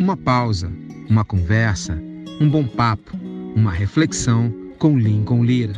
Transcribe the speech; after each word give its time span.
Uma 0.00 0.16
pausa, 0.16 0.72
uma 1.10 1.26
conversa, 1.26 2.02
um 2.40 2.48
bom 2.48 2.66
papo, 2.66 3.18
uma 3.54 3.70
reflexão 3.70 4.50
com 4.78 4.98
Lincoln 4.98 5.44
Lira. 5.44 5.74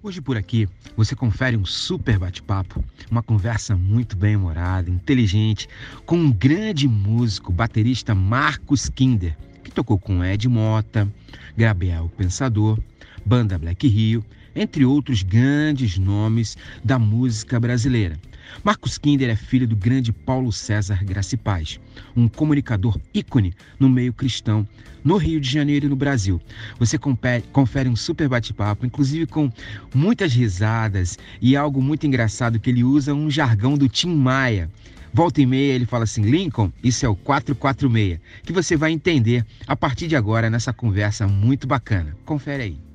Hoje 0.00 0.20
por 0.20 0.36
aqui 0.36 0.68
você 0.96 1.16
confere 1.16 1.56
um 1.56 1.64
super 1.64 2.16
bate-papo, 2.16 2.82
uma 3.10 3.20
conversa 3.22 3.74
muito 3.74 4.16
bem 4.16 4.36
humorada, 4.36 4.88
inteligente, 4.88 5.68
com 6.06 6.16
um 6.16 6.30
grande 6.30 6.86
músico, 6.86 7.52
baterista 7.52 8.14
Marcos 8.14 8.88
Kinder, 8.88 9.36
que 9.64 9.70
tocou 9.72 9.98
com 9.98 10.24
Ed 10.24 10.48
Mota, 10.48 11.12
Gabriel 11.56 12.08
Pensador, 12.16 12.78
Banda 13.26 13.58
Black 13.58 13.88
Rio, 13.88 14.24
entre 14.54 14.84
outros 14.84 15.22
grandes 15.22 15.98
nomes 15.98 16.56
da 16.84 16.98
música 16.98 17.58
brasileira. 17.58 18.18
Marcos 18.62 18.98
Kinder 18.98 19.30
é 19.30 19.36
filho 19.36 19.66
do 19.66 19.74
grande 19.74 20.12
Paulo 20.12 20.52
César 20.52 21.02
Graci 21.04 21.36
Paz, 21.36 21.80
um 22.14 22.28
comunicador 22.28 22.98
ícone 23.14 23.54
no 23.78 23.88
meio 23.88 24.12
cristão 24.12 24.66
no 25.02 25.16
Rio 25.16 25.40
de 25.40 25.50
Janeiro 25.50 25.86
e 25.86 25.88
no 25.88 25.96
Brasil. 25.96 26.40
Você 26.78 26.98
confere 26.98 27.88
um 27.88 27.96
super 27.96 28.28
bate-papo, 28.28 28.86
inclusive 28.86 29.26
com 29.26 29.50
muitas 29.94 30.32
risadas 30.32 31.18
e 31.40 31.56
algo 31.56 31.82
muito 31.82 32.06
engraçado 32.06 32.60
que 32.60 32.70
ele 32.70 32.84
usa 32.84 33.14
um 33.14 33.30
jargão 33.30 33.76
do 33.76 33.88
Tim 33.88 34.14
Maia. 34.14 34.70
Volta 35.12 35.42
e 35.42 35.46
meia 35.46 35.74
ele 35.74 35.86
fala 35.86 36.04
assim: 36.04 36.22
Lincoln, 36.22 36.72
isso 36.82 37.04
é 37.04 37.08
o 37.08 37.16
446, 37.16 38.18
que 38.44 38.52
você 38.52 38.76
vai 38.76 38.92
entender 38.92 39.44
a 39.66 39.76
partir 39.76 40.08
de 40.08 40.16
agora 40.16 40.48
nessa 40.48 40.72
conversa 40.72 41.26
muito 41.26 41.66
bacana. 41.66 42.16
Confere 42.24 42.62
aí. 42.62 42.91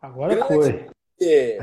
Agora 0.00 0.44
foi. 0.46 0.86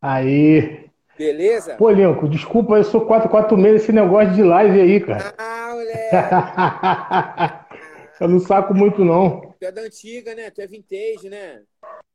aí. 0.00 0.86
Beleza? 1.18 1.74
Pô, 1.76 1.90
Lincoln, 1.90 2.28
desculpa, 2.28 2.76
eu 2.76 2.84
sou 2.84 3.00
446 3.06 3.82
esse 3.82 3.92
negócio 3.92 4.34
de 4.34 4.42
live 4.42 4.80
aí, 4.80 5.00
cara. 5.00 5.34
Ah, 5.38 5.70
moleque. 5.72 6.14
eu 8.20 8.28
não 8.28 8.38
saco 8.38 8.74
muito, 8.74 9.04
não. 9.04 9.54
Tu 9.58 9.64
é 9.64 9.72
da 9.72 9.80
antiga, 9.80 10.34
né? 10.34 10.50
Tu 10.50 10.60
é 10.60 10.66
vintage, 10.66 11.30
né? 11.30 11.62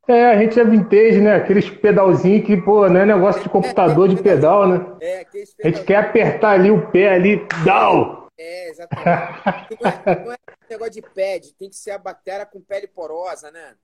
É, 0.08 0.26
a 0.26 0.38
gente 0.38 0.58
é 0.58 0.64
vintage, 0.64 1.20
né? 1.20 1.34
Aqueles 1.34 1.68
pedalzinhos 1.68 2.46
que, 2.46 2.56
pô, 2.56 2.88
não 2.88 3.00
é 3.00 3.06
negócio 3.06 3.42
de 3.42 3.48
computador 3.48 4.08
de 4.08 4.22
pedal, 4.22 4.68
né? 4.68 4.86
É, 5.00 5.20
aqueles 5.20 5.52
pedal... 5.52 5.72
A 5.72 5.74
gente 5.74 5.84
quer 5.84 5.96
apertar 5.96 6.52
ali 6.52 6.70
o 6.70 6.86
pé 6.90 7.14
ali, 7.14 7.44
down. 7.64 8.28
É, 8.38 8.70
exatamente. 8.70 9.76
não, 9.80 9.90
é, 9.90 10.24
não 10.24 10.32
é 10.32 10.36
negócio 10.72 10.92
de 10.92 11.02
pad, 11.02 11.54
tem 11.58 11.68
que 11.68 11.76
ser 11.76 11.92
a 11.92 11.98
bateria 11.98 12.46
com 12.46 12.60
pele 12.60 12.86
porosa, 12.86 13.50
né? 13.50 13.74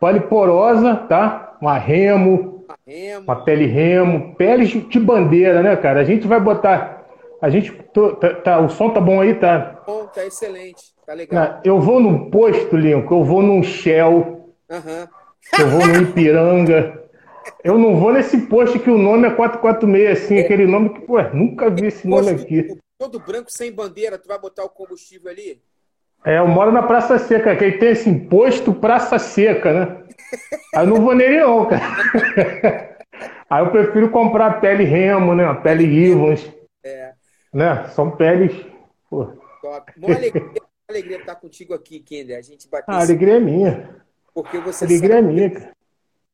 Pele 0.00 0.20
porosa, 0.20 0.94
tá? 1.08 1.56
Uma 1.60 1.76
remo, 1.76 2.64
uma, 2.64 2.78
remo. 2.86 3.24
uma 3.24 3.44
pele 3.44 3.66
remo, 3.66 4.34
pele 4.36 4.66
de 4.66 5.00
bandeira, 5.00 5.62
né, 5.62 5.76
cara? 5.76 6.00
A 6.00 6.04
gente 6.04 6.26
vai 6.26 6.40
botar. 6.40 7.04
A 7.40 7.50
gente. 7.50 7.72
Tá, 8.20 8.34
tá, 8.34 8.60
o 8.60 8.68
som 8.68 8.90
tá 8.90 9.00
bom 9.00 9.20
aí, 9.20 9.34
tá? 9.34 9.82
Bom, 9.86 10.06
tá 10.06 10.24
excelente, 10.24 10.94
tá 11.04 11.14
legal. 11.14 11.60
Eu 11.64 11.80
vou 11.80 12.00
num 12.00 12.30
posto, 12.30 12.76
Lincoln, 12.76 13.20
eu 13.20 13.24
vou 13.24 13.42
num 13.42 13.62
Shell, 13.62 14.54
uhum. 14.70 15.08
eu 15.58 15.68
vou 15.68 15.86
no 15.86 16.02
Ipiranga. 16.02 17.08
Eu 17.64 17.78
não 17.78 17.96
vou 17.96 18.12
nesse 18.12 18.46
posto 18.46 18.78
que 18.78 18.90
o 18.90 18.98
nome 18.98 19.26
é 19.26 19.30
446, 19.30 20.24
assim, 20.24 20.36
é. 20.36 20.40
aquele 20.40 20.66
nome 20.66 20.90
que, 20.90 21.00
pô, 21.00 21.20
nunca 21.34 21.70
vi 21.70 21.86
esse 21.86 22.06
nome 22.06 22.30
aqui. 22.30 22.76
Todo 22.98 23.18
branco 23.20 23.50
sem 23.50 23.72
bandeira, 23.72 24.18
tu 24.18 24.28
vai 24.28 24.38
botar 24.38 24.64
o 24.64 24.68
combustível 24.68 25.30
ali? 25.30 25.62
É, 26.28 26.36
eu 26.40 26.46
moro 26.46 26.70
na 26.70 26.82
Praça 26.82 27.18
Seca, 27.18 27.56
que 27.56 27.64
aí 27.64 27.78
tem 27.78 27.88
esse 27.88 28.06
imposto 28.06 28.74
Praça 28.74 29.18
Seca, 29.18 29.72
né? 29.72 30.04
Aí 30.74 30.84
eu 30.84 30.86
não 30.86 31.00
vou 31.00 31.14
nele 31.14 31.40
não, 31.40 31.64
cara. 31.64 32.98
Aí 33.48 33.64
eu 33.64 33.70
prefiro 33.70 34.10
comprar 34.10 34.60
pele 34.60 34.84
Remo, 34.84 35.34
né? 35.34 35.50
Pele 35.62 35.86
Rivons. 35.86 36.46
É. 36.84 37.14
Né? 37.50 37.88
São 37.94 38.10
peles. 38.10 38.54
Pô. 39.08 39.24
Top. 39.62 39.90
Uma 39.96 40.14
alegria, 40.14 40.44
uma 40.44 40.90
alegria 40.90 41.16
estar 41.16 41.34
contigo 41.36 41.72
aqui, 41.72 41.98
Kinder. 42.00 42.36
A 42.36 42.42
gente 42.42 42.68
bateu. 42.68 42.94
A 42.94 43.00
alegria 43.00 43.36
é 43.36 43.40
minha. 43.40 43.96
Porque 44.34 44.58
você 44.58 44.84
alegria 44.84 45.20
é 45.20 45.22
minha, 45.22 45.48
cara. 45.48 45.72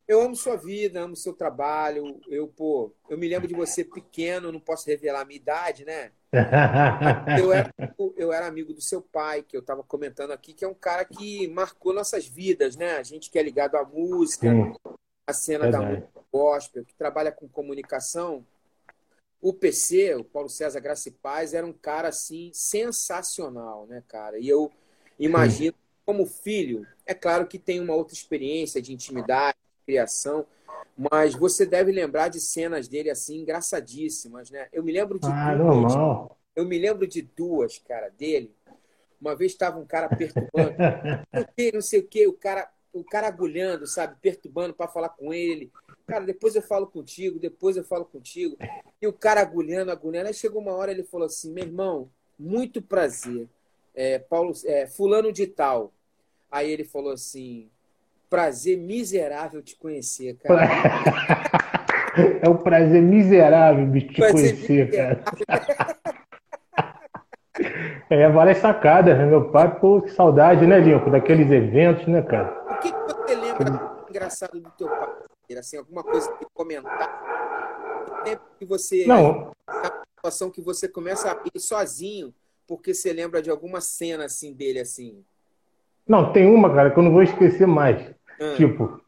Eu 0.07 0.21
amo 0.21 0.35
sua 0.35 0.55
vida, 0.55 1.01
amo 1.01 1.15
seu 1.15 1.33
trabalho. 1.33 2.21
Eu, 2.27 2.47
pô, 2.47 2.93
eu 3.09 3.17
me 3.17 3.27
lembro 3.27 3.47
de 3.47 3.55
você 3.55 3.83
pequeno, 3.83 4.51
não 4.51 4.59
posso 4.59 4.85
revelar 4.85 5.21
a 5.21 5.25
minha 5.25 5.37
idade, 5.37 5.83
né? 5.83 6.11
eu, 7.39 7.51
era, 7.51 7.73
eu 8.15 8.31
era 8.31 8.45
amigo 8.45 8.73
do 8.73 8.81
seu 8.81 9.01
pai, 9.01 9.41
que 9.41 9.57
eu 9.57 9.61
estava 9.61 9.81
comentando 9.81 10.31
aqui, 10.31 10.53
que 10.53 10.63
é 10.63 10.67
um 10.67 10.75
cara 10.75 11.05
que 11.05 11.47
marcou 11.47 11.93
nossas 11.93 12.27
vidas, 12.27 12.75
né? 12.75 12.97
A 12.97 13.03
gente 13.03 13.31
que 13.31 13.39
é 13.39 13.43
ligado 13.43 13.75
à 13.77 13.83
música, 13.83 14.47
Sim. 14.47 14.73
a 15.27 15.33
cena 15.33 15.63
Verdade. 15.63 15.85
da 15.85 15.91
música 15.91 16.15
gospel, 16.31 16.85
que 16.85 16.93
trabalha 16.93 17.31
com 17.31 17.47
comunicação. 17.47 18.45
O 19.41 19.53
PC, 19.53 20.15
o 20.15 20.23
Paulo 20.23 20.49
César 20.49 20.79
Graça 20.81 21.09
e 21.09 21.13
Paz, 21.13 21.53
era 21.53 21.65
um 21.65 21.73
cara 21.73 22.09
assim 22.09 22.51
sensacional, 22.53 23.87
né, 23.87 24.03
cara? 24.07 24.37
E 24.37 24.47
eu 24.47 24.71
imagino, 25.17 25.73
Sim. 25.73 26.01
como 26.05 26.25
filho, 26.25 26.85
é 27.05 27.13
claro 27.13 27.47
que 27.47 27.57
tem 27.57 27.79
uma 27.79 27.95
outra 27.95 28.13
experiência 28.13 28.81
de 28.81 28.93
intimidade 28.93 29.57
criação, 29.85 30.45
mas 30.97 31.35
você 31.35 31.65
deve 31.65 31.91
lembrar 31.91 32.29
de 32.29 32.39
cenas 32.39 32.87
dele 32.87 33.09
assim 33.09 33.41
engraçadíssimas, 33.41 34.49
né? 34.49 34.67
Eu 34.71 34.83
me 34.83 34.91
lembro 34.91 35.19
de 35.19 35.27
ah, 35.27 35.55
duas. 35.55 35.93
Normal. 35.93 36.37
Eu 36.55 36.65
me 36.65 36.77
lembro 36.77 37.05
de 37.05 37.21
duas, 37.21 37.77
cara, 37.79 38.09
dele. 38.09 38.55
Uma 39.19 39.35
vez 39.35 39.51
estava 39.51 39.79
um 39.79 39.85
cara 39.85 40.07
perturbando, 40.09 40.75
não 41.73 41.81
sei 41.81 41.99
o 41.99 42.07
que, 42.07 42.27
o 42.27 42.33
cara, 42.33 42.69
o 42.93 43.03
cara 43.03 43.27
agulhando, 43.27 43.85
sabe, 43.85 44.15
perturbando 44.21 44.73
para 44.73 44.87
falar 44.87 45.09
com 45.09 45.33
ele. 45.33 45.71
Cara, 46.07 46.25
depois 46.25 46.55
eu 46.55 46.61
falo 46.61 46.87
contigo, 46.87 47.39
depois 47.39 47.75
eu 47.75 47.83
falo 47.83 48.05
contigo. 48.05 48.57
E 49.01 49.07
o 49.07 49.13
cara 49.13 49.41
agulhando, 49.41 49.91
agulhando. 49.91 50.27
Aí 50.27 50.33
chegou 50.33 50.61
uma 50.61 50.73
hora 50.73 50.91
ele 50.91 51.03
falou 51.03 51.25
assim: 51.25 51.51
meu 51.51 51.65
irmão, 51.65 52.09
muito 52.37 52.81
prazer. 52.81 53.49
É, 53.93 54.19
Paulo, 54.19 54.53
é, 54.65 54.87
fulano 54.87 55.31
de 55.31 55.47
tal. 55.47 55.93
Aí 56.51 56.71
ele 56.71 56.83
falou 56.83 57.11
assim: 57.11 57.69
prazer 58.29 58.77
miserável 58.77 59.61
te 59.61 59.75
conhecer, 59.75 60.37
cara. 60.37 60.67
É 62.41 62.47
um 62.47 62.55
prazer 62.55 63.01
miserável 63.01 63.91
de 63.91 63.99
te 63.99 64.15
prazer 64.15 64.55
conhecer, 64.55 64.85
miserável. 64.85 65.23
cara. 65.45 65.97
É, 68.09 68.29
várias 68.29 68.57
sacadas, 68.59 69.17
né? 69.17 69.25
Meu 69.25 69.49
pai, 69.49 69.79
pô, 69.79 70.01
que 70.01 70.11
saudade, 70.11 70.67
né, 70.67 70.79
Lincoln? 70.79 71.09
Daqueles 71.09 71.49
eventos, 71.49 72.05
né, 72.05 72.21
cara? 72.21 72.53
O 72.69 72.79
que, 72.79 72.91
que 72.91 72.99
você 72.99 73.35
lembra 73.35 74.05
engraçado 74.09 74.59
do 74.59 74.69
teu 74.71 74.87
pai? 74.87 75.09
Assim, 75.57 75.77
alguma 75.77 76.03
coisa 76.03 76.31
que 76.33 76.45
comentar? 76.53 77.21
Que 78.59 78.65
você. 78.65 79.05
Não. 79.07 79.51
A 79.67 80.03
situação 80.17 80.49
que 80.49 80.61
você 80.61 80.87
começa 80.87 81.31
a 81.31 81.37
ir 81.53 81.59
sozinho, 81.59 82.33
porque 82.67 82.93
você 82.93 83.13
lembra 83.13 83.41
de 83.41 83.49
alguma 83.49 83.79
cena 83.79 84.25
assim 84.25 84.53
dele 84.53 84.79
assim. 84.79 85.23
Não, 86.07 86.31
tem 86.31 86.47
uma, 86.47 86.73
cara, 86.73 86.91
que 86.91 86.99
eu 86.99 87.03
não 87.03 87.11
vou 87.11 87.23
esquecer 87.23 87.67
mais. 87.67 88.13
Hum. 88.39 88.55
Tipo, 88.55 89.01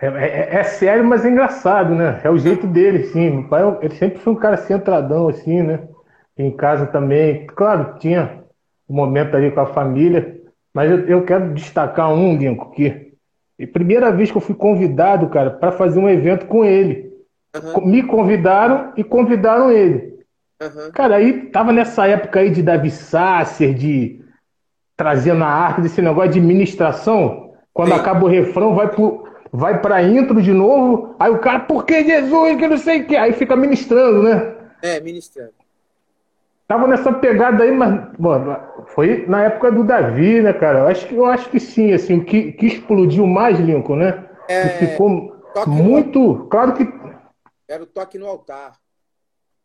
é, 0.00 0.06
é, 0.06 0.56
é, 0.56 0.64
sério, 0.64 1.04
mas 1.04 1.24
é 1.24 1.30
engraçado, 1.30 1.94
né? 1.94 2.20
É 2.24 2.30
o 2.30 2.38
jeito 2.38 2.66
dele, 2.66 3.04
sim. 3.04 3.30
Meu 3.30 3.48
pai, 3.48 3.62
ele 3.80 3.94
sempre 3.94 4.18
foi 4.18 4.32
um 4.32 4.36
cara 4.36 4.56
centradão, 4.56 5.28
assim, 5.28 5.62
né? 5.62 5.88
Em 6.36 6.50
casa 6.50 6.86
também. 6.86 7.46
Claro, 7.46 7.98
tinha 7.98 8.44
um 8.88 8.94
momento 8.94 9.36
ali 9.36 9.50
com 9.50 9.60
a 9.60 9.66
família, 9.66 10.40
mas 10.72 10.90
eu, 10.90 11.06
eu 11.06 11.24
quero 11.24 11.54
destacar 11.54 12.12
um, 12.12 12.36
Lincoln, 12.36 12.70
que 12.70 13.12
a 13.60 13.66
primeira 13.68 14.10
vez 14.10 14.30
que 14.30 14.36
eu 14.36 14.40
fui 14.40 14.54
convidado, 14.54 15.28
cara, 15.28 15.50
para 15.50 15.70
fazer 15.70 16.00
um 16.00 16.08
evento 16.08 16.46
com 16.46 16.64
ele. 16.64 17.12
Uhum. 17.54 17.86
Me 17.86 18.02
convidaram 18.02 18.92
e 18.96 19.04
convidaram 19.04 19.70
ele. 19.70 20.18
Uhum. 20.60 20.90
Cara, 20.92 21.16
aí 21.16 21.50
tava 21.50 21.72
nessa 21.72 22.06
época 22.06 22.40
aí 22.40 22.50
de 22.50 22.62
Davi 22.62 22.90
Sasser, 22.90 23.72
de 23.72 24.20
trazendo 24.96 25.44
a 25.44 25.48
arte 25.48 25.80
desse 25.80 26.02
negócio 26.02 26.32
de 26.32 26.40
ministração. 26.40 27.43
Quando 27.74 27.88
Sim. 27.88 27.98
acaba 27.98 28.24
o 28.24 28.28
refrão, 28.28 28.74
vai 28.74 28.88
pro, 28.88 29.24
vai 29.52 29.80
pra 29.80 30.02
intro 30.02 30.40
de 30.40 30.52
novo, 30.52 31.16
aí 31.18 31.30
o 31.30 31.40
cara, 31.40 31.60
por 31.60 31.84
que 31.84 32.04
Jesus, 32.04 32.56
que 32.56 32.68
não 32.68 32.78
sei 32.78 33.02
o 33.02 33.06
que, 33.06 33.16
aí 33.16 33.32
fica 33.32 33.56
ministrando, 33.56 34.22
né? 34.22 34.54
É, 34.80 35.00
ministrando. 35.00 35.52
Tava 36.66 36.86
nessa 36.86 37.12
pegada 37.12 37.64
aí, 37.64 37.72
mas 37.72 38.16
mano, 38.18 38.56
foi 38.86 39.26
na 39.26 39.42
época 39.42 39.70
do 39.70 39.84
Davi, 39.84 40.40
né, 40.40 40.52
cara? 40.52 40.78
Eu 40.80 40.86
acho 40.86 41.06
que, 41.06 41.14
eu 41.14 41.26
acho 41.26 41.50
que 41.50 41.60
sim, 41.60 41.92
assim, 41.92 42.18
o 42.18 42.24
que, 42.24 42.52
que 42.52 42.66
explodiu 42.66 43.26
mais, 43.26 43.58
Lincoln, 43.58 43.96
né? 43.96 44.24
É, 44.48 44.68
que 44.68 44.86
ficou 44.86 45.34
muito. 45.66 46.18
No... 46.20 46.46
Claro 46.46 46.72
que. 46.72 46.88
Era 47.68 47.82
o 47.82 47.86
toque 47.86 48.18
no 48.18 48.26
altar. 48.26 48.72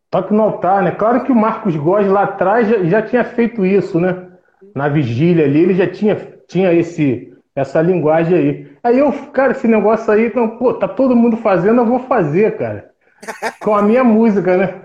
Toque 0.10 0.34
no 0.34 0.42
altar, 0.42 0.84
né? 0.84 0.92
Claro 0.92 1.24
que 1.24 1.32
o 1.32 1.36
Marcos 1.36 1.76
Góes 1.76 2.08
lá 2.08 2.24
atrás 2.24 2.68
já, 2.68 2.84
já 2.84 3.02
tinha 3.02 3.24
feito 3.24 3.66
isso, 3.66 4.00
né? 4.00 4.28
Na 4.76 4.90
vigília 4.90 5.46
ali, 5.46 5.62
ele 5.62 5.76
já 5.76 5.88
tinha, 5.88 6.16
tinha 6.48 6.74
esse, 6.74 7.34
essa 7.60 7.82
linguagem 7.82 8.38
aí. 8.38 8.78
Aí 8.84 9.00
eu, 9.00 9.12
cara, 9.32 9.52
esse 9.52 9.68
negócio 9.68 10.12
aí, 10.12 10.28
então, 10.28 10.58
pô, 10.58 10.74
tá 10.74 10.88
todo 10.88 11.16
mundo 11.16 11.38
fazendo, 11.38 11.82
eu 11.82 11.86
vou 11.86 12.00
fazer, 12.00 12.58
cara. 12.58 12.92
Com 13.60 13.76
a 13.76 13.82
minha 13.82 14.04
música, 14.04 14.56
né? 14.58 14.82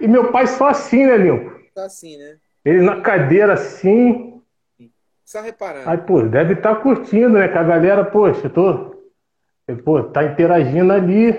E 0.00 0.08
meu 0.08 0.32
pai 0.32 0.46
só 0.46 0.68
assim, 0.68 1.06
né, 1.06 1.16
Lil? 1.16 1.52
Só 1.74 1.84
assim, 1.84 2.16
né? 2.16 2.36
Ele 2.64 2.82
na 2.82 3.00
cadeira 3.00 3.54
assim. 3.54 4.40
Só 5.24 5.40
reparando. 5.40 5.88
Aí, 5.88 5.98
pô, 5.98 6.22
deve 6.22 6.54
estar 6.54 6.74
tá 6.74 6.80
curtindo, 6.80 7.30
né? 7.30 7.48
Que 7.48 7.58
a 7.58 7.62
galera, 7.62 8.04
poxa, 8.04 8.50
tô, 8.50 8.96
pô, 9.84 10.02
tá 10.02 10.24
interagindo 10.24 10.92
ali. 10.92 11.30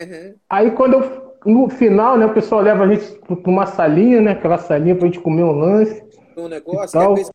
Uhum. 0.00 0.34
Aí 0.48 0.70
quando 0.70 0.94
eu. 0.94 1.24
No 1.44 1.68
final, 1.68 2.16
né, 2.16 2.24
o 2.24 2.32
pessoal 2.32 2.62
leva 2.62 2.84
a 2.84 2.88
gente 2.88 3.18
para 3.18 3.50
uma 3.50 3.66
salinha, 3.66 4.18
né? 4.18 4.30
Aquela 4.30 4.56
salinha 4.56 4.96
pra 4.96 5.04
gente 5.04 5.20
comer 5.20 5.42
um 5.42 5.52
lance. 5.52 6.02
Um 6.34 6.48
negócio, 6.48 6.98
às 6.98 7.14
vezes, 7.14 7.30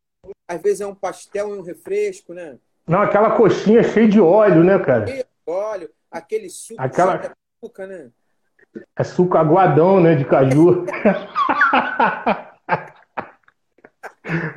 às 0.48 0.62
vezes 0.64 0.82
é 0.82 0.88
um 0.88 0.96
pastel 0.96 1.50
e 1.50 1.60
um 1.60 1.62
refresco, 1.62 2.34
né? 2.34 2.58
Não, 2.90 3.02
aquela 3.04 3.30
coxinha 3.32 3.84
cheia 3.84 4.08
de 4.08 4.20
óleo, 4.20 4.64
né, 4.64 4.80
cara? 4.80 5.06
Cheia 5.06 5.24
de 5.24 5.30
óleo, 5.46 5.90
aquele 6.10 6.50
suco 6.50 6.82
aquela... 6.82 7.18
de 7.18 7.30
açúcar, 7.62 7.86
né? 7.86 8.10
É 8.98 9.04
suco 9.04 9.38
aguadão, 9.38 10.00
né, 10.00 10.16
de 10.16 10.26
caju. 10.26 10.86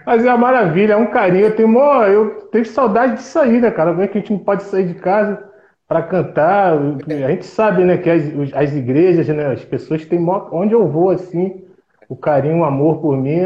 Mas 0.06 0.24
é 0.24 0.28
uma 0.30 0.38
maravilha, 0.38 0.94
é 0.94 0.96
um 0.96 1.10
carinho. 1.10 1.44
Eu 1.44 1.54
tenho, 1.54 1.68
mó, 1.68 2.04
eu 2.04 2.48
tenho 2.50 2.64
saudade 2.64 3.16
de 3.16 3.22
sair, 3.22 3.60
né, 3.60 3.70
cara? 3.70 3.92
Ver 3.92 4.08
que 4.08 4.16
a 4.16 4.20
gente 4.22 4.32
não 4.32 4.38
pode 4.38 4.62
sair 4.62 4.86
de 4.86 4.94
casa 4.94 5.44
para 5.86 6.02
cantar. 6.02 6.72
A 6.72 7.30
gente 7.30 7.44
sabe, 7.44 7.84
né, 7.84 7.98
que 7.98 8.08
as, 8.08 8.22
as 8.54 8.72
igrejas, 8.72 9.28
né, 9.28 9.52
as 9.52 9.62
pessoas 9.62 10.06
têm 10.06 10.18
mó, 10.18 10.48
onde 10.52 10.72
eu 10.72 10.88
vou 10.88 11.10
assim, 11.10 11.62
o 12.08 12.16
carinho, 12.16 12.60
o 12.60 12.64
amor 12.64 13.02
por 13.02 13.14
mim. 13.14 13.40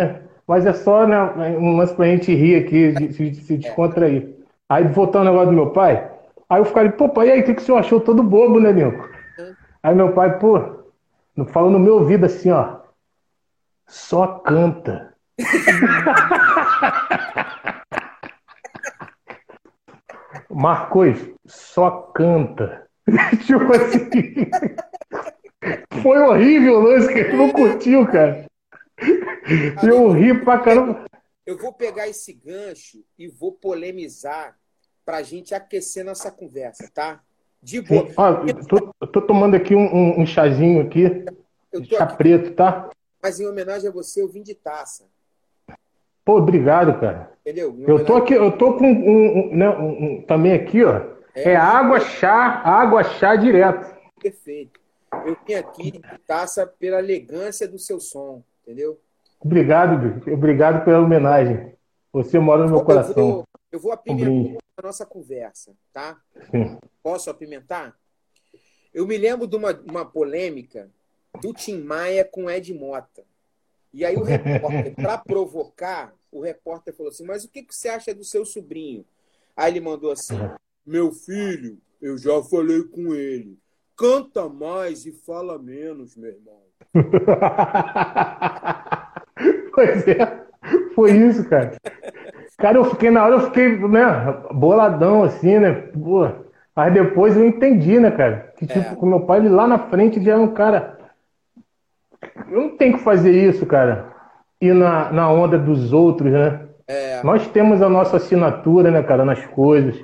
Mas 0.46 0.64
é 0.64 0.72
só 0.72 1.08
né, 1.08 1.20
um 1.58 1.76
lance 1.76 1.92
pra 1.92 2.06
gente 2.06 2.32
rir 2.32 2.54
aqui, 2.54 2.92
de 2.92 3.34
se 3.34 3.56
descontrair. 3.56 4.35
Aí 4.68 4.84
voltando 4.88 5.28
ao 5.28 5.34
negócio 5.34 5.50
do 5.50 5.56
meu 5.56 5.70
pai, 5.70 6.10
aí 6.48 6.60
eu 6.60 6.64
falei, 6.64 6.90
pô, 6.92 7.08
pai, 7.08 7.28
e 7.28 7.32
aí, 7.32 7.40
o 7.40 7.44
que, 7.44 7.54
que 7.54 7.62
o 7.62 7.64
senhor 7.64 7.78
achou 7.78 8.00
todo 8.00 8.22
bobo, 8.22 8.58
né, 8.58 8.72
Nico? 8.72 9.08
Aí 9.82 9.94
meu 9.94 10.12
pai, 10.12 10.38
pô, 10.38 10.60
falou 11.48 11.70
no 11.70 11.78
meu 11.78 11.94
ouvido 11.94 12.26
assim, 12.26 12.50
ó. 12.50 12.78
Só 13.86 14.40
canta. 14.40 15.14
Marcos, 20.50 21.18
só 21.46 21.90
canta. 22.14 22.86
tipo 23.46 23.72
assim. 23.72 24.50
Foi 26.02 26.18
horrível 26.18 26.78
o 26.78 26.82
lance 26.82 27.12
que 27.12 27.18
ele 27.18 27.36
não 27.36 27.50
curtiu, 27.50 28.06
cara. 28.06 28.46
Eu 29.82 30.10
ri 30.10 30.34
pra 30.42 30.58
caramba. 30.58 31.04
Eu 31.46 31.56
vou 31.56 31.72
pegar 31.72 32.08
esse 32.08 32.32
gancho 32.32 33.04
e 33.16 33.28
vou 33.28 33.52
polemizar 33.52 34.58
pra 35.04 35.22
gente 35.22 35.54
aquecer 35.54 36.04
nossa 36.04 36.28
conversa, 36.28 36.90
tá? 36.92 37.22
De 37.62 37.80
boa. 37.80 38.08
Ah, 38.16 38.44
tô, 38.68 39.06
tô, 39.06 39.22
tomando 39.22 39.54
aqui 39.54 39.74
um, 39.74 40.20
um, 40.20 40.26
chazinho 40.26 40.82
aqui. 40.82 41.24
Eu 41.72 41.84
chá 41.84 42.02
aqui, 42.02 42.16
preto, 42.16 42.54
tá? 42.54 42.90
Mas 43.22 43.38
em 43.38 43.46
homenagem 43.46 43.88
a 43.88 43.92
você, 43.92 44.20
eu 44.20 44.28
vim 44.28 44.42
de 44.42 44.54
taça. 44.54 45.04
Pô, 46.24 46.38
obrigado, 46.38 46.98
cara. 46.98 47.32
Entendeu? 47.42 47.76
Eu 47.86 48.04
tô 48.04 48.16
aqui, 48.16 48.34
eu 48.34 48.58
tô 48.58 48.76
com 48.76 48.84
um, 48.84 49.38
um, 49.38 49.56
né, 49.56 49.68
um 49.68 50.22
também 50.22 50.52
aqui, 50.52 50.82
ó. 50.82 51.14
É, 51.32 51.52
é, 51.52 51.56
água 51.56 52.00
chá, 52.00 52.62
água 52.64 53.04
chá 53.04 53.36
direto. 53.36 53.94
Perfeito. 54.20 54.80
Eu 55.24 55.36
vim 55.46 55.54
aqui 55.54 55.90
de 55.92 56.00
taça 56.26 56.66
pela 56.66 56.98
elegância 56.98 57.68
do 57.68 57.78
seu 57.78 58.00
som, 58.00 58.42
entendeu? 58.62 58.98
Obrigado, 59.46 60.28
obrigado 60.32 60.84
pela 60.84 60.98
homenagem. 60.98 61.72
Você 62.12 62.36
mora 62.36 62.64
no 62.64 62.70
meu 62.70 62.84
coração. 62.84 63.14
Eu 63.16 63.32
vou, 63.32 63.48
eu 63.70 63.80
vou 63.80 63.92
apimentar 63.92 64.60
a 64.76 64.82
nossa 64.82 65.06
conversa, 65.06 65.72
tá? 65.92 66.20
Sim. 66.50 66.76
Posso 67.00 67.30
apimentar? 67.30 67.96
Eu 68.92 69.06
me 69.06 69.16
lembro 69.16 69.46
de 69.46 69.54
uma, 69.54 69.70
uma 69.88 70.04
polêmica 70.04 70.90
do 71.40 71.52
Tim 71.52 71.78
Maia 71.78 72.24
com 72.24 72.50
Ed 72.50 72.74
Mota. 72.74 73.24
E 73.94 74.04
aí 74.04 74.16
o 74.16 74.24
repórter, 74.24 74.94
para 74.96 75.16
provocar, 75.16 76.12
o 76.32 76.40
repórter 76.40 76.92
falou 76.92 77.10
assim: 77.10 77.24
Mas 77.24 77.44
o 77.44 77.48
que, 77.48 77.62
que 77.62 77.74
você 77.74 77.88
acha 77.88 78.12
do 78.12 78.24
seu 78.24 78.44
sobrinho? 78.44 79.06
Aí 79.56 79.72
ele 79.72 79.80
mandou 79.80 80.10
assim: 80.10 80.34
Meu 80.84 81.12
filho, 81.12 81.78
eu 82.02 82.18
já 82.18 82.42
falei 82.42 82.82
com 82.82 83.14
ele. 83.14 83.56
Canta 83.96 84.48
mais 84.48 85.06
e 85.06 85.12
fala 85.12 85.56
menos, 85.56 86.16
meu 86.16 86.30
irmão. 86.30 86.65
pois 89.74 90.08
é, 90.08 90.40
foi 90.94 91.12
isso, 91.12 91.48
cara. 91.48 91.72
Cara, 92.58 92.78
eu 92.78 92.84
fiquei, 92.86 93.10
na 93.10 93.24
hora 93.24 93.34
eu 93.34 93.40
fiquei, 93.40 93.78
né, 93.78 94.34
boladão 94.52 95.22
assim, 95.22 95.58
né? 95.58 95.72
Pô, 95.72 96.28
mas 96.74 96.92
depois 96.92 97.36
eu 97.36 97.46
entendi, 97.46 98.00
né, 98.00 98.10
cara? 98.10 98.52
Que 98.56 98.66
tipo, 98.66 98.92
é. 98.92 98.94
com 98.94 99.06
meu 99.06 99.20
pai, 99.20 99.40
ele 99.40 99.50
lá 99.50 99.66
na 99.66 99.78
frente 99.78 100.22
já 100.22 100.32
é 100.32 100.36
um 100.36 100.48
cara 100.48 100.96
eu 102.50 102.60
não 102.60 102.76
tenho 102.76 102.96
que 102.96 103.04
fazer 103.04 103.30
isso, 103.30 103.66
cara. 103.66 104.12
Ir 104.60 104.74
na, 104.74 105.12
na 105.12 105.30
onda 105.30 105.58
dos 105.58 105.92
outros, 105.92 106.32
né? 106.32 106.60
É. 106.86 107.22
Nós 107.22 107.46
temos 107.48 107.82
a 107.82 107.88
nossa 107.88 108.16
assinatura, 108.16 108.90
né, 108.90 109.02
cara, 109.02 109.24
nas 109.24 109.44
coisas. 109.46 109.96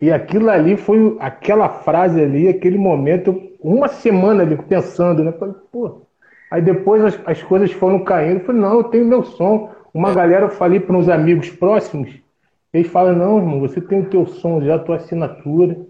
E 0.00 0.10
aquilo 0.10 0.48
ali 0.48 0.76
foi 0.76 1.16
aquela 1.20 1.68
frase 1.68 2.22
ali, 2.22 2.48
aquele 2.48 2.78
momento, 2.78 3.38
uma 3.60 3.88
semana 3.88 4.42
ali 4.42 4.56
pensando, 4.56 5.22
né? 5.22 5.32
Falei, 5.32 5.54
pô. 5.70 6.02
Aí 6.50 6.60
depois 6.60 7.04
as, 7.04 7.20
as 7.26 7.42
coisas 7.42 7.70
foram 7.72 8.02
caindo. 8.02 8.40
Eu 8.40 8.46
falei, 8.46 8.60
não, 8.60 8.78
eu 8.78 8.84
tenho 8.84 9.06
meu 9.06 9.22
som. 9.22 9.72
Uma 9.94 10.10
é. 10.10 10.14
galera, 10.14 10.46
eu 10.46 10.50
falei 10.50 10.80
para 10.80 10.96
uns 10.96 11.08
amigos 11.08 11.50
próximos, 11.50 12.12
eles 12.72 12.90
falam, 12.90 13.16
não, 13.16 13.38
irmão, 13.38 13.60
você 13.60 13.80
tem 13.80 14.00
o 14.00 14.08
teu 14.08 14.26
som 14.26 14.60
já, 14.62 14.76
a 14.76 14.78
tua 14.78 14.96
assinatura, 14.96 15.86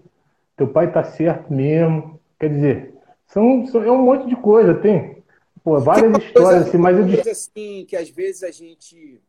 teu 0.57 0.67
pai 0.67 0.91
tá 0.91 1.03
certo 1.03 1.53
mesmo. 1.53 2.19
Quer 2.39 2.49
dizer, 2.49 2.93
são, 3.27 3.65
são, 3.67 3.83
é 3.83 3.91
um 3.91 4.03
monte 4.03 4.27
de 4.27 4.35
coisa, 4.35 4.73
tem. 4.73 5.23
Pô, 5.63 5.79
várias 5.79 6.17
histórias, 6.23 6.67
assim, 6.67 6.77
mas 6.77 6.97
eu 6.97 7.05
coisa 7.05 7.31
assim 7.31 7.85
que 7.87 7.95
às 7.95 8.09
vezes 8.09 8.41
a 8.41 8.49
gente, 8.49 9.21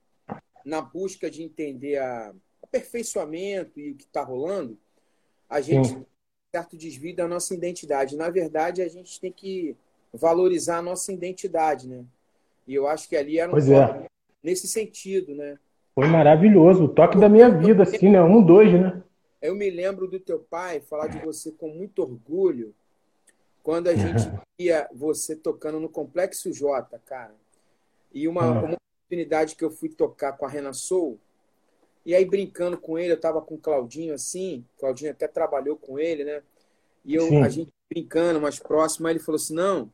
na 0.64 0.81
busca 0.81 1.31
de 1.31 1.43
entender 1.43 1.99
a 1.99 2.32
aperfeiçoamento 2.62 3.79
e 3.79 3.90
o 3.90 3.94
que 3.94 4.05
está 4.05 4.23
rolando, 4.23 4.79
a 5.49 5.61
gente 5.61 5.88
Sim. 5.88 6.06
certo 6.55 6.75
desvio 6.75 7.14
da 7.14 7.29
nossa 7.29 7.52
identidade. 7.52 8.17
Na 8.17 8.31
verdade, 8.31 8.81
a 8.81 8.88
gente 8.88 9.20
tem 9.20 9.31
que 9.31 9.76
valorizar 10.12 10.79
a 10.79 10.82
nossa 10.82 11.12
identidade, 11.12 11.88
né? 11.88 12.05
E 12.67 12.75
eu 12.75 12.87
acho 12.87 13.09
que 13.09 13.17
ali 13.17 13.38
era 13.38 13.49
um 13.49 13.53
pois 13.53 13.69
é. 13.70 14.06
nesse 14.43 14.69
sentido, 14.69 15.35
né? 15.35 15.59
Foi 15.94 16.06
maravilhoso, 16.06 16.85
o 16.85 16.88
toque 16.88 17.19
da 17.19 17.29
minha 17.29 17.50
vida, 17.50 17.82
assim, 17.82 18.11
né? 18.11 18.23
Um, 18.23 18.43
dois, 18.43 18.73
né? 18.73 19.03
Eu 19.41 19.55
me 19.55 19.69
lembro 19.69 20.06
do 20.09 20.20
teu 20.20 20.38
pai 20.38 20.81
falar 20.81 21.09
de 21.09 21.19
você 21.19 21.50
com 21.50 21.69
muito 21.69 22.03
orgulho 22.03 22.75
quando 23.62 23.88
a 23.88 23.94
gente 23.94 24.31
via 24.59 24.88
você 24.94 25.35
tocando 25.37 25.81
no 25.81 25.88
Complexo 25.88 26.53
J, 26.53 26.99
cara. 27.05 27.35
E 28.12 28.29
uma, 28.29 28.43
ah. 28.43 28.62
uma 28.62 28.76
oportunidade 28.76 29.56
que 29.56 29.65
eu 29.65 29.70
fui 29.70 29.88
tocar 29.88 30.32
com 30.32 30.47
a 30.47 30.49
Rena 30.49 30.73
Soul, 30.73 31.19
e 32.05 32.15
aí 32.15 32.25
brincando 32.25 32.76
com 32.76 32.99
ele, 32.99 33.12
eu 33.12 33.20
tava 33.20 33.41
com 33.41 33.55
o 33.55 33.58
Claudinho 33.58 34.15
assim, 34.15 34.65
o 34.76 34.81
Claudinho 34.81 35.11
até 35.11 35.29
trabalhou 35.29 35.76
com 35.76 35.99
ele, 35.99 36.25
né? 36.25 36.43
E 37.05 37.15
eu, 37.15 37.43
a 37.43 37.48
gente 37.48 37.70
brincando 37.93 38.41
mais 38.41 38.58
próximo, 38.58 39.06
aí 39.06 39.13
ele 39.15 39.20
falou 39.20 39.37
assim: 39.37 39.55
não, 39.55 39.91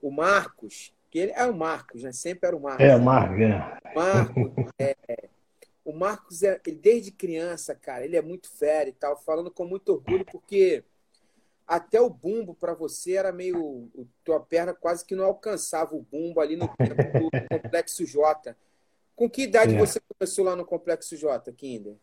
o 0.00 0.10
Marcos, 0.10 0.92
que 1.10 1.18
ele 1.18 1.32
é 1.32 1.44
o 1.44 1.54
Marcos, 1.54 2.02
né? 2.02 2.12
Sempre 2.12 2.46
era 2.46 2.56
o 2.56 2.60
Marcos. 2.60 2.84
É, 2.84 2.96
o 2.96 3.00
Marcos, 3.00 3.40
é. 3.40 3.94
Marcos, 3.94 4.72
é, 4.78 4.96
o 5.84 5.92
Marcos, 5.92 6.42
é, 6.42 6.60
ele, 6.66 6.76
desde 6.76 7.10
criança, 7.10 7.74
cara, 7.74 8.04
ele 8.04 8.16
é 8.16 8.22
muito 8.22 8.50
fera 8.50 8.88
e 8.88 8.92
tal, 8.92 9.16
falando 9.16 9.50
com 9.50 9.64
muito 9.64 9.92
orgulho, 9.92 10.24
porque 10.24 10.84
até 11.66 12.00
o 12.00 12.08
bumbo 12.08 12.54
para 12.54 12.74
você 12.74 13.14
era 13.14 13.32
meio. 13.32 13.88
Tua 14.24 14.40
perna 14.40 14.72
quase 14.72 15.04
que 15.04 15.14
não 15.14 15.24
alcançava 15.24 15.94
o 15.94 16.02
bumbo 16.10 16.40
ali 16.40 16.56
no 16.56 16.68
tempo 16.68 16.94
do 16.94 17.30
Complexo 17.62 18.06
J. 18.06 18.56
Com 19.14 19.28
que 19.28 19.42
idade 19.42 19.74
é. 19.74 19.78
você 19.78 20.00
começou 20.00 20.44
lá 20.44 20.56
no 20.56 20.64
Complexo 20.64 21.16
J, 21.16 21.52
Kinder? 21.52 21.96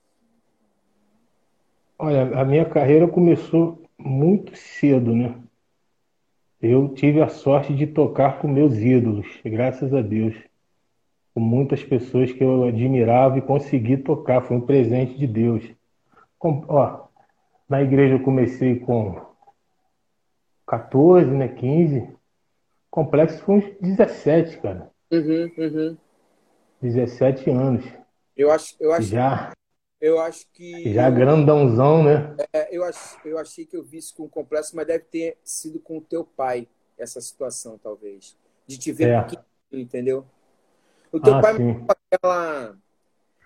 Olha, 1.98 2.40
a 2.40 2.44
minha 2.44 2.66
carreira 2.70 3.08
começou 3.08 3.82
muito 3.98 4.56
cedo, 4.56 5.16
né? 5.16 5.42
Eu 6.68 6.90
tive 6.90 7.22
a 7.22 7.28
sorte 7.28 7.76
de 7.76 7.86
tocar 7.86 8.40
com 8.40 8.48
meus 8.48 8.74
ídolos, 8.74 9.28
graças 9.46 9.94
a 9.94 10.02
Deus. 10.02 10.34
Com 11.32 11.40
muitas 11.40 11.84
pessoas 11.84 12.32
que 12.32 12.44
eu 12.44 12.64
admirava 12.64 13.38
e 13.38 13.42
consegui 13.42 13.98
tocar, 13.98 14.42
foi 14.42 14.58
um 14.58 14.62
presente 14.62 15.16
de 15.16 15.28
Deus. 15.28 15.64
Com, 16.40 16.66
ó, 16.68 17.06
na 17.70 17.84
igreja 17.84 18.16
eu 18.16 18.24
comecei 18.24 18.80
com 18.80 19.22
14, 20.66 21.30
né? 21.30 21.50
15. 21.50 22.10
Complexo 22.90 23.44
foi 23.44 23.56
uns 23.58 23.80
17, 23.80 24.58
cara. 24.58 24.90
Uhum, 25.12 25.52
uhum. 25.60 25.98
17 26.82 27.48
anos. 27.52 27.86
Eu 28.36 28.50
acho, 28.52 28.76
eu 28.80 28.92
acho, 28.92 29.08
já, 29.08 29.52
eu 30.06 30.20
acho 30.20 30.46
que. 30.54 30.94
Já 30.94 31.10
grandãozão, 31.10 32.04
né? 32.04 32.36
É, 32.54 32.76
eu, 32.76 32.84
ach, 32.84 33.18
eu 33.26 33.40
achei 33.40 33.66
que 33.66 33.76
eu 33.76 33.84
vi 33.84 33.98
isso 33.98 34.14
com 34.16 34.24
o 34.24 34.30
complexo, 34.30 34.76
mas 34.76 34.86
deve 34.86 35.04
ter 35.06 35.38
sido 35.44 35.80
com 35.80 35.98
o 35.98 36.02
teu 36.02 36.24
pai, 36.24 36.68
essa 36.96 37.20
situação, 37.20 37.80
talvez. 37.82 38.38
De 38.68 38.78
te 38.78 38.92
ver 38.92 39.10
é. 39.10 39.28
entendeu? 39.72 40.24
O 41.12 41.20
teu 41.20 41.34
ah, 41.34 41.42
pai 41.42 41.58
sim. 41.58 41.86
aquela. 41.88 42.78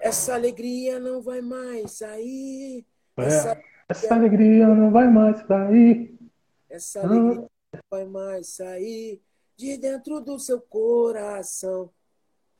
Essa 0.01 0.33
alegria 0.33 0.99
não 0.99 1.21
vai 1.21 1.39
mais 1.39 1.91
sair. 1.91 2.85
É, 3.17 3.23
essa... 3.23 3.61
essa 3.87 4.15
alegria 4.15 4.67
não 4.67 4.91
vai 4.91 5.07
mais 5.07 5.39
sair. 5.47 6.13
Essa 6.69 7.01
alegria 7.01 7.35
não 7.35 7.81
vai 7.89 8.05
mais 8.05 8.47
sair 8.47 9.21
de 9.55 9.77
dentro 9.77 10.19
do 10.19 10.37
seu 10.37 10.59
coração. 10.59 11.89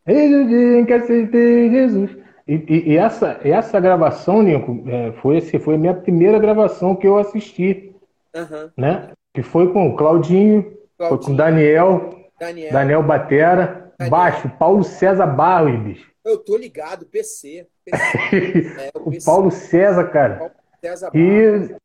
Eis 0.06 0.34
o 0.34 0.48
dia 0.48 0.80
em 0.80 0.86
que 0.86 0.94
aceitei 0.94 1.70
Jesus. 1.70 2.29
E, 2.50 2.66
e, 2.68 2.90
e 2.94 2.98
essa, 2.98 3.40
essa 3.44 3.80
gravação, 3.80 4.42
Nico, 4.42 4.84
é, 4.88 5.12
foi, 5.22 5.40
foi 5.40 5.76
a 5.76 5.78
minha 5.78 5.94
primeira 5.94 6.40
gravação 6.40 6.96
que 6.96 7.08
eu 7.08 7.20
assisti 7.20 7.94
uhum. 8.36 8.70
né? 8.76 9.12
Que 9.34 9.42
foi 9.42 9.72
com 9.72 9.90
o 9.90 9.96
Claudinho, 9.96 10.64
Claudinho. 10.98 11.10
foi 11.10 11.18
com 11.20 11.32
o 11.34 11.36
Daniel, 11.36 12.10
Daniel, 12.40 12.74
Daniel 12.74 13.04
Batera, 13.04 13.92
Daniel. 13.98 14.12
baixo, 14.12 14.50
Paulo 14.58 14.84
César 14.84 15.28
Barros, 15.28 15.80
bicho. 15.80 16.10
Eu 16.26 16.38
tô 16.38 16.58
ligado, 16.58 17.06
PC. 17.06 17.68
PC. 17.86 18.74
é, 18.80 18.92
o, 18.96 19.12
PC. 19.12 19.26
Paulo 19.26 19.52
César, 19.52 20.06
cara. 20.06 20.36
Paulo 20.36 20.54
César 20.82 21.12
Barros. 21.12 21.70
E 21.70 21.76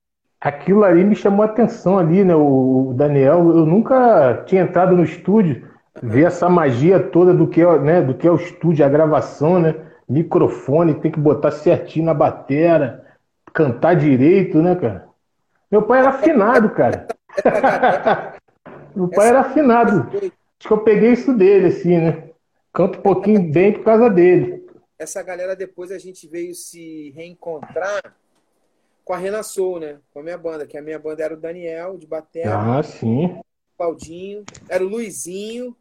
aquilo 0.41 0.85
ali 0.85 1.05
me 1.05 1.15
chamou 1.15 1.43
a 1.43 1.47
atenção 1.47 1.99
ali, 1.99 2.25
né? 2.25 2.35
O 2.35 2.95
Daniel, 2.97 3.39
eu 3.55 3.67
nunca 3.67 4.45
tinha 4.47 4.63
entrado 4.63 4.97
no 4.97 5.05
estúdio, 5.05 5.69
ver 6.03 6.27
essa 6.27 6.49
magia 6.49 6.99
toda 6.99 7.33
do 7.33 7.47
que 7.47 7.61
é, 7.61 7.79
né, 7.79 8.03
do 8.03 8.15
que 8.15 8.27
é 8.27 8.31
o 8.31 8.37
estúdio, 8.37 8.85
a 8.85 8.89
gravação, 8.89 9.61
né? 9.61 9.75
Microfone, 10.09 11.01
tem 11.01 11.11
que 11.11 11.19
botar 11.19 11.51
certinho 11.51 12.07
na 12.07 12.15
batera, 12.15 13.05
cantar 13.53 13.95
direito, 13.95 14.61
né, 14.61 14.75
cara? 14.75 15.09
Meu 15.71 15.83
pai 15.83 16.01
era 16.01 16.11
afinado, 16.11 16.71
cara. 16.71 17.07
Meu 18.95 19.09
pai 19.09 19.29
era 19.29 19.41
afinado. 19.41 20.09
Acho 20.17 20.69
que 20.69 20.73
eu 20.73 20.85
peguei 20.85 21.13
isso 21.13 21.35
dele, 21.35 21.67
assim, 21.67 21.99
né? 21.99 22.31
Canto 22.73 22.99
um 22.99 23.03
pouquinho 23.03 23.53
bem 23.53 23.73
por 23.73 23.85
causa 23.85 24.09
dele. 24.09 24.65
Essa 24.99 25.23
galera 25.23 25.57
depois 25.57 25.91
a 25.91 25.99
gente 25.99 26.29
veio 26.29 26.55
se 26.55 27.11
reencontrar 27.11 28.01
com 29.05 29.13
a 29.13 29.19
Rena 29.19 29.43
Soul, 29.43 29.81
né? 29.81 29.99
Com 30.13 30.21
a 30.21 30.23
minha 30.23 30.39
banda, 30.39 30.67
que 30.67 30.79
a 30.79 30.83
minha 30.83 30.99
banda 30.99 31.23
era 31.23 31.35
o 31.35 31.41
Daniel, 31.41 31.99
de 31.99 32.07
Batera. 32.07 32.79
Ah, 32.79 32.83
sim. 32.83 33.27
O 33.27 33.45
Claudinho, 33.77 34.45
era 34.69 34.85
o 34.85 34.89
Luizinho 34.89 35.77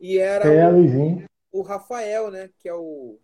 e 0.00 0.18
era 0.18 0.46
é, 0.52 0.66
o, 0.66 0.72
Luizinho. 0.72 1.24
o 1.52 1.62
Rafael, 1.62 2.30
né? 2.30 2.50
Que 2.58 2.68
é 2.68 2.74
o. 2.74 3.18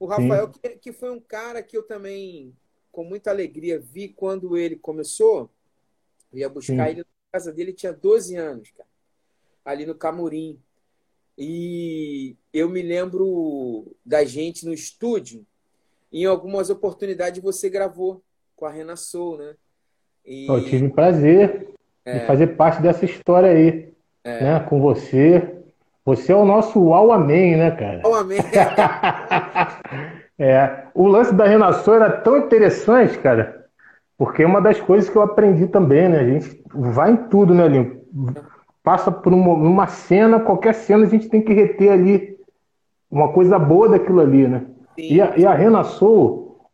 O 0.00 0.06
Rafael, 0.06 0.48
que, 0.48 0.70
que 0.70 0.92
foi 0.92 1.10
um 1.10 1.20
cara 1.20 1.62
que 1.62 1.76
eu 1.76 1.82
também, 1.82 2.56
com 2.90 3.04
muita 3.04 3.30
alegria, 3.30 3.78
vi 3.78 4.08
quando 4.08 4.56
ele 4.56 4.76
começou. 4.76 5.50
Eu 6.32 6.38
ia 6.38 6.48
buscar 6.48 6.86
sim. 6.86 6.90
ele 6.92 7.00
na 7.00 7.04
casa 7.30 7.52
dele, 7.52 7.74
tinha 7.74 7.92
12 7.92 8.34
anos, 8.34 8.70
cara. 8.70 8.88
Ali 9.62 9.84
no 9.84 9.94
Camurim. 9.94 10.58
E 11.36 12.34
eu 12.50 12.70
me 12.70 12.80
lembro 12.80 13.94
da 14.04 14.24
gente 14.24 14.64
no 14.64 14.72
estúdio, 14.72 15.44
em 16.10 16.24
algumas 16.24 16.70
oportunidades 16.70 17.42
você 17.42 17.68
gravou 17.68 18.22
com 18.56 18.64
a 18.64 18.70
Rena 18.70 18.96
Soul, 18.96 19.36
né? 19.36 19.54
E... 20.24 20.46
Eu 20.46 20.64
tive 20.64 20.88
prazer 20.88 21.68
é. 22.06 22.20
de 22.20 22.26
fazer 22.26 22.46
parte 22.56 22.80
dessa 22.80 23.04
história 23.04 23.50
aí, 23.50 23.92
é. 24.24 24.44
né? 24.44 24.60
Com 24.60 24.80
você. 24.80 25.59
Você 26.10 26.32
é 26.32 26.36
o 26.36 26.44
nosso 26.44 26.80
Uau 26.80 27.12
Amém, 27.12 27.56
né, 27.56 27.70
cara? 27.70 28.02
Uau 28.04 28.16
Amém. 28.18 28.38
é, 30.36 30.84
o 30.92 31.06
lance 31.06 31.32
da 31.32 31.44
Rena 31.44 31.72
Soul 31.72 31.98
era 31.98 32.10
tão 32.10 32.36
interessante, 32.38 33.16
cara, 33.18 33.66
porque 34.18 34.42
é 34.42 34.46
uma 34.46 34.60
das 34.60 34.80
coisas 34.80 35.08
que 35.08 35.16
eu 35.16 35.22
aprendi 35.22 35.68
também, 35.68 36.08
né? 36.08 36.18
A 36.18 36.24
gente 36.24 36.60
vai 36.74 37.12
em 37.12 37.16
tudo, 37.16 37.54
né, 37.54 37.68
Linho? 37.68 38.00
Passa 38.82 39.12
por 39.12 39.32
uma, 39.32 39.52
uma 39.52 39.86
cena, 39.86 40.40
qualquer 40.40 40.74
cena 40.74 41.04
a 41.04 41.08
gente 41.08 41.28
tem 41.28 41.42
que 41.42 41.52
reter 41.52 41.92
ali 41.92 42.36
uma 43.08 43.32
coisa 43.32 43.56
boa 43.56 43.88
daquilo 43.88 44.20
ali, 44.20 44.48
né? 44.48 44.62
E 44.98 45.20
a, 45.20 45.36
e 45.36 45.46
a 45.46 45.56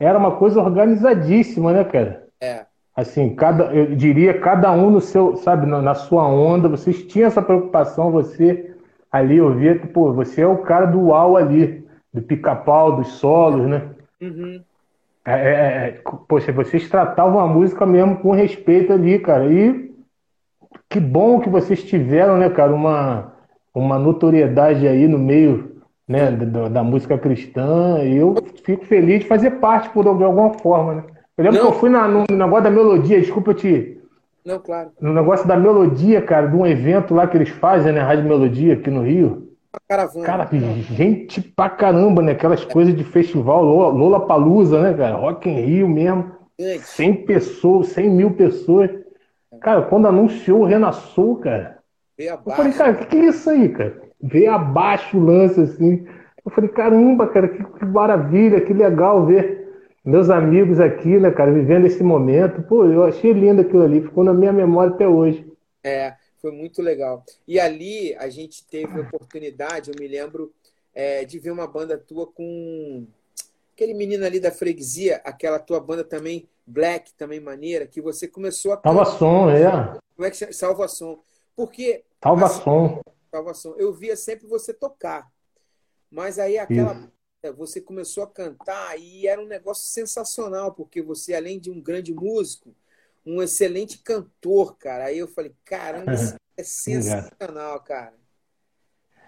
era 0.00 0.18
uma 0.18 0.32
coisa 0.32 0.60
organizadíssima, 0.60 1.74
né, 1.74 1.84
cara? 1.84 2.24
É. 2.40 2.64
Assim, 2.96 3.34
cada, 3.34 3.64
eu 3.66 3.94
diria, 3.94 4.40
cada 4.40 4.72
um 4.72 4.90
no 4.90 5.00
seu, 5.02 5.36
sabe, 5.36 5.66
na, 5.66 5.82
na 5.82 5.94
sua 5.94 6.26
onda, 6.26 6.70
vocês 6.70 7.02
tinham 7.02 7.26
essa 7.26 7.42
preocupação, 7.42 8.10
você 8.10 8.74
ali, 9.10 9.36
eu 9.36 9.54
via 9.54 9.78
que, 9.78 9.86
pô, 9.86 10.12
você 10.12 10.42
é 10.42 10.46
o 10.46 10.58
cara 10.58 10.86
do 10.86 11.00
uau 11.06 11.36
ali, 11.36 11.84
do 12.12 12.22
pica-pau, 12.22 12.96
dos 12.96 13.08
solos, 13.14 13.66
né? 13.66 13.82
Uhum. 14.20 14.60
É, 15.24 15.32
é, 15.32 15.54
é 15.88 16.00
poxa, 16.28 16.52
vocês 16.52 16.88
tratavam 16.88 17.40
a 17.40 17.46
música 17.46 17.84
mesmo 17.84 18.16
com 18.18 18.30
respeito 18.30 18.92
ali, 18.92 19.18
cara. 19.18 19.46
E 19.46 19.94
que 20.88 21.00
bom 21.00 21.40
que 21.40 21.48
vocês 21.48 21.82
tiveram, 21.82 22.38
né, 22.38 22.48
cara, 22.50 22.72
uma, 22.72 23.32
uma 23.74 23.98
notoriedade 23.98 24.86
aí 24.86 25.08
no 25.08 25.18
meio 25.18 25.76
né, 26.08 26.30
da, 26.30 26.68
da, 26.68 26.84
música 26.84 27.18
cristã, 27.18 27.98
e 28.04 28.16
eu 28.16 28.34
fico 28.64 28.84
feliz 28.86 29.20
de 29.20 29.26
fazer 29.26 29.52
parte 29.52 29.90
por 29.90 30.04
de 30.16 30.22
alguma 30.22 30.54
forma, 30.54 30.94
né? 30.94 31.04
Eu 31.36 31.44
lembro 31.44 31.58
Não. 31.58 31.66
que 31.66 31.74
eu 31.74 31.80
fui 31.80 31.90
na, 31.90 32.06
no 32.06 32.24
negócio 32.30 32.64
da 32.64 32.70
melodia, 32.70 33.20
desculpa 33.20 33.52
te. 33.52 34.00
Não, 34.46 34.58
claro. 34.60 34.90
No 35.00 35.12
negócio 35.12 35.46
da 35.46 35.56
melodia, 35.56 36.22
cara, 36.22 36.46
de 36.46 36.56
um 36.56 36.66
evento 36.66 37.14
lá 37.14 37.26
que 37.26 37.36
eles 37.36 37.48
fazem, 37.48 37.92
né? 37.92 38.00
Rádio 38.00 38.24
Melodia 38.24 38.74
aqui 38.74 38.90
no 38.90 39.02
Rio. 39.02 39.48
Caravana. 39.88 40.24
Cara, 40.24 40.48
gente 40.94 41.42
pra 41.42 41.68
caramba, 41.68 42.22
né? 42.22 42.32
Aquelas 42.32 42.62
é. 42.62 42.66
coisas 42.66 42.96
de 42.96 43.04
festival, 43.04 43.62
Lola 43.64 44.26
Palusa, 44.26 44.80
né, 44.80 44.94
cara? 44.94 45.16
Rock 45.16 45.50
em 45.50 45.60
Rio 45.60 45.88
mesmo. 45.88 46.32
É. 46.58 46.78
100 46.78 47.26
pessoas, 47.26 47.88
100 47.88 48.10
mil 48.10 48.30
pessoas. 48.30 48.90
Cara, 49.60 49.82
quando 49.82 50.08
anunciou 50.08 50.60
o 50.60 50.64
Renassou, 50.64 51.36
cara. 51.36 51.78
Eu 52.16 52.38
falei, 52.38 52.72
cara, 52.72 52.92
o 52.92 52.96
que, 52.96 53.06
que 53.06 53.16
é 53.16 53.26
isso 53.26 53.50
aí, 53.50 53.68
cara? 53.68 54.06
ver 54.22 54.48
abaixo 54.48 55.16
o 55.16 55.24
lance, 55.24 55.60
assim. 55.60 56.06
Eu 56.44 56.50
falei, 56.50 56.70
caramba, 56.70 57.26
cara, 57.28 57.48
que, 57.48 57.62
que, 57.62 57.84
maravilha, 57.84 58.60
que 58.60 58.72
legal 58.72 59.26
ver 59.26 59.65
meus 60.06 60.30
amigos 60.30 60.78
aqui, 60.78 61.18
né, 61.18 61.32
cara, 61.32 61.52
vivendo 61.52 61.84
esse 61.86 62.02
momento. 62.02 62.62
Pô, 62.62 62.84
eu 62.84 63.02
achei 63.02 63.32
lindo 63.32 63.60
aquilo 63.60 63.82
ali, 63.82 64.00
ficou 64.00 64.22
na 64.22 64.32
minha 64.32 64.52
memória 64.52 64.94
até 64.94 65.06
hoje. 65.06 65.44
É, 65.82 66.14
foi 66.40 66.52
muito 66.52 66.80
legal. 66.80 67.24
E 67.46 67.58
ali 67.58 68.14
a 68.14 68.28
gente 68.28 68.64
teve 68.66 68.98
a 68.98 69.02
oportunidade, 69.02 69.90
eu 69.90 69.96
me 69.98 70.06
lembro, 70.06 70.52
é, 70.94 71.24
de 71.24 71.40
ver 71.40 71.50
uma 71.50 71.66
banda 71.66 71.98
tua 71.98 72.26
com 72.26 73.04
aquele 73.74 73.94
menino 73.94 74.24
ali 74.24 74.38
da 74.38 74.52
freguesia, 74.52 75.20
aquela 75.24 75.58
tua 75.58 75.80
banda 75.80 76.04
também, 76.04 76.48
Black, 76.64 77.12
também 77.14 77.40
maneira, 77.40 77.86
que 77.86 78.00
você 78.00 78.28
começou 78.28 78.72
a. 78.72 78.80
Salvação, 78.80 79.50
é. 79.50 79.98
Como 80.14 80.26
é 80.26 80.30
que 80.30 80.36
chama? 80.36 80.52
Salvação. 80.52 81.18
Porque. 81.54 82.04
Salvação. 82.22 82.86
Assim, 82.86 83.16
salvação. 83.30 83.74
Eu 83.76 83.92
via 83.92 84.16
sempre 84.16 84.46
você 84.46 84.72
tocar. 84.72 85.28
Mas 86.10 86.38
aí 86.38 86.58
aquela 86.58 86.94
Isso. 86.94 87.15
Você 87.52 87.80
começou 87.80 88.22
a 88.22 88.26
cantar 88.26 88.98
e 88.98 89.26
era 89.26 89.40
um 89.40 89.46
negócio 89.46 89.84
sensacional, 89.84 90.72
porque 90.72 91.02
você, 91.02 91.34
além 91.34 91.58
de 91.58 91.70
um 91.70 91.80
grande 91.80 92.12
músico, 92.12 92.74
um 93.24 93.42
excelente 93.42 93.98
cantor, 93.98 94.76
cara. 94.76 95.06
Aí 95.06 95.18
eu 95.18 95.26
falei, 95.26 95.52
caramba, 95.64 96.14
isso 96.14 96.34
é 96.56 96.62
sensacional, 96.62 97.80
cara. 97.80 98.14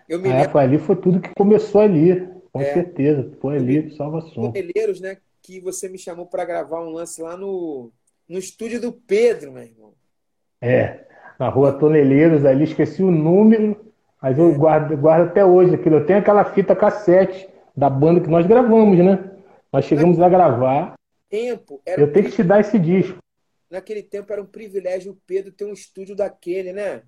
Eu 0.09 0.19
me 0.19 0.29
lembro... 0.29 0.59
ali 0.59 0.79
foi 0.79 0.97
tudo 0.97 1.21
que 1.21 1.35
começou 1.35 1.81
ali, 1.81 2.27
com 2.53 2.61
é, 2.61 2.73
certeza. 2.73 3.31
Foi 3.41 3.57
ali, 3.57 3.95
salvação. 3.97 4.53
Meleiros, 4.53 5.01
né? 5.01 5.19
Que 5.43 5.61
você 5.61 5.89
me 5.89 5.99
chamou 5.99 6.27
para 6.27 6.45
gravar 6.45 6.81
um 6.81 6.91
lance 6.91 7.21
lá 7.21 7.37
no, 7.37 7.91
no 8.29 8.39
estúdio 8.39 8.81
do 8.81 8.93
Pedro, 8.93 9.53
meu 9.53 9.65
irmão. 9.65 9.93
É, 10.61 11.07
na 11.39 11.49
rua 11.49 11.73
Toneleiros 11.73 12.45
ali, 12.45 12.65
esqueci 12.65 13.03
o 13.03 13.11
número, 13.11 13.93
mas 14.21 14.39
eu 14.39 14.53
guardo, 14.55 14.97
guardo 14.97 15.29
até 15.29 15.45
hoje 15.45 15.75
aquilo. 15.75 15.97
Eu 15.97 16.07
tenho 16.07 16.19
aquela 16.19 16.45
fita 16.45 16.75
cassete 16.75 17.49
da 17.79 17.89
banda 17.89 18.21
que 18.21 18.29
nós 18.29 18.45
gravamos, 18.45 18.99
né? 18.99 19.31
Nós 19.73 19.85
chegamos 19.85 20.21
a 20.21 20.29
gravar. 20.29 20.95
Tempo, 21.31 21.81
eu 21.87 22.13
tenho 22.13 22.27
que 22.27 22.33
te 22.33 22.43
dar 22.43 22.59
esse 22.59 22.77
disco. 22.77 23.19
Naquele 23.71 24.03
tempo 24.03 24.33
era 24.33 24.43
um 24.43 24.47
privilégio 24.47 25.13
o 25.13 25.19
Pedro 25.27 25.53
ter 25.53 25.65
um 25.65 25.73
estúdio 25.73 26.17
daquele, 26.17 26.73
né? 26.73 27.03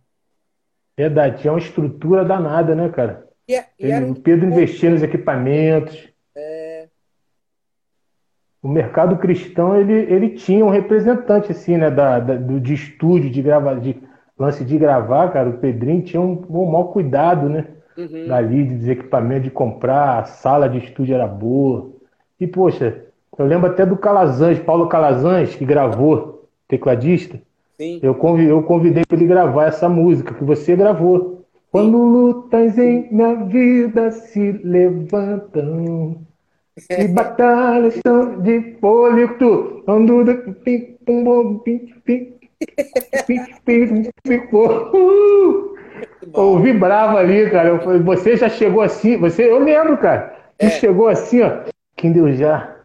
Verdade, 0.97 1.41
tinha 1.41 1.53
uma 1.53 1.59
estrutura 1.59 2.25
danada, 2.25 2.75
né, 2.75 2.89
cara? 2.91 3.27
E, 3.49 3.55
é, 3.55 3.67
e 3.81 3.93
um... 3.95 4.13
O 4.13 4.21
Pedro 4.21 4.47
investia 4.47 4.91
nos 4.91 5.03
equipamentos. 5.03 6.09
É... 6.37 6.89
O 8.63 8.69
mercado 8.69 9.17
cristão, 9.17 9.75
ele, 9.75 9.95
ele 10.13 10.31
tinha 10.31 10.65
um 10.65 10.71
representante, 10.71 11.51
assim, 11.51 11.79
né, 11.79 11.91
da, 11.91 12.21
da 12.21 12.35
do, 12.37 12.61
de 12.61 12.75
estúdio, 12.75 13.31
de, 13.31 13.43
grava, 13.43 13.75
de 13.81 14.01
lance 14.39 14.65
de 14.65 14.79
gravar, 14.79 15.33
cara, 15.33 15.49
o 15.49 15.59
Pedrinho 15.59 16.03
tinha 16.03 16.21
um, 16.21 16.45
um 16.49 16.67
mau 16.67 16.93
cuidado, 16.93 17.49
né? 17.49 17.67
Uhum. 18.01 18.29
Dali, 18.29 18.65
dos 18.65 18.89
equipamentos 18.89 19.45
de 19.45 19.51
comprar, 19.51 20.21
a 20.21 20.25
sala 20.25 20.69
de 20.69 20.79
estúdio 20.79 21.15
era 21.15 21.27
boa. 21.27 21.91
E, 22.39 22.47
poxa, 22.47 23.05
eu 23.39 23.47
lembro 23.47 23.71
até 23.71 23.85
do 23.85 23.97
Calazans, 23.97 24.59
Paulo 24.59 24.89
Calazans, 24.89 25.55
que 25.55 25.65
gravou, 25.65 26.49
tecladista. 26.67 27.41
Sim. 27.77 28.01
Eu, 28.03 28.15
convidei, 28.15 28.53
eu 28.53 28.63
convidei 28.63 29.05
para 29.07 29.17
ele 29.17 29.27
gravar 29.27 29.67
essa 29.67 29.89
música 29.89 30.35
que 30.35 30.45
você 30.45 30.77
gravou. 30.77 31.45
Quando 31.71 31.97
lutas 31.99 32.77
em 32.79 33.09
minha 33.13 33.35
vida 33.45 34.11
se 34.11 34.53
levantam 34.65 36.17
e 36.91 37.09
batalhas 37.09 38.01
são 38.05 38.41
de 38.41 38.77
fôlego, 38.81 39.83
ando 39.87 40.25
pim, 40.65 40.97
pum, 41.05 41.59
pim, 41.59 41.95
pim, 42.05 42.41
Ficou. 44.27 45.77
Eu 46.35 46.59
vibrava 46.59 47.19
ali, 47.19 47.51
cara. 47.51 47.71
Eu 47.71 47.81
falei, 47.81 48.01
você 48.01 48.37
já 48.37 48.49
chegou 48.49 48.83
assim. 48.83 49.17
Você, 49.19 49.51
eu 49.51 49.59
lembro, 49.59 49.97
cara. 49.99 50.35
Você 50.59 50.67
é. 50.67 50.71
chegou 50.71 51.09
assim, 51.09 51.43
ó. 51.43 51.51
Quem 51.97 52.13
deu 52.13 52.33
já? 52.33 52.77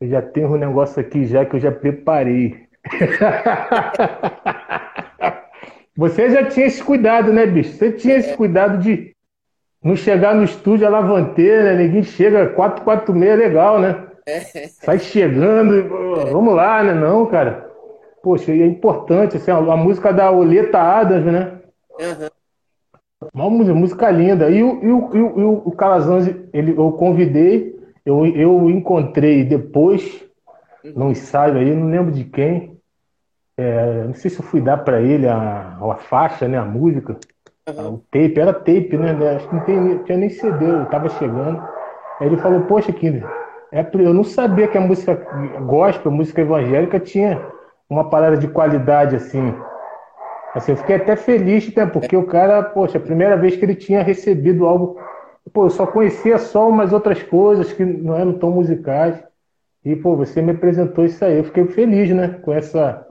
Eu 0.00 0.08
já 0.08 0.22
tenho 0.22 0.52
um 0.52 0.56
negócio 0.56 1.00
aqui 1.00 1.26
já 1.26 1.44
que 1.44 1.56
eu 1.56 1.60
já 1.60 1.72
preparei. 1.72 2.68
você 5.96 6.30
já 6.30 6.44
tinha 6.44 6.66
esse 6.66 6.82
cuidado, 6.82 7.32
né, 7.32 7.46
bicho? 7.46 7.72
Você 7.72 7.92
tinha 7.92 8.16
esse 8.16 8.36
cuidado 8.36 8.78
de 8.78 9.14
não 9.82 9.96
chegar 9.96 10.34
no 10.34 10.44
estúdio 10.44 10.86
a 10.86 10.90
lavanteira, 10.90 11.64
né? 11.64 11.84
Ninguém 11.84 12.02
chega 12.02 12.48
446, 12.48 13.38
legal, 13.38 13.78
né? 13.78 14.04
É. 14.26 14.40
Sai 14.68 14.98
chegando, 14.98 15.88
vamos 16.30 16.54
lá, 16.54 16.82
né? 16.82 16.92
Não, 16.92 17.24
cara. 17.26 17.66
poxa, 18.22 18.52
é 18.52 18.66
importante, 18.66 19.36
assim, 19.36 19.50
a, 19.50 19.56
a 19.56 19.76
música 19.76 20.12
da 20.12 20.30
Oleta 20.30 20.78
Adams, 20.78 21.24
né? 21.24 21.57
Uhum. 21.98 22.28
Uma 23.34 23.50
música, 23.50 23.74
música 23.74 24.10
linda. 24.10 24.48
E 24.50 24.62
o, 24.62 24.82
e 24.82 24.90
o, 24.90 25.16
e 25.16 25.42
o, 25.42 25.62
o 25.66 25.72
Calazans, 25.72 26.28
ele, 26.52 26.72
eu 26.76 26.92
convidei, 26.92 27.76
eu, 28.06 28.24
eu 28.26 28.70
encontrei 28.70 29.44
depois, 29.44 30.24
uhum. 30.84 30.92
num 30.94 31.10
ensaio 31.10 31.56
aí, 31.56 31.74
não 31.74 31.88
lembro 31.88 32.12
de 32.12 32.24
quem. 32.24 32.78
É, 33.56 34.04
não 34.04 34.14
sei 34.14 34.30
se 34.30 34.38
eu 34.38 34.44
fui 34.44 34.60
dar 34.60 34.78
para 34.78 35.00
ele 35.00 35.26
a, 35.26 35.76
a 35.80 35.96
faixa, 35.96 36.46
né? 36.46 36.56
A 36.56 36.64
música. 36.64 37.16
Uhum. 37.68 37.94
O 37.94 37.98
tape, 38.10 38.38
era 38.38 38.52
tape, 38.52 38.96
né? 38.96 39.10
Acho 39.34 39.48
que 39.48 39.54
não 39.54 39.64
tem, 39.64 39.98
tinha 40.04 40.18
nem 40.18 40.30
CD, 40.30 40.64
eu 40.64 40.86
tava 40.86 41.08
chegando. 41.08 41.60
Aí 42.20 42.26
ele 42.28 42.36
falou, 42.36 42.62
poxa, 42.62 42.92
Kinder, 42.92 43.24
é, 43.72 43.86
eu 43.94 44.14
não 44.14 44.24
sabia 44.24 44.68
que 44.68 44.78
a 44.78 44.80
música 44.80 45.14
gospel, 45.66 46.10
a 46.10 46.14
música 46.14 46.40
evangélica, 46.40 46.98
tinha 46.98 47.44
uma 47.90 48.08
parada 48.08 48.36
de 48.36 48.48
qualidade 48.48 49.16
assim. 49.16 49.54
Assim, 50.58 50.72
eu 50.72 50.76
fiquei 50.76 50.96
até 50.96 51.14
feliz, 51.14 51.72
né? 51.72 51.86
Porque 51.86 52.16
o 52.16 52.26
cara, 52.26 52.62
poxa, 52.62 52.98
a 52.98 53.00
primeira 53.00 53.36
vez 53.36 53.56
que 53.56 53.64
ele 53.64 53.76
tinha 53.76 54.02
recebido 54.02 54.66
algo. 54.66 55.00
Pô, 55.52 55.66
eu 55.66 55.70
só 55.70 55.86
conhecia 55.86 56.36
só 56.36 56.68
umas 56.68 56.92
outras 56.92 57.22
coisas 57.22 57.72
que 57.72 57.84
não 57.84 58.16
eram 58.16 58.36
tão 58.36 58.50
musicais. 58.50 59.22
E, 59.84 59.94
pô, 59.94 60.16
você 60.16 60.42
me 60.42 60.50
apresentou 60.50 61.04
isso 61.04 61.24
aí. 61.24 61.38
Eu 61.38 61.44
fiquei 61.44 61.64
feliz, 61.68 62.10
né? 62.10 62.40
Com 62.42 62.52
essa, 62.52 63.06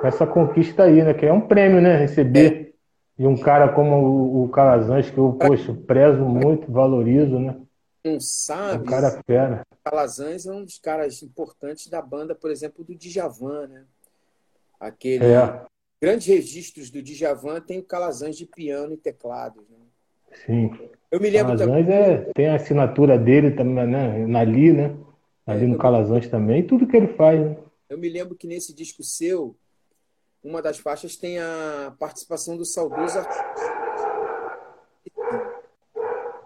com 0.00 0.06
essa 0.06 0.24
conquista 0.24 0.84
aí, 0.84 1.02
né? 1.02 1.12
Que 1.12 1.26
é 1.26 1.32
um 1.32 1.40
prêmio, 1.40 1.80
né? 1.80 1.96
Receber 1.96 2.74
de 3.18 3.26
um 3.26 3.36
cara 3.36 3.68
como 3.70 3.96
o, 3.96 4.44
o 4.44 4.48
Calazans, 4.50 5.10
que 5.10 5.18
eu, 5.18 5.32
poxa, 5.32 5.76
prezo 5.86 6.24
muito, 6.24 6.70
valorizo, 6.70 7.40
né? 7.40 7.56
Não 8.04 8.20
sabe? 8.20 8.84
Um 8.84 8.86
cara 8.86 9.10
fera. 9.26 9.62
Calazans 9.82 10.46
é 10.46 10.52
um 10.52 10.64
dos 10.64 10.78
caras 10.78 11.22
importantes 11.24 11.88
da 11.88 12.00
banda, 12.00 12.36
por 12.36 12.52
exemplo, 12.52 12.84
do 12.84 12.94
Djavan, 12.94 13.66
né? 13.66 13.84
Aquele 14.78 15.24
é. 15.24 15.64
Grandes 16.04 16.26
registros 16.26 16.90
do 16.90 17.02
Djavan 17.02 17.62
tem 17.62 17.78
o 17.78 17.82
Calazans 17.82 18.36
de 18.36 18.44
piano 18.44 18.92
e 18.92 18.96
teclados, 18.98 19.64
né? 19.70 19.78
Sim. 20.44 20.70
Eu 21.10 21.18
me 21.18 21.30
lembro 21.30 21.56
Calazans 21.56 21.86
também. 21.86 21.94
É, 21.94 22.32
tem 22.34 22.48
a 22.48 22.56
assinatura 22.56 23.18
dele 23.18 23.52
também, 23.52 23.86
né? 23.86 24.38
Ali, 24.38 24.70
né? 24.70 24.94
Ali 25.46 25.64
é, 25.64 25.68
no 25.68 25.78
Calazans 25.78 26.28
também, 26.28 26.66
tudo 26.66 26.86
que 26.86 26.94
ele 26.94 27.08
faz, 27.14 27.40
né? 27.40 27.56
Eu 27.88 27.96
me 27.96 28.10
lembro 28.10 28.34
que 28.34 28.46
nesse 28.46 28.74
disco 28.74 29.02
seu, 29.02 29.56
uma 30.42 30.60
das 30.60 30.78
faixas 30.78 31.16
tem 31.16 31.38
a 31.38 31.94
participação 31.98 32.54
do 32.54 32.66
saudoso 32.66 33.18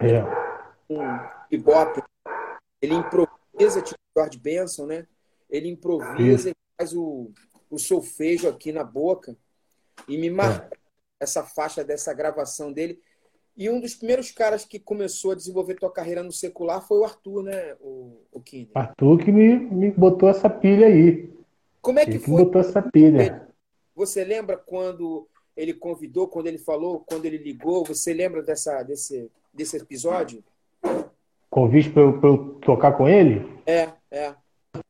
É. 0.01 0.23
Um 0.89 1.01
bebop. 1.51 2.01
Ele 2.81 2.95
improvisa, 2.95 3.83
tipo 3.83 3.99
George 4.17 4.39
Benson, 4.39 4.87
né? 4.87 5.07
Ele 5.51 5.69
improvisa 5.69 6.23
Isso. 6.23 6.49
e 6.51 6.55
faz 6.77 6.95
o, 6.95 7.33
o 7.69 7.77
solfejo 7.77 8.49
aqui 8.49 8.71
na 8.71 8.85
boca 8.85 9.37
e 10.07 10.19
me 10.19 10.31
marcou 10.31 10.67
é. 10.67 10.79
essa 11.21 11.43
faixa 11.43 11.83
dessa 11.83 12.13
gravação 12.13 12.73
dele. 12.73 13.01
E 13.57 13.69
um 13.69 13.81
dos 13.81 13.95
primeiros 13.95 14.31
caras 14.31 14.65
que 14.65 14.79
começou 14.79 15.33
a 15.33 15.35
desenvolver 15.35 15.75
tua 15.75 15.93
carreira 15.93 16.23
no 16.23 16.31
secular 16.31 16.81
foi 16.87 16.99
o 16.99 17.05
Arthur, 17.05 17.43
né, 17.43 17.75
o, 17.81 18.21
o 18.31 18.41
Kinder? 18.41 18.71
Arthur 18.75 19.19
que 19.19 19.33
me, 19.33 19.59
me 19.59 19.91
botou 19.91 20.29
essa 20.29 20.49
pilha 20.49 20.87
aí. 20.87 21.29
Como 21.83 21.99
é 21.99 22.05
que 22.05 22.13
ele 22.13 22.19
foi? 22.21 22.45
botou 22.45 22.61
essa 22.61 22.81
pilha. 22.81 23.49
Você 23.97 24.25
lembra 24.25 24.57
quando 24.57 25.27
ele 25.57 25.75
convidou, 25.75 26.29
quando 26.29 26.47
ele 26.47 26.59
falou, 26.59 27.01
quando 27.01 27.25
ele 27.25 27.39
ligou? 27.39 27.85
Você 27.87 28.15
lembra 28.15 28.45
dessa, 28.45 28.81
desse, 28.85 29.29
desse 29.53 29.77
episódio? 29.77 30.45
Convite 31.51 31.91
para 31.91 32.03
eu, 32.03 32.21
eu 32.23 32.39
tocar 32.61 32.93
com 32.93 33.09
ele? 33.09 33.45
É, 33.67 33.89
é. 34.09 34.35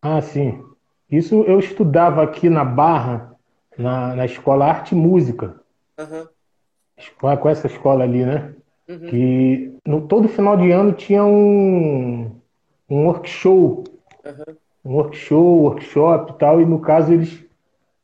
Ah, 0.03 0.21
sim. 0.21 0.63
Isso 1.11 1.43
eu 1.45 1.59
estudava 1.59 2.23
aqui 2.23 2.51
na 2.51 2.67
Barra, 2.67 3.35
na, 3.79 4.15
na 4.15 4.27
escola 4.27 4.67
Arte 4.67 4.95
e 4.95 4.99
Música. 4.99 5.55
Uhum. 5.99 6.27
Com 7.41 7.49
essa 7.49 7.69
escola 7.69 8.03
ali, 8.05 8.25
né? 8.25 8.53
Uhum. 8.89 8.99
Que 9.09 9.73
no, 9.87 10.01
todo 10.03 10.29
final 10.29 10.57
de 10.57 10.71
ano 10.73 10.93
tinha 10.93 11.25
um, 11.25 12.31
um 12.91 13.07
workshop. 13.07 13.91
Uhum. 14.25 14.55
Um 14.85 14.95
workshop, 14.95 15.61
workshop 15.61 16.33
e 16.33 16.35
tal. 16.39 16.61
E 16.61 16.67
no 16.67 16.81
caso, 16.81 17.13
eles, 17.13 17.45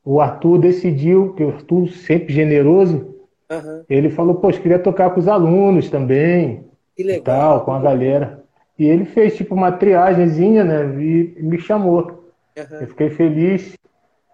o 0.05 0.21
Arthur 0.21 0.59
decidiu, 0.59 1.35
que 1.35 1.43
o 1.43 1.51
Arthur 1.51 1.89
sempre 1.89 2.33
generoso, 2.33 3.15
ele 3.89 4.11
falou, 4.11 4.35
poxa, 4.37 4.61
queria 4.61 4.79
tocar 4.79 5.11
com 5.11 5.21
os 5.21 5.29
alunos 5.29 5.91
também. 5.91 6.65
Que 6.97 7.03
legal. 7.03 7.21
E 7.21 7.23
tal, 7.23 7.65
com 7.65 7.73
a 7.73 7.81
galera. 7.81 8.45
E 8.79 8.87
ele 8.87 9.05
fez 9.05 9.37
tipo 9.37 9.55
uma 9.55 9.73
triagemzinha, 9.73 10.65
né? 10.65 10.85
E 11.03 11.37
me 11.41 11.59
chamou. 11.59 12.25
Uhum. 12.57 12.81
Eu 12.81 12.87
fiquei 12.89 13.11
feliz. 13.11 13.77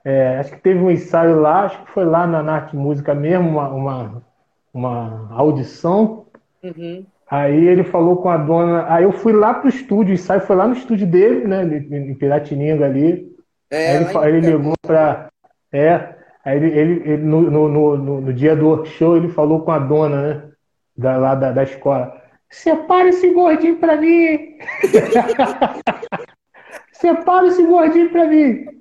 É, 0.04 0.38
acho 0.38 0.52
que 0.52 0.60
teve 0.60 0.80
um 0.80 0.90
ensaio 0.90 1.40
lá, 1.40 1.64
acho 1.64 1.84
que 1.84 1.90
foi 1.90 2.04
lá 2.04 2.26
na 2.26 2.40
Arte 2.52 2.76
Música 2.76 3.14
mesmo, 3.14 3.50
uma, 3.50 3.68
uma, 3.68 4.22
uma 4.72 5.28
audição. 5.32 6.26
Uhum. 6.62 7.04
Aí 7.30 7.68
ele 7.68 7.84
falou 7.84 8.16
com 8.16 8.28
a 8.28 8.36
dona. 8.36 8.92
Aí 8.92 9.04
eu 9.04 9.12
fui 9.12 9.32
lá 9.32 9.54
pro 9.54 9.68
estúdio, 9.68 10.10
o 10.10 10.14
ensaio 10.14 10.40
foi 10.40 10.56
lá 10.56 10.66
no 10.66 10.74
estúdio 10.74 11.06
dele, 11.06 11.46
né? 11.46 11.62
Em 11.64 12.14
Piratininga 12.14 12.86
ali. 12.86 13.30
É, 13.70 13.98
aí 13.98 14.06
ele, 14.28 14.38
ele 14.38 14.50
ligou 14.50 14.74
pra. 14.82 15.28
É. 15.72 16.14
Aí 16.44 16.56
ele, 16.56 16.78
ele, 16.78 17.02
ele 17.04 17.22
no, 17.22 17.42
no, 17.42 17.68
no, 17.68 18.20
no, 18.20 18.32
dia 18.32 18.56
do 18.56 18.66
workshop, 18.66 19.18
ele 19.18 19.28
falou 19.28 19.60
com 19.60 19.70
a 19.70 19.78
dona, 19.78 20.22
né? 20.22 20.42
Da, 20.96 21.18
lá 21.18 21.34
da, 21.34 21.52
da 21.52 21.62
escola. 21.62 22.18
Separa 22.50 23.10
esse 23.10 23.32
gordinho 23.32 23.76
pra 23.76 23.96
mim! 23.96 24.58
Separa 26.92 27.46
esse 27.46 27.64
gordinho 27.64 28.10
pra 28.10 28.26
mim. 28.26 28.79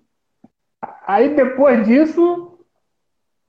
Aí 1.09 1.35
depois 1.35 1.87
disso, 1.87 2.59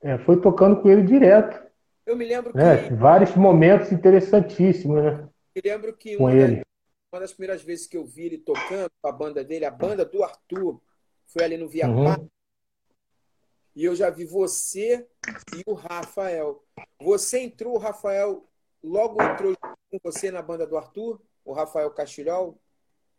é, 0.01 0.17
foi 0.17 0.41
tocando 0.41 0.81
com 0.81 0.89
ele 0.89 1.03
direto. 1.03 1.63
Eu 2.07 2.15
me 2.15 2.25
lembro 2.25 2.51
né? 2.55 2.87
que. 2.87 2.95
Vários 2.95 3.35
momentos 3.35 3.91
interessantíssimos, 3.91 5.03
né? 5.03 5.29
Me 5.55 5.61
lembro 5.63 5.95
que 5.95 6.17
com 6.17 6.23
uma, 6.23 6.33
ele. 6.33 6.55
Das, 6.55 6.65
uma 7.13 7.19
das 7.19 7.33
primeiras 7.33 7.61
vezes 7.61 7.85
que 7.85 7.95
eu 7.95 8.03
vi 8.03 8.25
ele 8.25 8.39
tocando 8.39 8.89
com 8.99 9.07
a 9.07 9.11
banda 9.11 9.43
dele, 9.43 9.65
a 9.65 9.69
banda 9.69 10.03
do 10.03 10.23
Arthur, 10.23 10.81
foi 11.27 11.43
ali 11.43 11.55
no 11.55 11.69
Via 11.69 11.87
uhum. 11.87 12.27
E 13.75 13.85
eu 13.85 13.95
já 13.95 14.09
vi 14.09 14.25
você 14.25 15.05
e 15.55 15.61
o 15.67 15.75
Rafael. 15.75 16.63
Você 16.99 17.41
entrou, 17.41 17.75
o 17.75 17.79
Rafael 17.79 18.43
logo 18.83 19.21
entrou 19.21 19.55
com 19.61 19.99
você 20.03 20.31
na 20.31 20.41
banda 20.41 20.65
do 20.65 20.75
Arthur, 20.75 21.21
o 21.45 21.53
Rafael 21.53 21.91
Castilhol? 21.91 22.59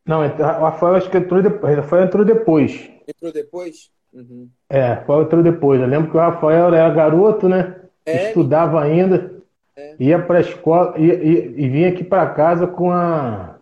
Não, 0.04 0.18
o 0.18 0.36
Rafael 0.36 0.96
acho 0.96 1.08
que 1.08 1.16
entrou 1.16 1.40
depois. 1.40 1.76
Rafael 1.76 2.06
entrou 2.06 2.24
depois. 2.24 2.90
Entrou 3.06 3.32
depois? 3.32 3.92
Uhum. 4.12 4.48
É, 4.68 4.92
Rafael 4.94 5.22
entrou 5.22 5.42
depois. 5.42 5.80
Eu 5.80 5.86
lembro 5.86 6.10
que 6.10 6.16
o 6.16 6.20
Rafael 6.20 6.74
era 6.74 6.90
garoto, 6.90 7.48
né? 7.48 7.76
É, 8.04 8.28
Estudava 8.28 8.82
ainda. 8.82 9.32
É. 9.76 9.96
Ia 9.98 10.18
para 10.20 10.38
a 10.38 10.40
escola 10.40 10.98
ia, 10.98 11.14
ia, 11.14 11.44
e 11.46 11.68
vinha 11.68 11.88
aqui 11.88 12.04
para 12.04 12.30
casa 12.30 12.66
com 12.66 12.90
a, 12.90 13.58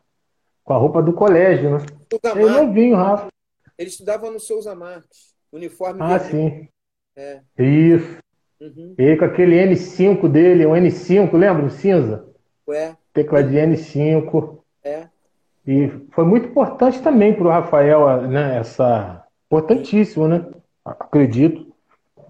com 0.65 0.73
a 0.73 0.77
roupa 0.77 1.01
do 1.03 1.13
colégio, 1.13 1.79
né? 1.79 1.87
Ele 2.35 2.51
não 2.51 2.73
vinha, 2.73 2.97
Rafa. 2.97 3.29
Ele 3.79 3.89
estudava 3.89 4.31
no 4.31 4.41
Souza 4.41 4.75
Marques. 4.75 5.31
Uniforme 5.53 6.01
Ah, 6.03 6.19
sim. 6.19 6.69
É. 7.17 7.41
Isso. 7.59 8.19
Uhum. 8.61 8.95
E 8.99 9.17
com 9.17 9.25
aquele 9.25 9.57
N5 9.57 10.29
dele, 10.29 10.67
o 10.67 10.73
N5, 10.73 11.33
lembra? 11.37 11.65
O 11.65 11.71
cinza? 11.71 12.27
Ué. 12.69 12.97
Tecla 13.13 13.43
de 13.43 13.57
N5. 13.57 14.59
É. 14.85 15.09
E 15.67 15.89
foi 16.13 16.25
muito 16.25 16.49
importante 16.49 17.03
também 17.03 17.35
para 17.35 17.45
o 17.45 17.51
Rafael, 17.51 18.23
né? 18.29 18.59
Essa. 18.59 19.20
Importantíssimo, 19.51 20.29
né? 20.29 20.49
Acredito. 20.85 21.75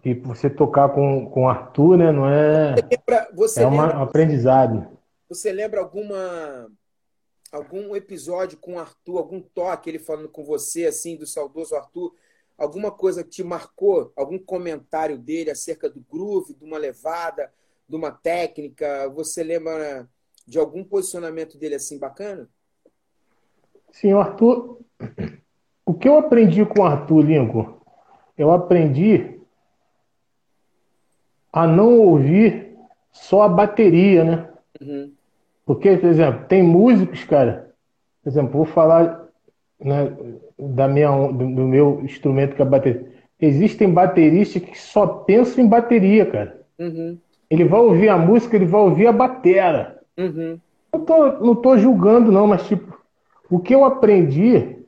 E 0.03 0.15
você 0.15 0.49
tocar 0.49 0.89
com, 0.89 1.29
com 1.29 1.45
o 1.45 1.49
Arthur, 1.49 1.99
né? 1.99 2.11
Não 2.11 2.27
é. 2.27 2.75
Você 2.75 2.89
lembra, 2.91 3.29
você 3.35 3.63
é 3.63 3.67
uma, 3.67 3.99
um 3.99 4.03
aprendizado. 4.03 4.89
Você 5.29 5.53
lembra 5.53 5.81
alguma 5.81 6.67
algum 7.53 7.95
episódio 7.95 8.57
com 8.57 8.75
o 8.75 8.79
Arthur, 8.79 9.19
algum 9.19 9.41
toque 9.41 9.91
ele 9.91 9.99
falando 9.99 10.29
com 10.29 10.45
você, 10.45 10.87
assim, 10.87 11.17
do 11.17 11.27
saudoso 11.27 11.75
Arthur? 11.75 12.15
Alguma 12.57 12.91
coisa 12.91 13.25
que 13.25 13.31
te 13.31 13.43
marcou? 13.43 14.13
Algum 14.17 14.39
comentário 14.39 15.19
dele 15.19 15.51
acerca 15.51 15.91
do 15.91 16.01
groove, 16.01 16.55
de 16.55 16.65
uma 16.65 16.79
levada, 16.79 17.53
de 17.87 17.97
uma 17.97 18.11
técnica? 18.11 19.09
Você 19.11 19.43
lembra 19.43 20.09
de 20.47 20.59
algum 20.59 20.85
posicionamento 20.85 21.59
dele 21.59 21.75
assim 21.75 21.99
bacana? 21.99 22.49
Sim, 23.91 24.15
o 24.15 24.21
Arthur. 24.21 24.79
O 25.91 25.95
que 25.95 26.09
eu 26.09 26.17
aprendi 26.17 26.65
com 26.65 26.83
o 26.83 26.85
Arthur, 26.85 27.21
Lincoln? 27.23 27.75
Eu 28.39 28.53
aprendi 28.53 29.41
a 31.53 31.67
não 31.67 31.99
ouvir 31.99 32.77
só 33.11 33.43
a 33.43 33.49
bateria, 33.49 34.23
né? 34.23 34.49
Uhum. 34.81 35.11
Porque, 35.67 35.97
por 35.97 36.09
exemplo, 36.09 36.45
tem 36.47 36.63
músicos, 36.63 37.25
cara. 37.25 37.75
Por 38.23 38.31
exemplo, 38.31 38.53
vou 38.53 38.67
falar 38.67 39.27
né, 39.81 40.13
da 40.57 40.87
minha, 40.87 41.11
do, 41.11 41.33
do 41.33 41.67
meu 41.67 42.01
instrumento 42.05 42.55
que 42.55 42.63
é 42.63 42.65
a 42.65 42.69
bateria. 42.69 43.11
Existem 43.41 43.93
bateristas 43.93 44.63
que 44.63 44.79
só 44.79 45.09
pensam 45.09 45.65
em 45.65 45.69
bateria, 45.69 46.25
cara. 46.25 46.61
Uhum. 46.79 47.19
Ele 47.51 47.65
vai 47.65 47.81
ouvir 47.81 48.11
a 48.11 48.17
música, 48.17 48.55
ele 48.55 48.67
vai 48.67 48.81
ouvir 48.81 49.09
a 49.09 49.13
batera. 49.13 50.01
Uhum. 50.17 50.57
Eu 50.93 51.01
tô, 51.01 51.33
não 51.45 51.57
tô 51.57 51.77
julgando, 51.77 52.31
não, 52.31 52.47
mas 52.47 52.65
tipo, 52.69 52.97
o 53.51 53.59
que 53.59 53.75
eu 53.75 53.85
aprendi 53.85 54.79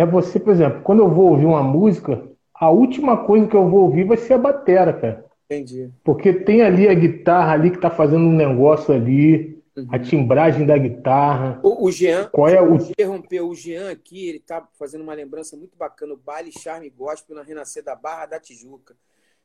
é 0.00 0.06
você, 0.06 0.40
por 0.40 0.52
exemplo, 0.52 0.82
quando 0.82 1.00
eu 1.00 1.10
vou 1.10 1.30
ouvir 1.30 1.46
uma 1.46 1.62
música, 1.62 2.26
a 2.54 2.70
última 2.70 3.24
coisa 3.24 3.46
que 3.46 3.56
eu 3.56 3.68
vou 3.68 3.82
ouvir 3.82 4.04
vai 4.04 4.16
ser 4.16 4.34
a 4.34 4.38
batera, 4.38 4.92
cara. 4.92 5.26
Entendi. 5.44 5.90
Porque 6.04 6.32
tem 6.32 6.62
ali 6.62 6.88
a 6.88 6.94
guitarra 6.94 7.52
ali 7.52 7.70
que 7.70 7.78
tá 7.78 7.90
fazendo 7.90 8.24
um 8.24 8.32
negócio 8.32 8.94
ali, 8.94 9.62
uhum. 9.76 9.88
a 9.90 9.98
timbragem 9.98 10.64
da 10.64 10.78
guitarra. 10.78 11.60
O, 11.62 11.86
o 11.86 11.92
Jean, 11.92 12.28
qual 12.30 12.48
é 12.48 12.62
o 12.62 12.76
interrompeu 12.76 13.48
o 13.48 13.54
Jean 13.54 13.90
aqui, 13.90 14.28
ele 14.28 14.38
tá 14.38 14.66
fazendo 14.78 15.02
uma 15.02 15.14
lembrança 15.14 15.56
muito 15.56 15.76
bacana, 15.76 16.14
o 16.14 16.16
baile 16.16 16.52
Charme 16.52 16.88
Gospel 16.88 17.36
na 17.36 17.42
Renascer 17.42 17.82
da 17.82 17.94
Barra 17.94 18.26
da 18.26 18.40
Tijuca. 18.40 18.94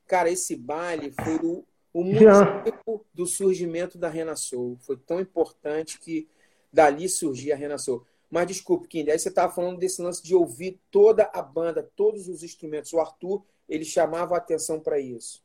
Cara, 0.06 0.30
esse 0.30 0.54
baile 0.54 1.12
foi 1.22 1.36
o, 1.42 1.64
o 1.92 2.04
motivo 2.04 3.04
do 3.12 3.26
surgimento 3.26 3.98
da 3.98 4.08
Renasceu. 4.08 4.76
Foi 4.80 4.96
tão 4.96 5.20
importante 5.20 5.98
que 5.98 6.28
dali 6.72 7.08
surgia 7.08 7.54
a 7.54 7.56
Renasceu. 7.56 8.04
Mas 8.30 8.46
desculpe, 8.46 8.88
Kinder, 8.88 9.12
aí 9.12 9.18
você 9.18 9.28
estava 9.28 9.52
falando 9.52 9.78
desse 9.78 10.02
lance 10.02 10.22
de 10.22 10.34
ouvir 10.34 10.80
toda 10.90 11.30
a 11.32 11.40
banda, 11.40 11.88
todos 11.94 12.28
os 12.28 12.42
instrumentos. 12.42 12.92
O 12.92 13.00
Arthur, 13.00 13.44
ele 13.68 13.84
chamava 13.84 14.34
a 14.34 14.38
atenção 14.38 14.80
para 14.80 14.98
isso. 14.98 15.44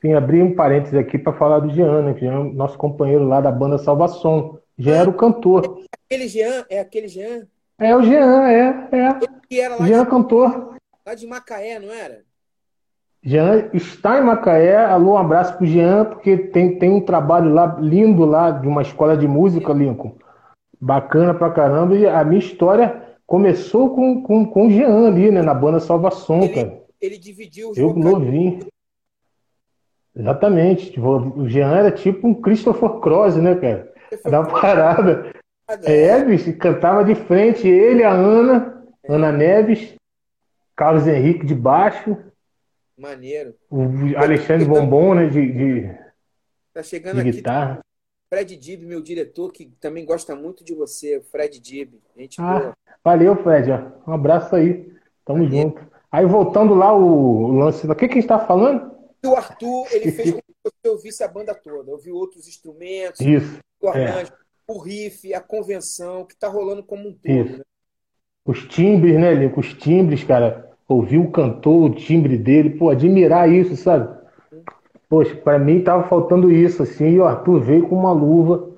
Sim, 0.00 0.14
abri 0.14 0.42
um 0.42 0.54
parênteses 0.54 0.98
aqui 0.98 1.18
para 1.18 1.36
falar 1.36 1.60
do 1.60 1.70
Jean, 1.70 2.02
né? 2.02 2.18
Jean, 2.18 2.44
nosso 2.44 2.78
companheiro 2.78 3.24
lá 3.24 3.40
da 3.40 3.52
banda 3.52 3.76
Salvação. 3.76 4.58
Jean 4.78 4.96
era 4.96 5.10
o 5.10 5.14
cantor. 5.14 5.82
É 5.92 5.96
aquele 6.06 6.28
Jean? 6.28 6.64
É 6.70 6.80
aquele 6.80 7.08
Jean? 7.08 7.46
É 7.78 7.94
o 7.94 8.02
Jean, 8.02 8.48
é. 8.48 8.88
é. 8.92 9.58
era 9.58 9.76
lá 9.76 9.86
Jean 9.86 10.04
de, 10.04 10.10
cantor. 10.10 10.76
Lá 11.06 11.14
de 11.14 11.26
Macaé, 11.26 11.78
não 11.78 11.92
era? 11.92 12.22
Jean 13.22 13.68
está 13.74 14.18
em 14.18 14.24
Macaé. 14.24 14.76
Alô, 14.86 15.12
um 15.12 15.18
abraço 15.18 15.56
pro 15.58 15.66
Jean, 15.66 16.06
porque 16.06 16.36
tem, 16.36 16.78
tem 16.78 16.90
um 16.90 17.02
trabalho 17.02 17.52
lá 17.52 17.76
lindo 17.78 18.24
lá 18.24 18.50
de 18.50 18.66
uma 18.66 18.80
escola 18.80 19.14
de 19.18 19.28
música, 19.28 19.74
Lincoln. 19.74 20.16
Bacana 20.80 21.34
pra 21.34 21.50
caramba. 21.50 21.94
E 21.94 22.06
a 22.06 22.24
minha 22.24 22.38
história 22.38 23.02
começou 23.26 23.94
com, 23.94 24.22
com, 24.22 24.46
com 24.46 24.66
o 24.66 24.70
Jean 24.70 25.06
ali, 25.06 25.30
né? 25.30 25.42
Na 25.42 25.54
banda 25.54 25.78
Salvação, 25.78 26.42
ele, 26.42 26.54
cara. 26.54 26.82
Ele 27.00 27.18
dividiu 27.18 27.70
os 27.70 27.78
Eu 27.78 27.94
novinho. 27.94 28.66
Exatamente. 30.16 30.92
Tipo, 30.92 31.40
o 31.40 31.48
Jean 31.48 31.76
era 31.76 31.90
tipo 31.90 32.26
um 32.26 32.34
Christopher 32.34 32.90
Cross, 33.00 33.36
né, 33.36 33.54
cara? 33.54 33.92
Da 34.24 34.42
parada. 34.42 35.32
É, 35.84 36.24
bicho, 36.24 36.52
cantava 36.56 37.04
de 37.04 37.14
frente. 37.14 37.68
Ele, 37.68 38.02
a 38.02 38.12
Ana, 38.12 38.84
é. 39.04 39.12
Ana 39.12 39.30
Neves, 39.30 39.94
Carlos 40.74 41.06
Henrique 41.06 41.46
de 41.46 41.54
baixo. 41.54 42.16
Maneiro. 42.98 43.54
O 43.70 43.84
Alexandre 44.16 44.66
Bombom, 44.66 45.14
né, 45.14 45.26
de, 45.26 45.52
de, 45.52 45.98
tá 46.74 46.82
chegando 46.82 47.22
de 47.22 47.30
guitarra. 47.30 47.80
Fred 48.32 48.56
Dib, 48.56 48.84
meu 48.84 49.02
diretor, 49.02 49.50
que 49.50 49.66
também 49.80 50.04
gosta 50.04 50.36
muito 50.36 50.62
de 50.62 50.72
você, 50.72 51.20
Fred 51.32 51.58
Dib. 51.58 51.94
Gente 52.16 52.40
ah, 52.40 52.60
boa. 52.60 52.76
Valeu, 53.04 53.34
Fred. 53.42 53.72
Um 54.06 54.12
abraço 54.12 54.54
aí. 54.54 54.88
Tamo 55.24 55.44
valeu. 55.44 55.62
junto. 55.62 55.90
Aí 56.12 56.24
voltando 56.24 56.74
lá 56.74 56.96
o, 56.96 57.50
lance. 57.50 57.84
O 57.88 57.94
que, 57.94 58.06
que 58.06 58.18
a 58.18 58.20
gente 58.20 58.28
tá 58.28 58.38
falando? 58.38 58.92
O 59.26 59.34
Arthur, 59.34 59.86
ele 59.90 60.12
fez 60.12 60.30
com 60.30 60.38
que 60.38 60.54
você 60.62 60.88
ouvisse 60.88 61.24
a 61.24 61.28
banda 61.28 61.54
toda, 61.54 61.90
ouviu 61.90 62.14
outros 62.14 62.46
instrumentos, 62.46 63.20
Isso. 63.20 63.58
o 63.82 63.88
arranjo, 63.88 64.32
é. 64.32 64.72
o 64.72 64.78
riff, 64.78 65.34
a 65.34 65.40
convenção, 65.40 66.24
que 66.24 66.36
tá 66.36 66.48
rolando 66.48 66.82
como 66.84 67.08
um 67.08 67.12
todo. 67.12 67.58
Né? 67.58 67.64
Os 68.46 68.64
timbres, 68.66 69.18
né, 69.18 69.34
Lico? 69.34 69.60
Os 69.60 69.74
timbres, 69.74 70.22
cara. 70.22 70.70
Ouvir 70.88 71.18
o 71.18 71.30
cantor, 71.30 71.90
o 71.90 71.94
timbre 71.94 72.38
dele, 72.38 72.70
pô, 72.70 72.90
admirar 72.90 73.48
isso, 73.48 73.76
sabe? 73.76 74.19
Poxa, 75.10 75.34
para 75.34 75.58
mim 75.58 75.82
tava 75.82 76.04
faltando 76.04 76.52
isso, 76.52 76.84
assim, 76.84 77.08
e 77.08 77.18
o 77.18 77.26
Arthur 77.26 77.58
veio 77.58 77.88
com 77.88 77.96
uma 77.96 78.12
luva, 78.12 78.70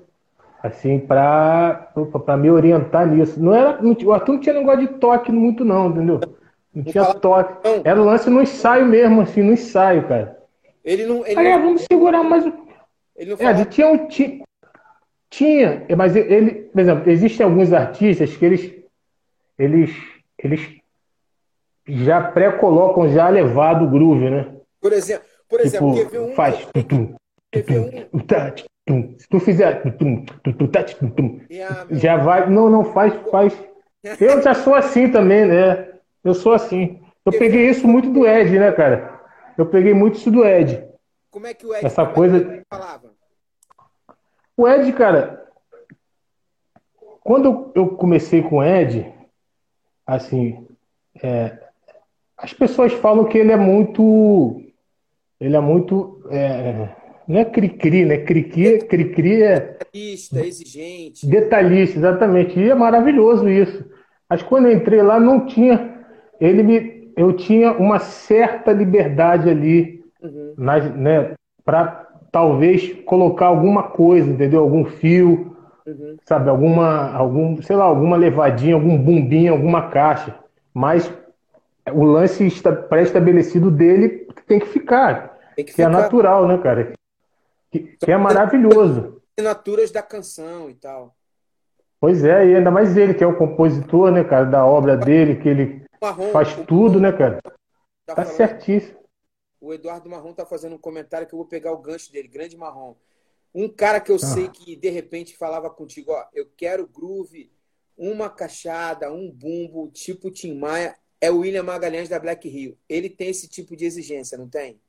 assim, 0.63 0.97
pra, 0.97 1.91
pra 2.25 2.35
me 2.35 2.49
orientar 2.49 3.05
nisso. 3.05 3.39
Não 3.39 3.53
era, 3.53 3.79
o 3.79 4.11
Arthur 4.11 4.33
não 4.33 4.39
tinha 4.39 4.55
negócio 4.55 4.79
de 4.79 4.87
toque 4.95 5.31
muito, 5.31 5.63
não, 5.63 5.91
entendeu? 5.91 6.19
Não 6.73 6.83
tinha 6.83 7.13
toque. 7.13 7.55
Era 7.83 8.01
o 8.01 8.05
lance 8.05 8.31
no 8.31 8.41
ensaio 8.41 8.83
mesmo, 8.87 9.21
assim, 9.21 9.43
no 9.43 9.53
ensaio, 9.53 10.07
cara. 10.07 10.39
Ele 10.83 11.05
não. 11.05 11.23
Ele 11.23 11.39
Aí, 11.39 11.51
não... 11.51 11.61
vamos 11.61 11.83
segurar 11.83 12.23
mais. 12.23 12.43
Ele 13.15 13.35
não 13.35 13.47
é, 13.47 13.65
tinha 13.65 13.87
um. 13.87 14.07
Tinha, 14.07 14.43
tinha, 15.29 15.85
mas 15.95 16.15
ele, 16.15 16.63
por 16.63 16.81
exemplo, 16.81 17.11
existem 17.11 17.45
alguns 17.45 17.71
artistas 17.71 18.35
que 18.35 18.43
eles. 18.43 18.73
Eles. 19.59 19.95
Eles 20.39 20.81
já 21.85 22.21
pré-colocam 22.21 23.07
já 23.09 23.29
levado 23.29 23.85
o 23.85 23.89
groove, 23.89 24.31
né? 24.31 24.47
Por 24.81 24.91
exemplo, 24.91 25.27
por 25.53 25.61
exemplo, 25.61 25.93
tipo, 25.93 26.17
um, 26.17 26.33
faz. 26.33 26.65
Tutum, 26.73 27.15
tutum, 27.51 27.89
tutum, 28.87 29.15
se 29.19 29.29
tu 29.29 29.39
fizer. 29.39 29.83
Já 31.91 32.17
vai. 32.17 32.49
Não, 32.49 32.71
não, 32.71 32.83
faz, 32.85 33.13
faz. 33.29 33.53
Eu 34.19 34.41
já 34.41 34.55
sou 34.55 34.73
assim 34.73 35.11
também, 35.11 35.45
né? 35.45 35.93
Eu 36.23 36.33
sou 36.33 36.53
assim. 36.53 36.99
Eu 37.23 37.31
peguei 37.31 37.69
isso 37.69 37.87
muito 37.87 38.09
do 38.09 38.27
Ed, 38.27 38.57
né, 38.57 38.71
cara? 38.71 39.21
Eu 39.55 39.67
peguei 39.67 39.93
muito 39.93 40.15
isso 40.15 40.31
do 40.31 40.43
Ed. 40.43 40.83
Como 41.29 41.45
é 41.45 41.53
que 41.53 41.67
o 41.67 41.75
Ed 41.75 41.85
Essa 41.85 42.03
coisa... 42.03 42.63
falava? 42.67 43.11
O 44.57 44.67
Ed, 44.67 44.91
cara, 44.93 45.45
quando 47.21 47.71
eu 47.75 47.89
comecei 47.89 48.41
com 48.41 48.57
o 48.57 48.63
Ed, 48.63 49.13
assim, 50.05 50.67
é, 51.21 51.59
as 52.35 52.53
pessoas 52.53 52.91
falam 52.93 53.25
que 53.25 53.37
ele 53.37 53.51
é 53.51 53.55
muito. 53.55 54.62
Ele 55.43 55.55
é 55.55 55.59
muito. 55.59 56.21
É, 56.29 56.89
não 57.27 57.39
é 57.39 57.45
cri-cri, 57.45 58.05
né? 58.05 58.17
Cri-cri, 58.17 58.79
cri-cri 58.79 59.41
é. 59.41 59.59
Detalhista, 59.59 60.45
exigente. 60.45 61.25
Detalhista, 61.25 61.99
exatamente. 61.99 62.59
E 62.59 62.69
é 62.69 62.75
maravilhoso 62.75 63.49
isso. 63.49 63.85
Mas 64.29 64.41
quando 64.41 64.67
eu 64.67 64.73
entrei 64.73 65.01
lá, 65.01 65.19
não 65.19 65.45
tinha 65.45 65.93
ele 66.39 66.61
me, 66.61 67.11
eu 67.15 67.33
tinha 67.33 67.71
uma 67.71 67.99
certa 67.99 68.73
liberdade 68.73 69.49
ali, 69.49 70.03
uhum. 70.21 70.55
né, 70.97 71.33
para 71.63 72.05
talvez 72.31 72.93
colocar 73.05 73.45
alguma 73.45 73.83
coisa, 73.83 74.29
entendeu? 74.29 74.59
Algum 74.59 74.83
fio, 74.83 75.55
uhum. 75.87 76.17
sabe? 76.25 76.49
Alguma, 76.49 77.13
algum, 77.13 77.61
sei 77.61 77.75
lá, 77.75 77.85
alguma 77.85 78.17
levadinha, 78.17 78.75
algum 78.75 78.97
bumbinho, 78.97 79.53
alguma 79.53 79.89
caixa. 79.89 80.35
Mas 80.73 81.11
o 81.93 82.03
lance 82.03 82.49
pré-estabelecido 82.89 83.71
dele 83.71 84.27
tem 84.45 84.59
que 84.59 84.67
ficar, 84.67 85.32
tem 85.55 85.65
que, 85.65 85.73
que 85.73 85.81
é 85.81 85.85
ficar. 85.85 85.97
é 85.97 86.01
natural, 86.01 86.47
né, 86.47 86.57
cara? 86.57 86.93
Que, 87.71 87.79
que 87.79 88.11
é 88.11 88.17
maravilhoso. 88.17 89.21
Assinaturas 89.37 89.91
da 89.91 90.01
canção 90.01 90.69
e 90.69 90.75
tal. 90.75 91.15
Pois 91.99 92.23
é, 92.23 92.47
e 92.47 92.55
ainda 92.55 92.69
mais 92.69 92.97
ele, 92.97 93.13
que 93.13 93.23
é 93.23 93.27
o 93.27 93.37
compositor, 93.37 94.11
né, 94.11 94.23
cara, 94.23 94.45
da 94.45 94.65
obra 94.65 94.97
dele, 94.97 95.37
que 95.37 95.47
ele 95.47 95.83
Marrom, 96.03 96.31
Faz 96.31 96.53
tudo, 96.67 96.99
né, 96.99 97.13
cara? 97.13 97.39
Tá, 98.05 98.15
tá 98.15 98.25
certíssimo. 98.25 98.99
O 99.61 99.73
Eduardo 99.73 100.09
Marrom 100.09 100.33
tá 100.33 100.45
fazendo 100.45 100.75
um 100.75 100.77
comentário 100.77 101.25
que 101.25 101.33
eu 101.33 101.37
vou 101.37 101.47
pegar 101.47 101.71
o 101.71 101.77
gancho 101.77 102.11
dele, 102.11 102.27
grande 102.27 102.57
Marrom. 102.57 102.95
Um 103.55 103.69
cara 103.69 104.01
que 104.01 104.11
eu 104.11 104.17
ah. 104.17 104.19
sei 104.19 104.49
que 104.49 104.75
de 104.75 104.89
repente 104.89 105.37
falava 105.37 105.69
contigo, 105.69 106.11
ó, 106.11 106.25
eu 106.33 106.45
quero 106.57 106.85
groove, 106.85 107.49
uma 107.97 108.29
cachada, 108.29 109.13
um 109.13 109.31
bumbo, 109.31 109.89
tipo 109.91 110.29
Tim 110.29 110.55
Maia, 110.55 110.93
é 111.21 111.31
o 111.31 111.37
William 111.37 111.63
Magalhães 111.63 112.09
da 112.09 112.19
Black 112.19 112.49
Rio. 112.49 112.77
Ele 112.89 113.09
tem 113.09 113.29
esse 113.29 113.47
tipo 113.47 113.77
de 113.77 113.85
exigência, 113.85 114.37
não 114.37 114.49
tem? 114.49 114.81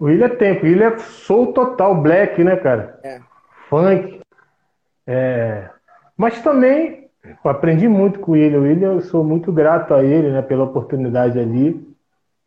O 0.00 0.06
William 0.06 0.30
tem, 0.30 0.58
o 0.58 0.62
William 0.62 0.94
é 0.94 0.98
soul 0.98 1.52
total 1.52 1.94
black, 1.94 2.42
né, 2.42 2.56
cara? 2.56 2.98
É. 3.04 3.20
Funk. 3.68 4.18
É... 5.06 5.68
Mas 6.16 6.40
também 6.40 7.10
eu 7.22 7.50
aprendi 7.50 7.86
muito 7.86 8.18
com 8.18 8.34
ele. 8.34 8.56
O 8.56 8.62
William, 8.62 8.94
eu 8.94 9.00
sou 9.02 9.22
muito 9.22 9.52
grato 9.52 9.92
a 9.92 10.02
ele, 10.02 10.30
né, 10.30 10.40
pela 10.40 10.64
oportunidade 10.64 11.38
ali 11.38 11.86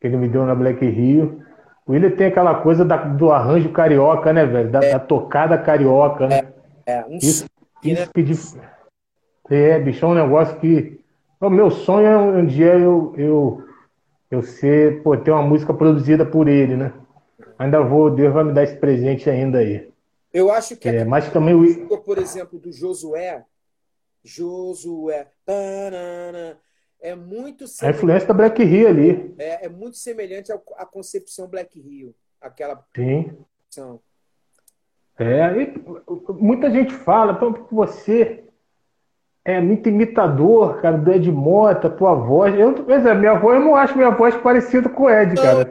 que 0.02 0.08
ele 0.08 0.18
me 0.18 0.28
deu 0.28 0.46
na 0.48 0.56
Black 0.56 0.84
Rio. 0.84 1.44
O 1.86 1.92
William 1.92 2.10
tem 2.10 2.28
aquela 2.28 2.56
coisa 2.56 2.84
da, 2.84 2.98
do 2.98 3.32
arranjo 3.32 3.70
carioca, 3.70 4.34
né, 4.34 4.48
velho? 4.48 4.72
Da, 4.72 4.80
é. 4.84 4.94
da 4.94 5.00
tocada 5.00 5.56
carioca, 5.56 6.28
né? 6.28 6.42
É, 6.88 6.94
é. 6.96 7.06
um 7.06 7.18
isso, 7.18 7.46
isso 7.84 8.02
né? 8.02 8.08
que 8.16 8.24
de... 8.24 8.34
É, 9.52 9.78
bicho, 9.78 10.04
é 10.04 10.08
um 10.08 10.16
negócio 10.16 10.58
que. 10.58 11.00
O 11.40 11.50
meu 11.50 11.70
sonho 11.70 12.08
é 12.08 12.18
um 12.18 12.46
dia 12.46 12.74
eu, 12.74 13.14
eu, 13.16 13.64
eu 14.32 14.42
ser, 14.42 15.04
pô, 15.04 15.16
ter 15.16 15.30
uma 15.30 15.44
música 15.44 15.74
produzida 15.74 16.26
por 16.26 16.48
ele, 16.48 16.76
né? 16.76 16.94
Ainda 17.64 17.82
vou, 17.82 18.12
Deus 18.12 18.34
vai 18.34 18.44
me 18.44 18.52
dar 18.52 18.64
esse 18.64 18.76
presente 18.76 19.30
ainda 19.30 19.60
aí. 19.60 19.90
Eu 20.34 20.52
acho 20.52 20.76
que 20.76 20.90
é, 20.90 21.06
mas 21.06 21.32
também 21.32 21.54
o 21.54 21.98
por 22.00 22.18
exemplo, 22.18 22.60
do 22.60 22.74
Josué, 22.74 23.46
Josué. 24.22 25.28
É 27.00 27.16
muito 27.16 27.64
A 27.82 27.90
influência 27.90 28.28
da 28.28 28.34
Black 28.34 28.62
Rio 28.62 28.90
ali. 28.90 29.34
É, 29.38 29.68
é 29.68 29.70
muito 29.70 29.96
semelhante 29.96 30.52
à 30.52 30.86
concepção 30.86 31.48
Black 31.48 31.80
Rio. 31.80 32.14
Aquela. 32.42 32.86
Sim. 32.94 33.32
É, 35.18 35.50
muita 36.34 36.70
gente 36.70 36.94
fala, 36.94 37.40
você 37.72 38.43
é 39.46 39.60
muito 39.60 39.90
imitador, 39.90 40.82
cara, 40.82 40.98
do 40.98 41.12
Ed 41.12 41.30
Mota, 41.30 41.90
tua 41.90 42.14
voz. 42.14 42.58
Eu, 42.58 42.74
pois 42.74 43.06
é, 43.06 43.14
minha 43.14 43.34
voz, 43.34 43.60
eu 43.60 43.66
não 43.66 43.76
acho 43.76 43.98
minha 43.98 44.10
voz 44.10 44.36
parecida 44.38 44.88
com 44.88 45.04
o 45.04 45.10
Ed, 45.10 45.36
cara. 45.36 45.66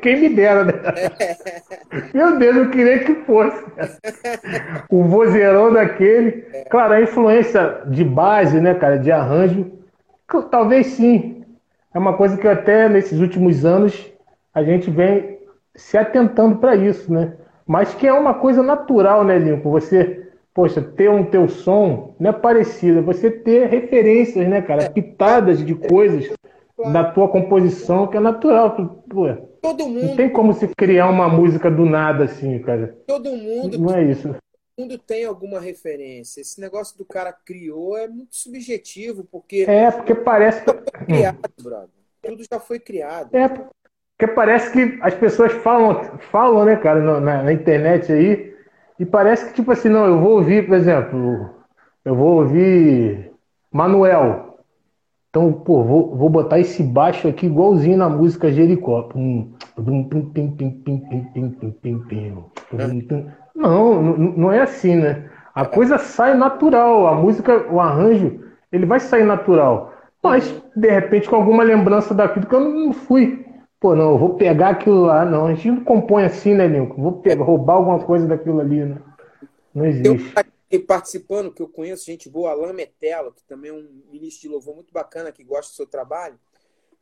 Quem 0.00 0.20
me 0.20 0.28
dera, 0.28 0.64
né? 0.64 0.72
Meu 2.14 2.38
Deus, 2.38 2.56
eu 2.56 2.70
queria 2.70 3.00
que 3.00 3.14
fosse. 3.24 3.64
O 4.88 5.02
vozeirão 5.04 5.72
daquele. 5.72 6.42
Claro, 6.70 6.94
a 6.94 7.00
influência 7.00 7.82
de 7.86 8.04
base, 8.04 8.60
né, 8.60 8.74
cara, 8.74 8.96
de 8.96 9.10
arranjo, 9.10 9.72
talvez 10.50 10.86
sim. 10.88 11.44
é 11.92 11.98
uma 11.98 12.16
coisa 12.16 12.36
que 12.36 12.46
até 12.46 12.88
nesses 12.88 13.18
últimos 13.18 13.64
anos 13.64 14.08
a 14.54 14.62
gente 14.62 14.88
vem 14.88 15.36
se 15.74 15.98
atentando 15.98 16.56
para 16.56 16.76
isso, 16.76 17.12
né? 17.12 17.34
Mas 17.66 17.92
que 17.92 18.06
é 18.06 18.12
uma 18.12 18.34
coisa 18.34 18.62
natural, 18.62 19.24
né, 19.24 19.36
Lincoln? 19.36 19.70
Você, 19.72 20.25
poxa, 20.56 20.80
ter 20.80 21.10
um 21.10 21.22
teu 21.22 21.46
som 21.50 22.16
não 22.18 22.30
é 22.30 22.32
parecido, 22.32 23.00
é 23.00 23.02
você 23.02 23.30
ter 23.30 23.68
referências, 23.68 24.48
né, 24.48 24.62
cara? 24.62 24.90
Pitadas 24.90 25.62
de 25.62 25.74
coisas 25.74 26.32
na 26.78 27.04
tua 27.12 27.28
composição 27.28 28.06
que 28.06 28.16
é 28.16 28.20
natural. 28.20 29.04
Pô, 29.08 29.26
Todo 29.60 29.86
mundo. 29.86 30.02
Não 30.02 30.16
tem 30.16 30.30
como 30.30 30.54
se 30.54 30.66
criar 30.68 31.10
uma 31.10 31.28
música 31.28 31.70
do 31.70 31.84
nada 31.84 32.24
assim, 32.24 32.58
cara. 32.60 32.96
Todo 33.06 33.30
mundo. 33.32 33.78
Não 33.78 33.94
é 33.94 34.02
isso. 34.04 34.28
Todo 34.28 34.38
mundo 34.78 34.98
tem 34.98 35.26
alguma 35.26 35.60
referência. 35.60 36.40
Esse 36.40 36.58
negócio 36.58 36.96
do 36.96 37.04
cara 37.04 37.32
criou 37.32 37.98
é 37.98 38.08
muito 38.08 38.34
subjetivo, 38.34 39.24
porque. 39.30 39.66
É, 39.68 39.90
porque 39.90 40.14
parece. 40.14 40.64
Criado, 41.04 41.38
brother. 41.62 41.90
Tudo 42.22 42.42
já 42.50 42.58
foi 42.58 42.78
criado. 42.78 43.34
É, 43.36 43.48
porque 43.48 44.34
parece 44.34 44.72
que 44.72 44.98
as 45.02 45.14
pessoas 45.14 45.52
falam, 45.52 46.18
falam 46.30 46.64
né, 46.64 46.76
cara, 46.76 47.00
na, 47.20 47.42
na 47.42 47.52
internet 47.52 48.10
aí, 48.10 48.55
e 48.98 49.04
parece 49.04 49.46
que, 49.46 49.54
tipo 49.54 49.70
assim, 49.70 49.88
não, 49.88 50.06
eu 50.06 50.18
vou 50.18 50.32
ouvir, 50.38 50.66
por 50.66 50.74
exemplo, 50.74 51.50
eu 52.04 52.14
vou 52.14 52.40
ouvir 52.40 53.32
Manuel. 53.72 54.58
Então, 55.28 55.52
pô, 55.52 55.82
vou, 55.84 56.16
vou 56.16 56.30
botar 56.30 56.58
esse 56.58 56.82
baixo 56.82 57.28
aqui 57.28 57.46
igualzinho 57.46 57.98
na 57.98 58.08
música 58.08 58.50
Jericó. 58.50 59.08
Não, 63.54 64.02
não 64.02 64.52
é 64.52 64.62
assim, 64.62 64.96
né? 64.96 65.28
A 65.54 65.64
coisa 65.64 65.98
sai 65.98 66.34
natural, 66.34 67.06
a 67.06 67.14
música, 67.14 67.66
o 67.70 67.80
arranjo, 67.80 68.40
ele 68.70 68.86
vai 68.86 69.00
sair 69.00 69.24
natural. 69.24 69.92
Mas, 70.22 70.62
de 70.74 70.90
repente, 70.90 71.28
com 71.28 71.36
alguma 71.36 71.62
lembrança 71.62 72.14
daquilo 72.14 72.46
que 72.46 72.54
eu 72.54 72.60
não 72.60 72.92
fui. 72.92 73.45
Pô, 73.86 73.94
não, 73.94 74.10
eu 74.10 74.18
vou 74.18 74.34
pegar 74.34 74.70
aquilo 74.70 75.02
lá. 75.02 75.24
Não, 75.24 75.46
a 75.46 75.54
gente 75.54 75.70
não 75.70 75.84
compõe 75.84 76.24
assim, 76.24 76.54
né, 76.54 76.66
Lincoln? 76.66 77.00
Vou 77.00 77.20
pegar, 77.20 77.44
roubar 77.44 77.74
alguma 77.74 78.04
coisa 78.04 78.26
daquilo 78.26 78.58
ali, 78.58 78.84
né? 78.84 79.00
Não 79.72 79.86
existe. 79.86 80.34
Participando, 80.88 81.52
que 81.52 81.62
eu 81.62 81.68
conheço 81.68 82.04
gente 82.04 82.28
boa, 82.28 82.50
Alain 82.50 82.72
Metelo, 82.72 83.32
que 83.32 83.44
também 83.44 83.70
é 83.70 83.72
um 83.74 84.02
ministro 84.10 84.40
de 84.40 84.48
louvor 84.48 84.74
muito 84.74 84.92
bacana, 84.92 85.30
que 85.30 85.44
gosta 85.44 85.70
do 85.70 85.76
seu 85.76 85.86
trabalho. 85.86 86.36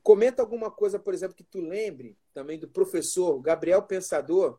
Comenta 0.02 0.42
alguma 0.42 0.70
coisa, 0.70 0.98
por 0.98 1.14
exemplo, 1.14 1.34
que 1.34 1.42
tu 1.42 1.58
lembre 1.58 2.18
também 2.34 2.58
do 2.58 2.68
professor 2.68 3.40
Gabriel 3.40 3.80
Pensador. 3.80 4.58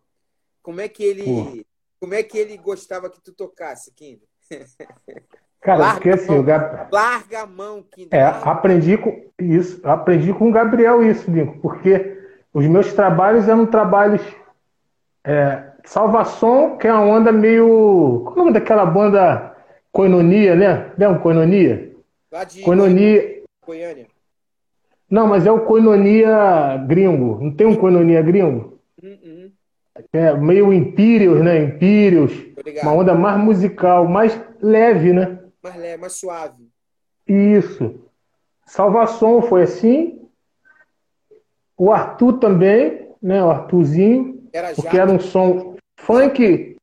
Como 0.64 0.82
é 0.82 0.90
que 0.90 1.04
ele, 1.04 1.26
Pô. 1.26 1.64
como 2.00 2.16
é 2.16 2.24
que 2.24 2.40
ele 2.40 2.58
gostava 2.58 3.08
que 3.08 3.22
tu 3.22 3.34
tocasse, 3.34 3.92
Kinder? 3.92 4.28
Cara, 5.66 5.80
larga 5.80 5.94
porque 5.96 6.10
assim, 6.12 6.36
a 6.36 6.40
o 6.40 6.44
Gab... 6.44 6.88
larga 6.92 7.42
a 7.42 7.48
mão, 7.48 7.84
Kinder. 7.84 8.20
É, 8.20 8.24
aprendi 8.24 8.98
com 9.00 9.26
isso, 9.40 9.82
aprendi 9.84 10.32
com 10.32 10.50
o 10.50 10.52
Gabriel 10.52 11.04
isso, 11.04 11.30
Lincoln, 11.30 11.60
porque 11.60 12.15
os 12.56 12.66
meus 12.68 12.94
trabalhos 12.94 13.50
eram 13.50 13.66
trabalhos 13.66 14.22
é, 15.26 15.72
Salvação, 15.84 16.78
que 16.78 16.88
é 16.88 16.94
uma 16.94 17.04
onda 17.04 17.30
meio. 17.30 18.22
Qual 18.24 18.30
é 18.30 18.34
o 18.34 18.38
nome 18.38 18.54
daquela 18.54 18.86
banda 18.86 19.54
Coinonia, 19.92 20.56
né? 20.56 20.92
Lembra 20.98 21.20
Coinonia? 21.20 21.92
Lá 22.32 22.46
de 22.46 22.62
Coinonia. 22.62 23.44
Goiânia. 23.66 24.08
Não, 25.12 25.28
mas 25.28 25.46
é 25.46 25.52
o 25.52 25.66
Coinonia 25.66 26.78
gringo. 26.88 27.44
Não 27.44 27.52
tem 27.52 27.68
um 27.68 27.76
Coinonia 27.76 28.22
gringo? 28.22 28.80
Uhum. 29.04 29.52
É 30.14 30.34
meio 30.34 30.72
Imperios, 30.72 31.42
né? 31.42 31.62
Imperios. 31.62 32.32
Uma 32.82 32.94
onda 32.94 33.14
mais 33.14 33.38
musical, 33.38 34.08
mais 34.08 34.40
leve, 34.62 35.12
né? 35.12 35.40
Mais 35.62 35.76
leve, 35.76 35.98
mais 35.98 36.14
suave. 36.14 36.70
Isso. 37.28 38.00
Salvação 38.66 39.42
foi 39.42 39.64
assim. 39.64 40.25
O 41.78 41.92
Arthur 41.92 42.34
também, 42.34 43.10
né? 43.22 43.44
O 43.44 43.50
Arthurzinho. 43.50 44.36
Era 44.54 44.74
porque 44.74 44.98
era 44.98 45.12
um 45.12 45.20
som 45.20 45.76
funk. 45.98 46.78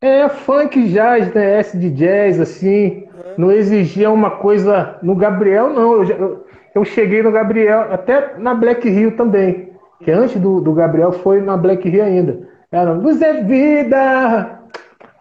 É, 0.00 0.28
funk 0.28 0.88
jazz, 0.88 1.32
né? 1.32 1.58
S 1.60 1.78
de 1.78 1.90
jazz, 1.90 2.40
assim. 2.40 3.04
Uhum. 3.04 3.34
Não 3.38 3.52
exigia 3.52 4.10
uma 4.10 4.32
coisa. 4.32 4.98
No 5.02 5.14
Gabriel, 5.14 5.70
não. 5.70 6.02
Eu, 6.02 6.46
eu 6.74 6.84
cheguei 6.84 7.22
no 7.22 7.30
Gabriel, 7.30 7.92
até 7.92 8.36
na 8.36 8.54
Black 8.54 8.88
Rio 8.88 9.16
também. 9.16 9.72
Que 10.00 10.10
antes 10.10 10.40
do, 10.40 10.60
do 10.60 10.72
Gabriel 10.72 11.12
foi 11.12 11.40
na 11.40 11.56
Black 11.56 11.88
Rio 11.88 12.02
ainda. 12.02 12.48
Era 12.72 12.92
Luz 12.92 13.22
é 13.22 13.42
Vida, 13.42 14.58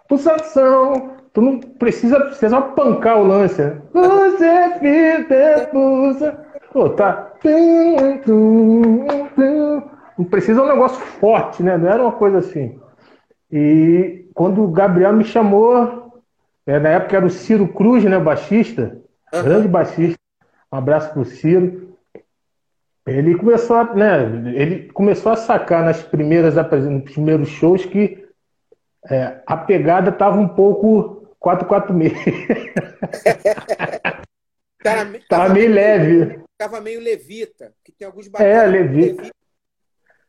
pulsação. 0.10 1.12
Tu 1.32 1.42
não 1.42 1.60
precisa, 1.60 2.20
precisa 2.20 2.62
pancar 2.62 3.20
o 3.20 3.28
lance. 3.28 3.62
Né? 3.62 3.78
Luz 3.94 4.42
é 4.42 4.80
Vida, 4.80 5.70
pulsação. 5.72 6.43
Pô, 6.74 6.90
tá. 6.90 7.32
Não 10.18 10.26
precisa 10.26 10.64
um 10.64 10.68
negócio 10.68 11.00
forte, 11.00 11.62
né? 11.62 11.78
Não 11.78 11.88
era 11.88 12.02
uma 12.02 12.14
coisa 12.14 12.40
assim. 12.40 12.80
E 13.52 14.28
quando 14.34 14.64
o 14.64 14.72
Gabriel 14.72 15.14
me 15.14 15.24
chamou, 15.24 16.12
é, 16.66 16.80
na 16.80 16.90
época 16.90 17.16
era 17.16 17.26
o 17.26 17.30
Ciro 17.30 17.68
Cruz, 17.68 18.04
né, 18.04 18.18
baixista, 18.18 19.00
uhum. 19.32 19.44
grande 19.44 19.68
baixista. 19.68 20.18
Um 20.72 20.78
abraço 20.78 21.14
pro 21.14 21.24
Ciro. 21.24 21.96
Ele 23.06 23.36
começou 23.36 23.76
a, 23.76 23.94
né, 23.94 24.24
ele 24.56 24.92
começou 24.94 25.32
a 25.32 25.36
sacar 25.36 25.84
nas 25.84 26.02
primeiras 26.02 26.56
nos 26.56 27.12
primeiros 27.12 27.50
shows 27.50 27.86
que 27.86 28.28
é, 29.12 29.42
a 29.46 29.58
pegada 29.58 30.12
tava 30.12 30.40
um 30.40 30.48
pouco 30.48 31.28
446. 31.40 32.14
tava, 34.82 35.20
tava 35.30 35.54
meio 35.54 35.72
leve. 35.72 36.43
Tava 36.64 36.80
meio 36.80 37.02
levita, 37.02 37.74
que 37.84 37.92
tem 37.92 38.06
alguns 38.06 38.30
É, 38.40 38.66
levita. 38.66 39.22
levita. 39.22 39.36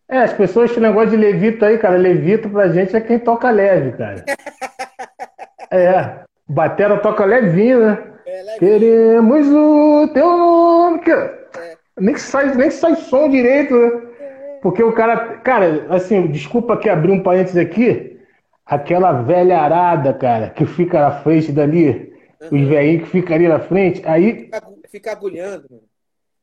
É, 0.08 0.18
as 0.18 0.32
pessoas 0.32 0.72
têm 0.72 0.82
negócio 0.82 1.10
de 1.10 1.16
levita 1.16 1.66
aí, 1.66 1.78
cara. 1.78 1.96
Levita 1.96 2.48
pra 2.48 2.66
gente 2.66 2.96
é 2.96 3.00
quem 3.00 3.20
toca 3.20 3.48
leve, 3.52 3.96
cara. 3.96 4.24
é. 5.70 6.24
Batera 6.48 6.98
toca 6.98 7.24
levinho, 7.24 7.86
né? 7.86 8.14
É, 8.26 8.42
levinho. 8.42 8.58
Queremos 8.58 9.46
o 9.46 10.08
teu 10.12 10.26
nome. 10.26 10.98
Que... 11.02 11.12
É. 11.12 11.76
Nem, 12.00 12.16
sai, 12.16 12.52
nem 12.56 12.68
sai 12.68 12.96
som 12.96 13.30
direito, 13.30 13.72
né? 13.72 14.58
Porque 14.60 14.82
o 14.82 14.92
cara. 14.92 15.38
Cara, 15.38 15.86
assim, 15.90 16.26
desculpa 16.26 16.76
que 16.76 16.88
abrir 16.88 17.12
um 17.12 17.22
parênteses 17.22 17.58
aqui. 17.58 18.18
Aquela 18.66 19.12
velha 19.22 19.60
arada, 19.60 20.12
cara, 20.12 20.50
que 20.50 20.66
fica 20.66 20.98
na 20.98 21.12
frente 21.12 21.52
dali. 21.52 22.12
Uhum. 22.40 22.60
Os 22.60 22.68
velhinhos 22.68 23.04
que 23.04 23.10
ficam 23.10 23.36
ali 23.36 23.46
na 23.46 23.60
frente. 23.60 24.02
Aí. 24.04 24.46
Fica, 24.46 24.62
fica 24.90 25.12
agulhando, 25.12 25.68
mano. 25.70 25.93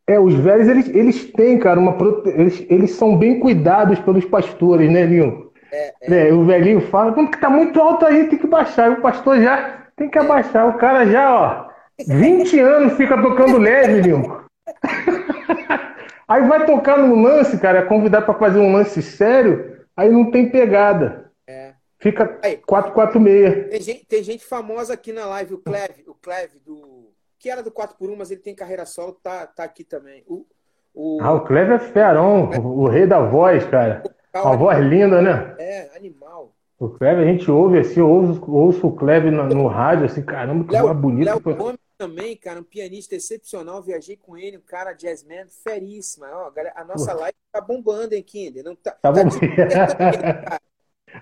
É, 0.08 0.20
os 0.20 0.34
velhos, 0.36 0.68
eles, 0.68 0.90
eles 0.90 1.32
têm, 1.32 1.58
cara, 1.60 1.80
uma 1.80 1.96
eles, 2.26 2.66
eles 2.70 2.92
são 2.92 3.18
bem 3.18 3.40
cuidados 3.40 4.00
pelos 4.00 4.26
pastores, 4.26 4.92
né, 4.92 5.06
Linho? 5.06 5.52
É, 5.72 5.94
é. 6.02 6.30
é, 6.30 6.34
o 6.34 6.44
velhinho 6.44 6.82
fala, 6.82 7.14
como 7.14 7.32
que 7.32 7.40
tá 7.40 7.50
muito 7.50 7.80
alto 7.80 8.06
aí, 8.06 8.28
tem 8.28 8.38
que 8.38 8.48
baixar. 8.48 8.92
E 8.92 8.96
o 8.96 9.02
pastor 9.02 9.40
já 9.40 9.88
tem 9.96 10.10
que 10.10 10.18
abaixar. 10.18 10.68
O 10.68 10.78
cara 10.78 11.06
já, 11.06 11.34
ó, 11.34 11.70
20 12.06 12.60
anos 12.60 12.94
fica 12.98 13.22
tocando 13.22 13.58
leve, 13.58 14.02
Linho. 14.02 14.42
aí 16.28 16.48
vai 16.48 16.66
tocar 16.66 16.98
no 16.98 17.16
lance, 17.22 17.58
cara, 17.60 17.80
é 17.80 17.86
convidar 17.86 18.24
para 18.24 18.34
fazer 18.34 18.60
um 18.60 18.74
lance 18.74 19.02
sério, 19.02 19.86
aí 19.96 20.10
não 20.10 20.30
tem 20.30 20.50
pegada. 20.50 21.32
É. 21.48 21.74
Fica 22.00 22.40
446. 22.66 23.70
Tem 23.70 23.82
gente, 23.82 24.06
tem 24.06 24.24
gente 24.24 24.44
famosa 24.44 24.94
aqui 24.94 25.14
na 25.14 25.26
live, 25.26 25.54
o 25.54 25.58
Cleve, 25.60 26.04
o 26.08 26.16
Cleve 26.16 26.60
do 26.66 27.01
que 27.42 27.50
era 27.50 27.64
do 27.64 27.72
4x1, 27.72 28.16
mas 28.16 28.30
ele 28.30 28.40
tem 28.40 28.54
carreira 28.54 28.86
solo, 28.86 29.14
tá, 29.14 29.48
tá 29.48 29.64
aqui 29.64 29.84
também. 29.84 30.24
O, 30.28 30.46
o... 30.94 31.18
Ah, 31.20 31.34
o 31.34 31.42
Cleber 31.42 31.80
Ferron, 31.80 32.54
é. 32.54 32.60
o, 32.60 32.82
o, 32.82 32.88
rei 32.88 33.08
da 33.08 33.20
voz, 33.20 33.66
cara. 33.66 34.04
Uma 34.34 34.56
voz 34.56 34.80
linda, 34.80 35.22
né? 35.22 35.56
É, 35.58 35.90
animal. 35.98 36.54
O 36.80 36.90
Kleber, 36.90 37.28
a 37.28 37.32
gente 37.32 37.50
ouve 37.50 37.80
assim, 37.80 38.00
ouço, 38.00 38.52
ouço 38.52 38.88
o 38.88 38.96
Kleber 38.96 39.32
no, 39.32 39.48
no, 39.50 39.68
rádio, 39.68 40.06
assim, 40.06 40.22
caramba, 40.22 40.66
que 40.66 40.80
voz 40.80 40.98
bonita. 40.98 41.32
Léo 41.32 41.56
Gomes 41.56 41.80
também, 41.98 42.36
cara, 42.36 42.60
um 42.60 42.64
pianista 42.64 43.16
excepcional, 43.16 43.82
viajei 43.82 44.16
com 44.16 44.38
ele, 44.38 44.58
um 44.58 44.62
cara 44.62 44.94
jazzman, 44.94 45.46
feríssima. 45.64 46.28
Ó, 46.32 46.52
a 46.76 46.84
nossa 46.84 47.14
live 47.14 47.36
tá 47.52 47.62
bombando, 47.62 48.14
hein, 48.14 48.24
Kinder? 48.24 48.64
Não 48.64 48.76
tá, 48.76 48.92
tá, 48.92 48.98
tá 49.02 49.12
bombando. 49.12 49.40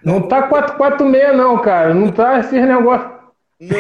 Não, 0.03 0.19
não 0.19 0.27
tá 0.27 0.47
446 0.47 1.37
não, 1.37 1.61
cara, 1.61 1.93
não 1.93 2.11
tá 2.11 2.39
esses 2.39 2.51
negócios. 2.51 3.19
Não, 3.59 3.77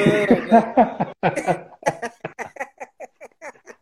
não. 0.49 1.69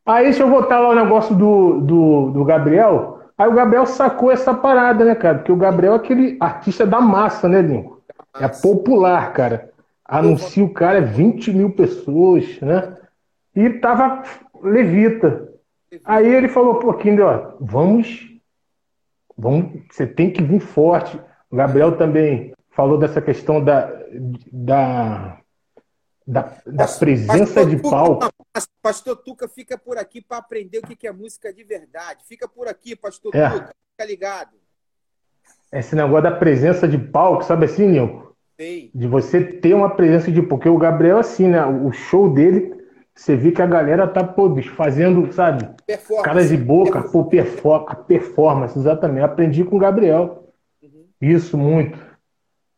Aí 0.07 0.23
deixa 0.23 0.41
eu 0.41 0.49
voltar 0.49 0.79
lá 0.79 0.89
o 0.89 0.95
negócio 0.95 1.35
do, 1.35 1.81
do, 1.81 2.31
do 2.31 2.45
Gabriel. 2.45 3.19
Aí 3.37 3.49
o 3.49 3.53
Gabriel 3.53 3.85
sacou 3.85 4.31
essa 4.31 4.53
parada, 4.53 5.03
né, 5.03 5.13
cara? 5.13 5.39
Porque 5.39 5.51
o 5.51 5.57
Gabriel 5.57 5.93
é 5.93 5.95
aquele 5.97 6.37
artista 6.39 6.85
da 6.85 7.01
massa, 7.01 7.49
né, 7.49 7.61
Lincoln? 7.61 7.97
É 8.39 8.47
popular, 8.47 9.33
cara. 9.33 9.69
Anuncia 10.05 10.63
o 10.63 10.73
cara, 10.73 11.01
20 11.01 11.51
mil 11.51 11.71
pessoas, 11.71 12.57
né? 12.61 12.95
E 13.53 13.69
tava 13.69 14.23
levita. 14.63 15.49
Aí 16.05 16.25
ele 16.25 16.47
falou, 16.47 16.75
pô, 16.75 16.93
Kinder, 16.93 17.25
ó, 17.25 17.51
vamos, 17.59 18.29
vamos, 19.37 19.81
você 19.91 20.07
tem 20.07 20.31
que 20.31 20.41
vir 20.41 20.61
forte. 20.61 21.19
O 21.51 21.55
Gabriel 21.57 21.97
também 21.97 22.53
falou 22.71 22.97
dessa 22.97 23.21
questão 23.21 23.61
da, 23.61 23.91
da 24.51 25.37
da, 26.27 26.51
da 26.65 26.85
presença 26.85 27.65
de 27.65 27.77
palco. 27.77 28.27
Pastor 28.81 29.17
Tuca 29.17 29.47
fica 29.47 29.77
por 29.77 29.97
aqui 29.97 30.21
para 30.21 30.37
aprender 30.37 30.79
o 30.79 30.81
que 30.81 31.07
é 31.07 31.11
música 31.11 31.53
de 31.53 31.63
verdade. 31.63 32.23
Fica 32.27 32.47
por 32.47 32.67
aqui, 32.67 32.95
Pastor 32.95 33.35
é. 33.35 33.49
Tuca, 33.49 33.75
fica 33.91 34.09
ligado. 34.09 34.55
Esse 35.71 35.95
negócio 35.95 36.23
da 36.23 36.31
presença 36.31 36.87
de 36.87 36.97
palco, 36.97 37.43
sabe 37.43 37.65
assim, 37.65 37.87
Nilco? 37.87 38.35
De 38.57 39.07
você 39.07 39.43
ter 39.43 39.73
uma 39.73 39.89
presença 39.89 40.31
de. 40.31 40.41
Porque 40.41 40.67
o 40.67 40.77
Gabriel, 40.77 41.19
assim, 41.19 41.47
né? 41.47 41.63
O 41.65 41.91
show 41.91 42.33
dele, 42.33 42.73
você 43.13 43.35
vê 43.35 43.51
que 43.51 43.61
a 43.61 43.67
galera 43.67 44.07
tá, 44.07 44.23
pô, 44.23 44.49
bicho, 44.49 44.73
fazendo, 44.73 45.31
sabe? 45.31 45.69
Caras 46.23 46.49
de 46.49 46.57
boca, 46.57 47.01
pô, 47.03 47.25
performance, 47.25 48.03
performance, 48.07 48.79
exatamente. 48.79 49.23
Aprendi 49.23 49.63
com 49.63 49.75
o 49.75 49.79
Gabriel. 49.79 50.51
Uhum. 50.81 51.05
Isso, 51.21 51.57
muito. 51.57 51.99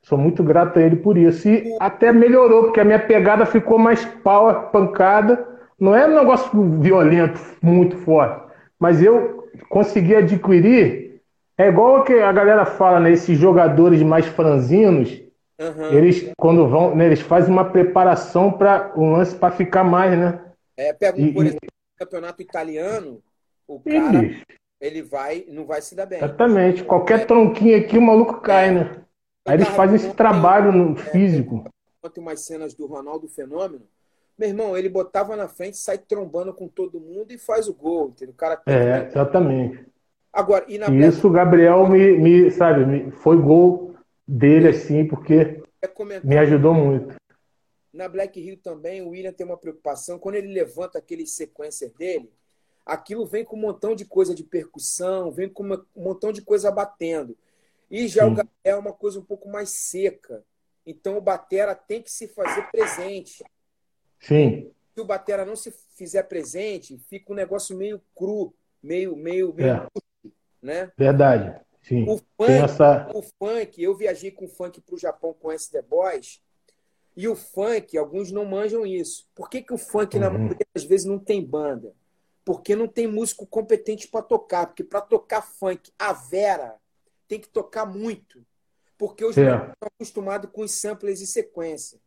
Sou 0.02 0.18
muito 0.18 0.44
grato 0.44 0.80
a 0.80 0.82
ele 0.82 0.96
por 0.96 1.18
isso. 1.18 1.48
E 1.48 1.78
até 1.80 2.12
melhorou, 2.12 2.63
porque 2.63 2.80
a 2.80 2.86
minha 2.86 3.00
pegada 3.00 3.46
ficou 3.46 3.78
mais 3.78 4.04
power, 4.04 4.72
pancada. 4.72 5.48
Não 5.80 5.96
é 5.96 6.06
um 6.08 6.15
negócio 6.15 6.50
violento, 6.80 7.39
muito 7.62 7.98
forte. 7.98 8.52
Mas 8.78 9.02
eu 9.02 9.50
consegui 9.70 10.15
adquirir. 10.15 11.22
É 11.58 11.68
igual 11.68 12.04
que 12.04 12.13
a 12.13 12.32
galera 12.32 12.65
fala, 12.65 13.00
né? 13.00 13.12
Esses 13.12 13.38
jogadores 13.38 14.02
mais 14.02 14.26
franzinos, 14.26 15.22
uhum. 15.60 15.92
eles, 15.92 16.32
quando 16.38 16.68
vão, 16.68 16.96
né, 16.96 17.06
eles 17.06 17.22
fazem 17.22 17.52
uma 17.52 17.70
preparação 17.70 18.52
para 18.52 18.94
o 18.96 19.04
um 19.04 19.12
lance 19.12 19.36
para 19.36 19.52
ficar 19.54 19.84
mais, 19.84 20.18
né? 20.18 20.42
É, 20.78 20.94
pega, 20.94 21.20
um, 21.20 21.34
por 21.34 21.46
exemplo, 21.46 21.68
o 21.68 22.00
campeonato 22.00 22.42
italiano, 22.42 23.22
o 23.68 23.80
cara, 23.82 24.32
ele 24.80 25.02
vai, 25.02 25.46
não 25.50 25.65
vai 25.65 25.82
se 25.82 25.94
dar 25.94 26.06
bem. 26.06 26.20
Exatamente. 26.20 26.84
Qualquer 26.84 27.20
é. 27.20 27.26
tronquinho 27.26 27.78
aqui, 27.78 27.98
o 27.98 28.02
maluco 28.02 28.39
cai, 28.39 28.72
né? 28.72 29.02
Aí 29.46 29.56
eles 29.56 29.68
fazem 29.70 29.96
esse 29.96 30.13
trabalho 30.13 30.72
no 30.72 30.96
físico. 30.96 31.65
Ontem 32.04 32.22
umas 32.22 32.46
cenas 32.46 32.74
do 32.74 32.86
Ronaldo 32.86 33.28
Fenômeno. 33.28 33.86
Meu 34.39 34.47
irmão, 34.47 34.78
ele 34.78 34.88
botava 34.88 35.36
na 35.36 35.49
frente, 35.49 35.75
sai 35.75 35.97
trombando 35.97 36.54
com 36.54 36.65
todo 36.65 36.97
mundo 36.97 37.34
e 37.34 37.38
faz 37.38 37.67
o 37.67 37.73
gol. 37.73 38.08
Entendeu? 38.08 38.34
O 38.34 38.38
cara 38.38 38.62
é, 38.65 39.08
exatamente. 39.08 39.86
Agora, 40.32 40.63
e 40.69 40.78
Isso 41.06 41.28
o 41.28 41.32
Gabriel 41.32 41.86
me, 41.89 42.17
me 42.17 42.49
sabe, 42.49 42.86
me, 42.86 43.12
foi 43.12 43.36
gol 43.36 43.95
dele 44.25 44.69
assim, 44.69 45.06
porque 45.06 45.62
me 46.23 46.38
ajudou 46.38 46.73
muito. 46.73 47.15
Na 47.91 48.08
Black 48.08 48.39
Hill 48.39 48.62
também, 48.63 49.02
o 49.02 49.10
William 49.10 49.34
tem 49.34 49.45
uma 49.45 49.58
preocupação. 49.58 50.17
Quando 50.17 50.36
ele 50.36 50.54
levanta 50.54 50.99
aqueles 50.99 51.32
sequencer 51.32 51.91
dele, 51.97 52.32
aquilo 52.86 53.25
vem 53.25 53.43
com 53.43 53.58
um 53.58 53.62
montão 53.62 53.93
de 53.93 54.06
coisa 54.06 54.34
de 54.34 54.45
percussão, 54.45 55.32
vem 55.32 55.49
com 55.49 55.63
uma, 55.63 55.86
um 55.93 56.04
montão 56.04 56.32
de 56.32 56.41
coisa 56.41 56.71
batendo. 56.71 57.36
E 57.91 58.08
já 58.08 58.23
Sim. 58.23 58.32
o 58.32 58.36
Gabriel 58.36 58.54
é 58.63 58.75
uma 58.75 58.93
coisa 58.93 59.19
um 59.19 59.25
pouco 59.25 59.49
mais 59.49 59.69
seca. 59.71 60.45
Então 60.86 61.17
o 61.17 61.21
batera 61.21 61.75
tem 61.75 62.02
que 62.02 62.10
se 62.10 62.25
fazer 62.30 62.62
presente. 62.71 63.43
Sim. 64.20 64.72
Se 64.94 65.02
o 65.02 65.06
batera 65.06 65.46
não 65.46 65.56
se 65.56 65.72
fizer 65.96 66.24
presente, 66.24 66.98
fica 67.10 67.32
um 67.32 67.36
negócio 67.36 67.76
meio 67.76 68.02
cru, 68.16 68.54
meio 68.82 69.16
meio, 69.16 69.54
meio 69.54 69.70
é. 69.70 69.80
cru, 69.80 70.34
né? 70.62 70.92
Verdade. 70.98 71.60
Sim. 71.82 72.04
O 72.08 72.18
funk, 72.18 72.52
essa... 72.52 73.10
o 73.14 73.22
funk, 73.22 73.82
eu 73.82 73.96
viajei 73.96 74.32
com 74.32 74.48
funk 74.48 74.82
para 74.82 74.96
o 74.96 75.00
Japão 75.00 75.34
com 75.34 75.52
esse 75.52 75.72
The 75.72 75.82
Boys. 75.82 76.42
E 77.16 77.28
o 77.28 77.36
funk, 77.36 77.98
alguns 77.98 78.32
não 78.32 78.46
manjam 78.46 78.86
isso. 78.86 79.28
Por 79.34 79.50
que, 79.50 79.62
que 79.62 79.74
o 79.74 79.78
funk, 79.78 80.16
uhum. 80.16 80.22
na 80.22 80.30
maioria 80.30 80.66
das 80.74 80.84
vezes, 80.84 81.06
não 81.06 81.18
tem 81.18 81.44
banda? 81.44 81.94
Porque 82.46 82.76
não 82.76 82.88
tem 82.88 83.08
músico 83.08 83.46
competente 83.46 84.08
para 84.08 84.22
tocar. 84.22 84.68
Porque 84.68 84.84
para 84.84 85.02
tocar 85.02 85.42
funk, 85.42 85.92
a 85.98 86.14
Vera 86.14 86.76
tem 87.28 87.40
que 87.40 87.48
tocar 87.48 87.86
muito, 87.86 88.44
porque 88.98 89.24
os 89.24 89.38
é. 89.38 89.44
estão 89.44 89.74
acostumados 89.82 90.50
com 90.52 90.62
os 90.62 90.72
samples 90.72 91.22
e 91.22 91.28
sequência. 91.28 92.00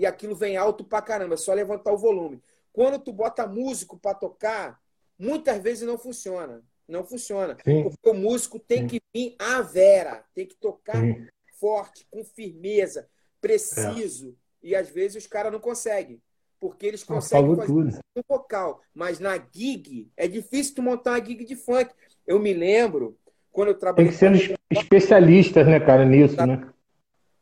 E 0.00 0.06
aquilo 0.06 0.34
vem 0.34 0.56
alto 0.56 0.82
pra 0.82 1.02
caramba, 1.02 1.34
é 1.34 1.36
só 1.36 1.52
levantar 1.52 1.92
o 1.92 1.98
volume. 1.98 2.42
Quando 2.72 2.98
tu 2.98 3.12
bota 3.12 3.46
músico 3.46 3.98
para 3.98 4.14
tocar, 4.14 4.80
muitas 5.18 5.62
vezes 5.62 5.86
não 5.86 5.98
funciona. 5.98 6.62
Não 6.88 7.04
funciona. 7.04 7.54
Sim. 7.62 7.82
Porque 7.82 8.08
o 8.08 8.14
músico 8.14 8.58
tem 8.58 8.78
Sim. 8.78 8.86
que 8.86 9.02
vir 9.14 9.36
à 9.38 9.60
vera, 9.60 10.24
tem 10.34 10.46
que 10.46 10.56
tocar 10.56 10.96
Sim. 10.96 11.26
forte, 11.58 12.06
com 12.10 12.24
firmeza, 12.24 13.10
preciso. 13.42 14.30
É. 14.64 14.68
E 14.68 14.74
às 14.74 14.88
vezes 14.88 15.22
os 15.22 15.26
caras 15.26 15.52
não 15.52 15.60
conseguem. 15.60 16.18
Porque 16.58 16.86
eles 16.86 17.04
conseguem 17.04 17.54
fazer 17.54 17.66
tudo. 17.66 17.98
um 18.16 18.22
vocal. 18.26 18.80
Mas 18.94 19.20
na 19.20 19.36
gig, 19.52 20.10
é 20.16 20.26
difícil 20.26 20.76
tu 20.76 20.82
montar 20.82 21.10
uma 21.10 21.22
gig 21.22 21.44
de 21.44 21.56
funk. 21.56 21.92
Eu 22.26 22.38
me 22.38 22.54
lembro 22.54 23.18
quando 23.52 23.68
eu 23.68 23.78
trabalhei. 23.78 24.10
Tem 24.10 24.32
que 24.32 24.38
ser 24.38 24.58
especialistas, 24.70 25.66
né, 25.66 25.78
cara, 25.78 26.06
nisso, 26.06 26.36
né? 26.46 26.72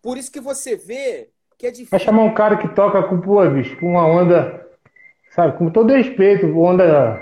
Por 0.03 0.19
isso 0.19 0.33
que 0.33 0.41
você 0.41 0.75
vê 0.75 1.31
que 1.59 1.67
é 1.67 1.71
difícil. 1.71 1.91
Vai 1.91 2.01
chamar 2.01 2.23
um 2.23 2.33
cara 2.33 2.57
que 2.57 2.69
toca 2.69 3.03
com, 3.03 3.21
pô, 3.21 3.45
bicho, 3.51 3.77
com 3.79 3.91
uma 3.91 4.07
onda, 4.07 4.67
sabe, 5.31 5.59
com 5.59 5.69
todo 5.69 5.93
respeito, 5.93 6.47
onda, 6.59 7.21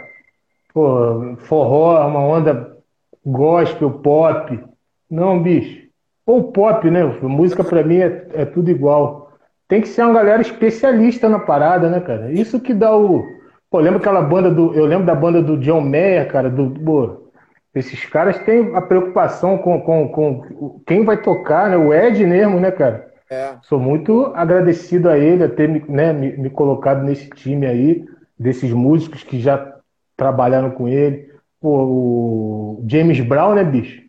pô, 0.75 1.37
forró, 1.38 2.07
uma 2.07 2.20
onda 2.20 2.77
gospel, 3.25 3.90
pop. 3.90 4.62
Não, 5.11 5.42
bicho. 5.42 5.87
Ou 6.25 6.53
pop, 6.53 6.88
né? 6.90 7.03
Música 7.22 7.64
pra 7.64 7.83
mim 7.83 7.99
é, 7.99 8.27
é 8.35 8.44
tudo 8.44 8.70
igual. 8.70 9.33
Tem 9.68 9.81
que 9.81 9.88
ser 9.88 10.03
uma 10.03 10.14
galera 10.14 10.42
especialista 10.42 11.29
na 11.29 11.40
parada, 11.40 11.88
né, 11.88 12.01
cara? 12.01 12.33
Isso 12.33 12.61
que 12.61 12.72
dá 12.72 12.96
o. 12.96 13.25
Pô, 13.70 13.81
lembra 13.81 13.99
aquela 13.99 14.22
banda 14.22 14.51
do. 14.51 14.75
Eu 14.75 14.87
lembro 14.87 15.07
da 15.07 15.14
banda 15.14 15.42
do 15.42 15.57
John 15.57 15.81
Mayer, 15.81 16.29
cara, 16.29 16.49
do. 16.49 16.70
Pô, 16.70 17.31
esses 17.75 18.05
caras 18.07 18.38
têm 18.40 18.75
a 18.75 18.81
preocupação 18.81 19.59
com, 19.59 19.81
com, 19.81 20.09
com 20.09 20.81
quem 20.87 21.05
vai 21.05 21.20
tocar, 21.20 21.68
né? 21.70 21.77
O 21.77 21.92
Ed 21.92 22.25
mesmo, 22.25 22.61
né, 22.61 22.70
cara? 22.70 23.07
É. 23.30 23.56
Sou 23.62 23.78
muito 23.78 24.26
agradecido 24.34 25.08
a 25.08 25.18
ele 25.18 25.44
a 25.44 25.48
ter 25.48 25.68
me, 25.68 25.80
né, 25.88 26.12
me, 26.12 26.36
me, 26.36 26.50
colocado 26.50 27.02
nesse 27.02 27.28
time 27.30 27.66
aí, 27.66 28.04
desses 28.38 28.72
músicos 28.72 29.22
que 29.24 29.40
já 29.40 29.76
trabalharam 30.16 30.70
com 30.70 30.88
ele. 30.88 31.32
Pô, 31.60 31.84
o 31.84 32.84
James 32.86 33.20
Brown, 33.20 33.54
né, 33.54 33.64
bicho? 33.64 34.02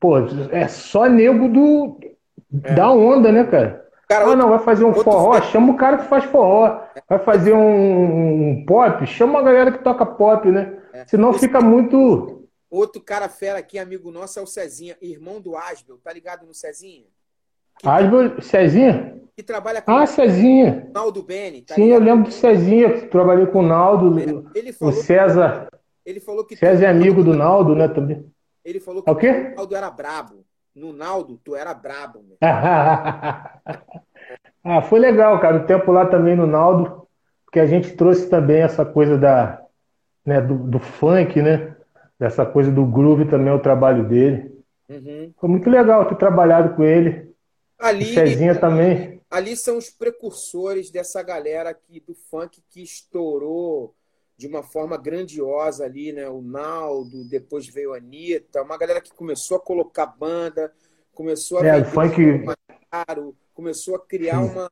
Pô, 0.00 0.18
é 0.50 0.66
só 0.68 1.06
nego 1.06 1.48
do, 1.48 2.00
é. 2.64 2.74
da 2.74 2.90
onda, 2.90 3.30
né, 3.30 3.44
cara? 3.44 3.86
cara 4.08 4.26
ah, 4.26 4.36
não, 4.36 4.48
vai 4.48 4.58
fazer 4.58 4.84
um 4.84 4.94
forró, 4.94 5.40
chama 5.42 5.72
o 5.72 5.76
cara 5.76 5.98
que 5.98 6.08
faz 6.08 6.24
forró. 6.24 6.80
Vai 7.08 7.18
fazer 7.18 7.52
um, 7.52 8.50
um 8.50 8.64
pop, 8.64 9.06
chama 9.06 9.38
a 9.38 9.42
galera 9.42 9.72
que 9.72 9.84
toca 9.84 10.04
pop, 10.04 10.50
né? 10.50 10.78
É. 10.92 11.04
Senão 11.06 11.32
fica 11.32 11.60
muito 11.60 12.42
Outro 12.72 13.02
cara 13.02 13.28
fera 13.28 13.58
aqui, 13.58 13.78
amigo 13.78 14.10
nosso, 14.10 14.38
é 14.38 14.42
o 14.42 14.46
Cezinha, 14.46 14.96
irmão 15.02 15.42
do 15.42 15.54
Asbel. 15.54 15.98
Tá 15.98 16.10
ligado 16.10 16.46
no 16.46 16.54
Cezinha? 16.54 17.04
Que 17.78 17.88
Asbel, 17.88 18.40
Cezinha? 18.40 19.20
Que 19.36 19.42
trabalha 19.42 19.82
com 19.82 19.90
ah, 19.90 20.06
Cezinha. 20.06 20.86
o 20.90 20.92
Naldo 20.92 21.22
Beni. 21.22 21.62
Tá 21.62 21.74
Sim, 21.74 21.84
ligado? 21.84 22.00
eu 22.00 22.04
lembro 22.04 22.24
do 22.24 22.32
Cezinha, 22.32 22.92
que 22.92 23.06
trabalhei 23.06 23.46
com 23.46 23.60
o 23.60 23.66
Naldo. 23.66 24.18
Ele 24.54 24.72
falou 24.72 24.94
o 24.94 24.96
César. 24.96 25.68
Que, 25.70 26.10
ele 26.10 26.20
falou 26.20 26.44
que. 26.44 26.56
César 26.56 26.84
é 26.84 26.88
amigo 26.88 27.24
do 27.24 27.34
Naldo, 27.34 27.74
né? 27.74 27.88
Também. 27.88 28.24
Ele 28.64 28.78
falou 28.78 29.02
que 29.02 29.10
é 29.10 29.12
o, 29.12 29.16
quê? 29.16 29.30
o 29.30 29.56
Naldo 29.56 29.74
era 29.74 29.90
brabo. 29.90 30.44
No 30.74 30.92
Naldo, 30.92 31.38
tu 31.44 31.54
era 31.54 31.74
brabo. 31.74 32.20
ah, 32.40 33.60
foi 34.82 34.98
legal, 34.98 35.38
cara. 35.40 35.58
O 35.58 35.66
tempo 35.66 35.92
lá 35.92 36.06
também 36.06 36.34
no 36.34 36.46
Naldo, 36.46 37.06
porque 37.44 37.60
a 37.60 37.66
gente 37.66 37.94
trouxe 37.94 38.30
também 38.30 38.62
essa 38.62 38.84
coisa 38.84 39.18
da, 39.18 39.60
né, 40.24 40.40
do, 40.40 40.56
do 40.56 40.78
funk, 40.78 41.42
né? 41.42 41.72
dessa 42.22 42.46
coisa 42.46 42.70
do 42.70 42.86
groove 42.86 43.24
também 43.24 43.48
é 43.48 43.52
o 43.52 43.58
trabalho 43.58 44.04
dele. 44.04 44.48
Uhum. 44.88 45.32
Foi 45.40 45.48
muito 45.48 45.68
legal 45.68 46.04
ter 46.04 46.14
trabalhado 46.14 46.76
com 46.76 46.84
ele. 46.84 47.31
Ali, 47.82 48.14
Cezinha 48.14 48.58
também. 48.58 49.20
Ali 49.30 49.56
são 49.56 49.76
os 49.76 49.90
precursores 49.90 50.90
dessa 50.90 51.22
galera 51.22 51.70
aqui 51.70 52.00
do 52.00 52.14
funk 52.14 52.62
que 52.70 52.82
estourou 52.82 53.94
de 54.36 54.46
uma 54.46 54.62
forma 54.62 54.96
grandiosa 54.96 55.84
ali, 55.84 56.12
né? 56.12 56.28
O 56.28 56.40
Naldo, 56.40 57.24
depois 57.28 57.66
veio 57.66 57.92
a 57.92 57.96
Anitta, 57.96 58.62
uma 58.62 58.78
galera 58.78 59.00
que 59.00 59.12
começou 59.12 59.56
a 59.56 59.60
colocar 59.60 60.06
banda, 60.06 60.72
começou 61.12 61.58
a 61.58 61.66
é, 61.66 61.80
o 61.80 61.84
funk... 61.84 62.44
caro, 62.90 63.36
começou 63.52 63.96
a 63.96 64.00
criar 64.00 64.42
Sim. 64.42 64.50
uma 64.50 64.70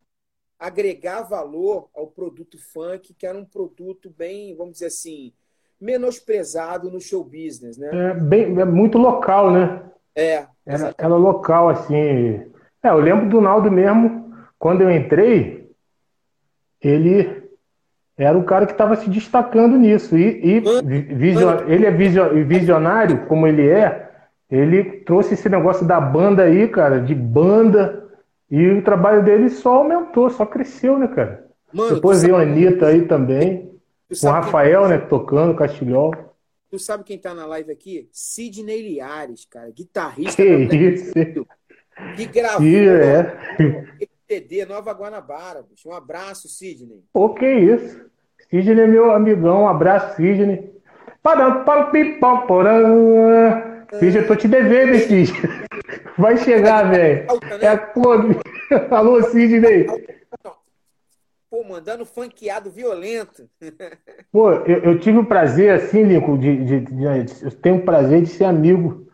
agregar 0.59 1.23
valor 1.23 1.88
ao 1.96 2.07
produto 2.07 2.59
funk, 2.59 3.14
que 3.14 3.26
era 3.26 3.39
um 3.39 3.47
produto 3.47 4.11
bem, 4.11 4.55
vamos 4.55 4.74
dizer 4.74 4.87
assim, 4.87 5.32
menosprezado 5.80 6.91
no 6.91 7.01
show 7.01 7.24
business, 7.24 7.78
né? 7.78 7.89
É, 7.93 8.14
bem, 8.14 8.61
é 8.61 8.64
muito 8.66 8.99
local, 8.99 9.51
né? 9.51 9.91
É. 10.14 10.47
Era, 10.66 10.95
era 10.99 11.16
local, 11.16 11.70
assim. 11.70 12.49
É, 12.83 12.89
eu 12.89 12.99
lembro 12.99 13.28
do 13.28 13.41
Naldo 13.41 13.70
mesmo, 13.70 14.33
quando 14.59 14.83
eu 14.83 14.91
entrei, 14.91 15.70
ele 16.81 17.41
era 18.16 18.37
o 18.37 18.45
cara 18.45 18.66
que 18.66 18.72
estava 18.72 18.97
se 18.97 19.09
destacando 19.09 19.76
nisso. 19.78 20.16
E, 20.16 20.57
e 20.57 20.61
vision, 21.14 21.68
ele 21.68 21.87
é 21.87 21.91
visionário, 21.91 23.26
como 23.26 23.47
ele 23.47 23.68
é, 23.68 24.11
ele 24.51 24.85
trouxe 25.01 25.35
esse 25.35 25.49
negócio 25.49 25.87
da 25.87 26.01
banda 26.01 26.45
aí, 26.45 26.68
cara, 26.68 27.01
de 27.01 27.14
banda, 27.14 28.09
e 28.51 28.66
o 28.68 28.83
trabalho 28.83 29.22
dele 29.22 29.49
só 29.49 29.76
aumentou, 29.76 30.28
só 30.28 30.45
cresceu, 30.45 30.99
né, 30.99 31.09
cara? 31.09 31.47
Mano, 31.72 31.95
Depois 31.95 32.22
veio 32.22 32.37
a 32.37 32.43
Anitta 32.43 32.87
aí 32.89 33.07
também. 33.07 33.70
Com 34.20 34.26
o 34.26 34.31
Rafael, 34.31 34.83
quem... 34.83 34.91
né, 34.91 34.99
tocando, 34.99 35.55
Castilhol. 35.55 36.12
Tu 36.68 36.78
sabe 36.78 37.05
quem 37.05 37.16
tá 37.16 37.33
na 37.33 37.47
live 37.47 37.70
aqui? 37.70 38.09
Sidney 38.12 38.83
Liares, 38.83 39.45
cara, 39.45 39.70
guitarrista. 39.70 40.43
Que 40.43 40.76
isso? 40.76 41.12
Que 42.16 42.26
gravou. 42.26 42.66
é. 42.66 43.36
TD 44.30 44.64
Nova 44.64 44.92
Guanabara, 44.92 45.64
bicho. 45.68 45.88
Um 45.88 45.92
abraço, 45.92 46.48
Sidney. 46.48 47.03
Pô, 47.12 47.34
que 47.34 47.46
isso. 47.46 48.09
Sidney 48.48 48.84
é 48.84 48.86
meu 48.86 49.11
amigão, 49.11 49.62
um 49.62 49.68
abraço, 49.68 50.16
Sidney. 50.16 50.72
Sidney, 53.98 54.22
eu 54.22 54.26
tô 54.28 54.36
te 54.36 54.46
devendo, 54.46 54.98
Sidney. 55.01 55.59
Vai 56.16 56.36
chegar, 56.36 56.88
velho. 56.90 57.26
É, 57.61 57.76
pô, 57.76 58.12
alô, 58.94 59.20
Sidney. 59.24 59.86
Pô, 61.51 61.64
mandando 61.64 62.07
funkeado 62.07 62.70
violento. 62.70 63.48
Pô, 64.30 64.53
eu, 64.53 64.84
eu, 64.84 65.01
tive 65.01 65.18
o 65.18 65.26
prazer, 65.26 65.72
assim, 65.72 66.05
Lincoln, 66.05 66.38
de, 66.38 66.64
de, 66.64 66.80
de, 66.82 67.44
eu 67.44 67.51
tenho 67.51 67.78
o 67.78 67.84
prazer 67.84 68.22
de 68.22 68.28
ser 68.28 68.44
amigo 68.44 69.09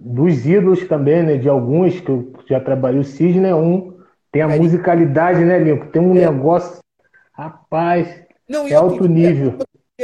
dos 0.00 0.46
ídolos 0.46 0.88
também, 0.88 1.22
né? 1.22 1.36
De 1.36 1.48
alguns 1.48 2.00
que 2.00 2.08
eu 2.10 2.32
já 2.48 2.58
trabalhei. 2.58 3.00
O 3.00 3.04
Sidney 3.04 3.50
é 3.50 3.54
um. 3.54 4.00
Tem 4.32 4.40
a 4.40 4.50
é. 4.50 4.58
musicalidade, 4.58 5.44
né, 5.44 5.58
Lincoln? 5.58 5.90
Tem 5.90 6.00
um 6.00 6.16
é. 6.16 6.30
negócio. 6.30 6.80
Rapaz, 7.32 8.22
Não, 8.48 8.66
é 8.66 8.74
alto 8.74 9.06
nível. 9.06 9.58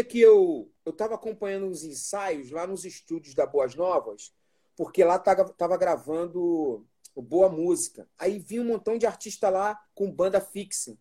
que 0.08 0.20
eu, 0.20 0.70
eu 0.84 0.92
tava 0.92 1.14
acompanhando 1.14 1.66
os 1.66 1.84
ensaios 1.84 2.50
lá 2.50 2.66
nos 2.66 2.84
estúdios 2.84 3.34
da 3.34 3.44
Boas 3.44 3.74
Novas, 3.74 4.32
porque 4.74 5.04
lá 5.04 5.18
tava, 5.18 5.44
tava 5.50 5.76
gravando 5.76 6.86
Boa 7.14 7.50
Música. 7.50 8.06
Aí 8.18 8.38
vi 8.38 8.60
um 8.60 8.64
montão 8.64 8.96
de 8.96 9.06
artista 9.06 9.50
lá 9.50 9.78
com 9.94 10.10
banda 10.10 10.40
fixa. 10.40 10.96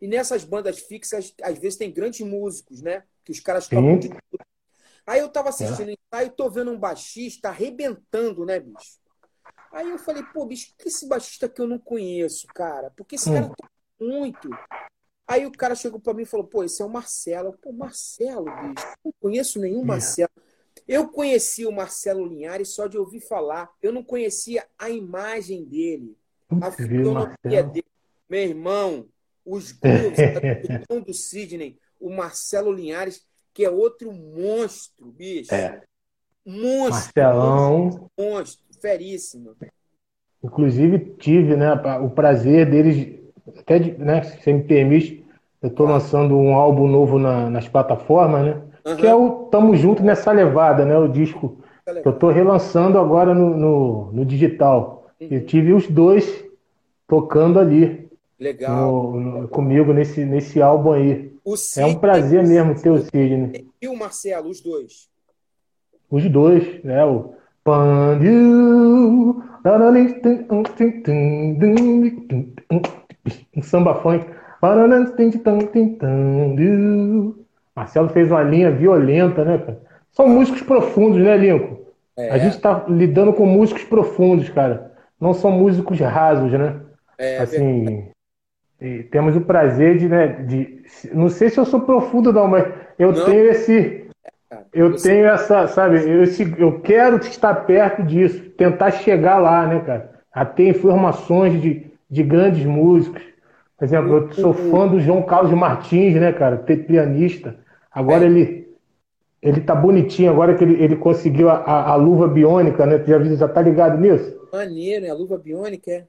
E 0.00 0.06
nessas 0.06 0.44
bandas 0.44 0.78
fixas, 0.78 1.34
às 1.42 1.58
vezes 1.58 1.78
tem 1.78 1.90
grandes 1.90 2.20
músicos, 2.20 2.82
né? 2.82 3.02
Que 3.24 3.32
os 3.32 3.40
caras 3.40 3.66
tocam 3.66 3.98
de 3.98 4.08
tudo. 4.08 4.44
Aí 5.08 5.20
eu 5.20 5.28
tava 5.30 5.48
assistindo 5.48 5.90
é. 6.12 6.24
e 6.24 6.30
tô 6.30 6.50
vendo 6.50 6.70
um 6.70 6.78
baixista 6.78 7.48
arrebentando, 7.48 8.44
né, 8.44 8.60
bicho? 8.60 8.98
Aí 9.72 9.88
eu 9.88 9.98
falei, 9.98 10.22
pô, 10.34 10.44
bicho, 10.44 10.74
que 10.76 10.88
esse 10.88 11.08
baixista 11.08 11.48
que 11.48 11.62
eu 11.62 11.66
não 11.66 11.78
conheço, 11.78 12.46
cara? 12.48 12.90
Porque 12.90 13.14
esse 13.14 13.30
hum. 13.30 13.34
cara 13.34 13.48
toca 13.48 13.70
muito. 13.98 14.50
Aí 15.26 15.46
o 15.46 15.52
cara 15.52 15.74
chegou 15.74 15.98
para 15.98 16.12
mim 16.12 16.22
e 16.22 16.26
falou, 16.26 16.46
pô, 16.46 16.62
esse 16.62 16.82
é 16.82 16.84
o 16.84 16.90
Marcelo. 16.90 17.56
Pô, 17.56 17.72
Marcelo, 17.72 18.44
bicho, 18.44 18.86
não 19.02 19.14
conheço 19.18 19.58
nenhum 19.58 19.80
é. 19.80 19.84
Marcelo. 19.86 20.30
Eu 20.86 21.08
conheci 21.08 21.64
o 21.64 21.72
Marcelo 21.72 22.26
Linhares 22.26 22.74
só 22.74 22.86
de 22.86 22.98
ouvir 22.98 23.20
falar. 23.20 23.70
Eu 23.80 23.92
não 23.92 24.04
conhecia 24.04 24.66
a 24.78 24.90
imagem 24.90 25.64
dele, 25.64 26.18
a 26.60 26.70
fisionomia 26.70 27.62
dele. 27.62 27.86
Meu 28.28 28.42
irmão, 28.42 29.08
os 29.42 29.72
grooves 29.72 31.06
do 31.06 31.14
Sidney, 31.14 31.78
o 31.98 32.10
Marcelo 32.10 32.70
Linhares, 32.70 33.26
que 33.58 33.64
é 33.64 33.70
outro 33.70 34.12
monstro, 34.12 35.06
bicho. 35.06 35.52
É. 35.52 35.80
Monstro. 36.46 36.90
Marcelão. 36.90 38.08
Monstro, 38.16 38.64
feríssimo. 38.80 39.56
Inclusive, 40.44 41.16
tive 41.18 41.56
né, 41.56 41.72
o 42.00 42.08
prazer 42.08 42.70
deles, 42.70 43.18
até 43.58 43.80
de, 43.80 43.98
né, 43.98 44.22
se 44.22 44.40
você 44.40 44.52
me 44.52 44.62
permite, 44.62 45.26
eu 45.60 45.70
estou 45.70 45.88
lançando 45.88 46.36
um 46.36 46.54
álbum 46.54 46.86
novo 46.86 47.18
na, 47.18 47.50
nas 47.50 47.66
plataformas, 47.66 48.44
né? 48.46 48.62
Uhum. 48.86 48.96
Que 48.96 49.06
é 49.08 49.14
o 49.16 49.48
Tamo 49.50 49.74
Junto 49.74 50.04
nessa 50.04 50.30
levada, 50.30 50.84
né? 50.84 50.96
O 50.96 51.08
disco 51.08 51.58
que 51.84 52.06
eu 52.06 52.12
estou 52.12 52.30
relançando 52.30 52.96
agora 52.96 53.34
no, 53.34 53.56
no, 53.56 54.12
no 54.12 54.24
digital. 54.24 55.10
Uhum. 55.20 55.26
Eu 55.32 55.44
tive 55.46 55.72
os 55.72 55.88
dois 55.88 56.44
tocando 57.08 57.58
ali. 57.58 58.08
Legal. 58.38 59.12
No, 59.12 59.20
no, 59.20 59.48
comigo 59.48 59.92
nesse, 59.92 60.24
nesse 60.24 60.62
álbum 60.62 60.92
aí. 60.92 61.36
É 61.76 61.86
um 61.86 61.94
prazer 61.94 62.46
mesmo 62.46 62.80
ter 62.80 62.90
o 62.90 62.98
Sidney. 62.98 63.66
E 63.80 63.88
o 63.88 63.96
Marcelo, 63.96 64.48
os 64.48 64.60
dois? 64.60 65.08
Os 66.10 66.28
dois, 66.28 66.82
né? 66.84 67.04
O 67.04 67.34
um 73.56 73.62
samba 73.62 73.94
funk. 73.96 74.26
Marcelo 77.76 78.08
fez 78.08 78.30
uma 78.30 78.42
linha 78.42 78.70
violenta, 78.70 79.44
né, 79.44 79.58
cara? 79.58 79.80
São 80.12 80.28
músicos 80.28 80.62
profundos, 80.62 81.20
né, 81.20 81.36
Lincoln? 81.36 81.78
É. 82.16 82.30
A 82.30 82.38
gente 82.38 82.56
está 82.56 82.84
lidando 82.88 83.32
com 83.32 83.46
músicos 83.46 83.84
profundos, 83.84 84.48
cara. 84.48 84.92
Não 85.20 85.32
são 85.32 85.52
músicos 85.52 86.00
rasos, 86.00 86.50
né? 86.50 86.80
É, 87.16 87.38
assim, 87.38 88.08
e 88.80 89.02
temos 89.04 89.34
o 89.34 89.40
prazer 89.40 89.98
de, 89.98 90.08
né, 90.08 90.26
de. 90.44 90.82
Não 91.12 91.28
sei 91.28 91.50
se 91.50 91.58
eu 91.58 91.64
sou 91.64 91.80
profundo, 91.80 92.32
não, 92.32 92.46
mas 92.46 92.66
eu 92.98 93.12
não. 93.12 93.24
tenho 93.24 93.50
esse. 93.50 94.06
Eu 94.72 94.92
Você... 94.92 95.10
tenho 95.10 95.26
essa, 95.26 95.66
sabe, 95.66 95.98
eu, 95.98 96.24
eu 96.58 96.80
quero 96.80 97.16
estar 97.18 97.54
perto 97.54 98.02
disso, 98.02 98.50
tentar 98.50 98.90
chegar 98.92 99.38
lá, 99.38 99.66
né, 99.66 99.80
cara? 99.80 100.10
A 100.32 100.44
ter 100.44 100.68
informações 100.68 101.60
de, 101.60 101.86
de 102.08 102.22
grandes 102.22 102.64
músicos. 102.64 103.22
Por 103.76 103.84
exemplo, 103.84 104.16
eu 104.16 104.32
sou 104.32 104.52
fã 104.54 104.88
do 104.88 105.00
João 105.00 105.22
Carlos 105.22 105.52
Martins, 105.52 106.14
né, 106.14 106.32
cara? 106.32 106.56
Ter 106.56 106.86
pianista. 106.86 107.56
Agora 107.90 108.24
é. 108.24 108.26
ele 108.26 108.58
ele 109.40 109.60
tá 109.60 109.74
bonitinho, 109.74 110.30
agora 110.32 110.56
que 110.56 110.64
ele, 110.64 110.82
ele 110.82 110.96
conseguiu 110.96 111.48
a, 111.48 111.58
a, 111.58 111.92
a 111.92 111.94
luva 111.94 112.26
biônica, 112.26 112.84
né? 112.84 112.98
Tu 112.98 113.08
já, 113.08 113.22
já 113.22 113.48
tá 113.48 113.62
ligado 113.62 113.98
nisso? 113.98 114.36
Maneiro, 114.52 115.06
é 115.06 115.10
a 115.10 115.14
luva 115.14 115.38
biônica, 115.38 115.90
é? 115.90 116.06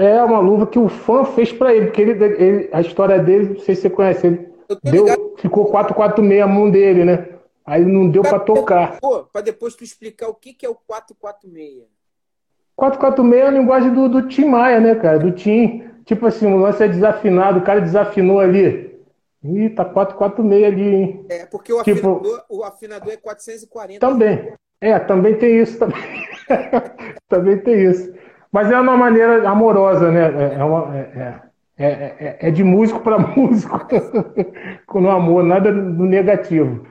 É 0.00 0.24
uma 0.24 0.40
luva 0.40 0.66
que 0.66 0.78
o 0.78 0.88
fã 0.88 1.26
fez 1.26 1.52
para 1.52 1.74
ele, 1.74 1.86
porque 1.86 2.00
ele, 2.00 2.24
ele, 2.24 2.70
a 2.72 2.80
história 2.80 3.18
dele, 3.18 3.50
não 3.50 3.60
sei 3.60 3.74
se 3.74 3.82
você 3.82 3.90
conhece, 3.90 4.26
ele 4.26 4.48
deu, 4.82 5.34
ficou 5.36 5.66
446 5.66 6.42
a 6.42 6.46
mão 6.46 6.70
dele, 6.70 7.04
né? 7.04 7.28
Aí 7.66 7.84
não 7.84 8.08
deu 8.08 8.22
para 8.22 8.38
tocar. 8.38 8.98
Para 9.30 9.42
depois 9.42 9.74
tu 9.74 9.84
explicar 9.84 10.28
o 10.28 10.34
que, 10.34 10.54
que 10.54 10.64
é 10.64 10.70
o 10.70 10.74
446. 10.74 11.84
446 12.74 13.42
é 13.42 13.46
a 13.46 13.50
linguagem 13.50 13.92
do, 13.92 14.08
do 14.08 14.26
Tim 14.26 14.46
Maia, 14.46 14.80
né, 14.80 14.94
cara? 14.94 15.18
Do 15.18 15.32
Tim. 15.32 15.84
Tipo 16.06 16.26
assim, 16.26 16.50
o 16.50 16.56
lance 16.56 16.82
é 16.82 16.88
desafinado, 16.88 17.58
o 17.58 17.62
cara 17.62 17.82
desafinou 17.82 18.40
ali. 18.40 18.98
Ih, 19.44 19.68
tá 19.68 19.84
446 19.84 20.64
ali, 20.64 20.94
hein? 20.94 21.26
É, 21.28 21.44
porque 21.44 21.74
o, 21.74 21.82
tipo, 21.82 22.08
afinador, 22.08 22.44
o 22.48 22.64
afinador 22.64 23.12
é 23.12 23.16
440. 23.18 24.00
Também. 24.00 24.54
É, 24.80 24.98
também 24.98 25.36
tem 25.36 25.60
isso. 25.60 25.78
Também, 25.78 26.00
também 27.28 27.58
tem 27.58 27.84
isso. 27.84 28.12
Mas 28.52 28.70
é 28.70 28.78
uma 28.78 28.96
maneira 28.96 29.48
amorosa, 29.48 30.10
né? 30.10 30.22
É, 30.22 30.54
é, 30.54 30.64
uma, 30.64 30.96
é, 30.96 31.40
é, 31.78 32.36
é 32.40 32.50
de 32.50 32.64
músico 32.64 33.00
para 33.00 33.18
músico, 33.18 33.78
com 34.86 35.02
o 35.02 35.10
amor, 35.10 35.42
nada 35.42 35.72
do 35.72 36.04
negativo. 36.04 36.86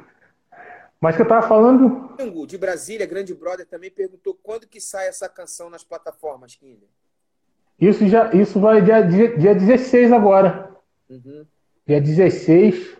Mas 1.01 1.15
que 1.15 1.21
eu 1.21 1.23
estava 1.23 1.47
falando. 1.47 2.09
De 2.45 2.57
Brasília, 2.57 3.05
Grande 3.05 3.33
Brother, 3.33 3.65
também 3.65 3.89
perguntou 3.89 4.37
quando 4.41 4.67
que 4.67 4.81
sai 4.81 5.07
essa 5.07 5.29
canção 5.29 5.69
nas 5.69 5.83
plataformas, 5.83 6.55
Kinder. 6.55 6.89
Isso, 7.79 8.05
já, 8.07 8.33
isso 8.33 8.59
vai 8.59 8.81
dia, 8.81 9.01
dia, 9.01 9.37
dia 9.37 9.55
16 9.55 10.11
agora. 10.11 10.69
Uhum. 11.09 11.45
Dia 11.87 12.01
16. 12.01 12.97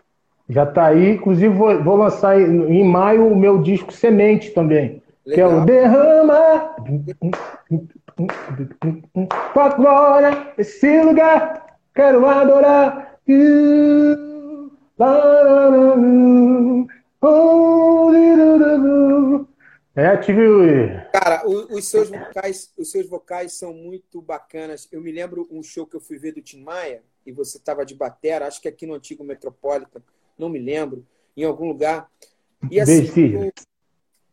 Já 0.48 0.64
está 0.64 0.86
aí. 0.86 1.12
Inclusive, 1.12 1.50
vou, 1.50 1.84
vou 1.84 1.98
lançar 1.98 2.40
em, 2.40 2.80
em 2.80 2.84
maio 2.86 3.28
o 3.28 3.36
meu 3.36 3.62
disco 3.62 3.92
Semente 3.92 4.52
também. 4.52 5.04
Legal. 5.26 5.34
Que 5.36 5.42
é 5.42 5.46
o 5.46 5.66
Derrama 5.66 6.76
tua 9.54 9.70
glória, 9.70 10.54
esse 10.58 11.02
lugar, 11.02 11.80
quero 11.94 12.26
adorar. 12.26 13.20
É, 19.96 20.18
tive. 20.18 20.42
Cara, 21.12 21.44
os 21.46 21.88
seus 21.88 22.10
vocais, 22.10 22.74
os 22.78 22.92
seus 22.92 23.08
vocais 23.08 23.54
são 23.54 23.74
muito 23.74 24.22
bacanas. 24.22 24.88
Eu 24.92 25.02
me 25.02 25.12
lembro 25.12 25.48
um 25.52 25.62
show 25.62 25.86
que 25.86 25.96
eu 25.96 26.02
fui 26.02 26.18
ver 26.18 26.34
do 26.34 26.42
Tim 26.42 26.62
Maia 26.62 27.04
e 27.26 27.32
você 27.32 27.58
estava 27.58 27.86
de 27.86 27.96
batera, 27.96 28.48
acho 28.48 28.62
que 28.62 28.68
aqui 28.68 28.86
no 28.86 28.94
antigo 28.96 29.24
Metropolitan, 29.24 30.02
não 30.38 30.50
me 30.50 30.58
lembro, 30.58 31.06
em 31.36 31.44
algum 31.44 31.68
lugar. 31.68 32.10
E 32.72 32.80
assim, 32.80 33.06
pro, 33.12 33.52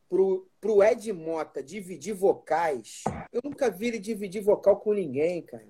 pro, 0.09 0.49
pro 0.66 0.82
Ed 0.82 1.12
Mota 1.12 1.62
dividir 1.62 2.12
vocais, 2.12 3.04
eu 3.32 3.40
nunca 3.44 3.70
vi 3.70 3.86
ele 3.86 3.98
dividir 4.00 4.42
vocal 4.42 4.76
com 4.78 4.92
ninguém, 4.92 5.40
cara. 5.40 5.62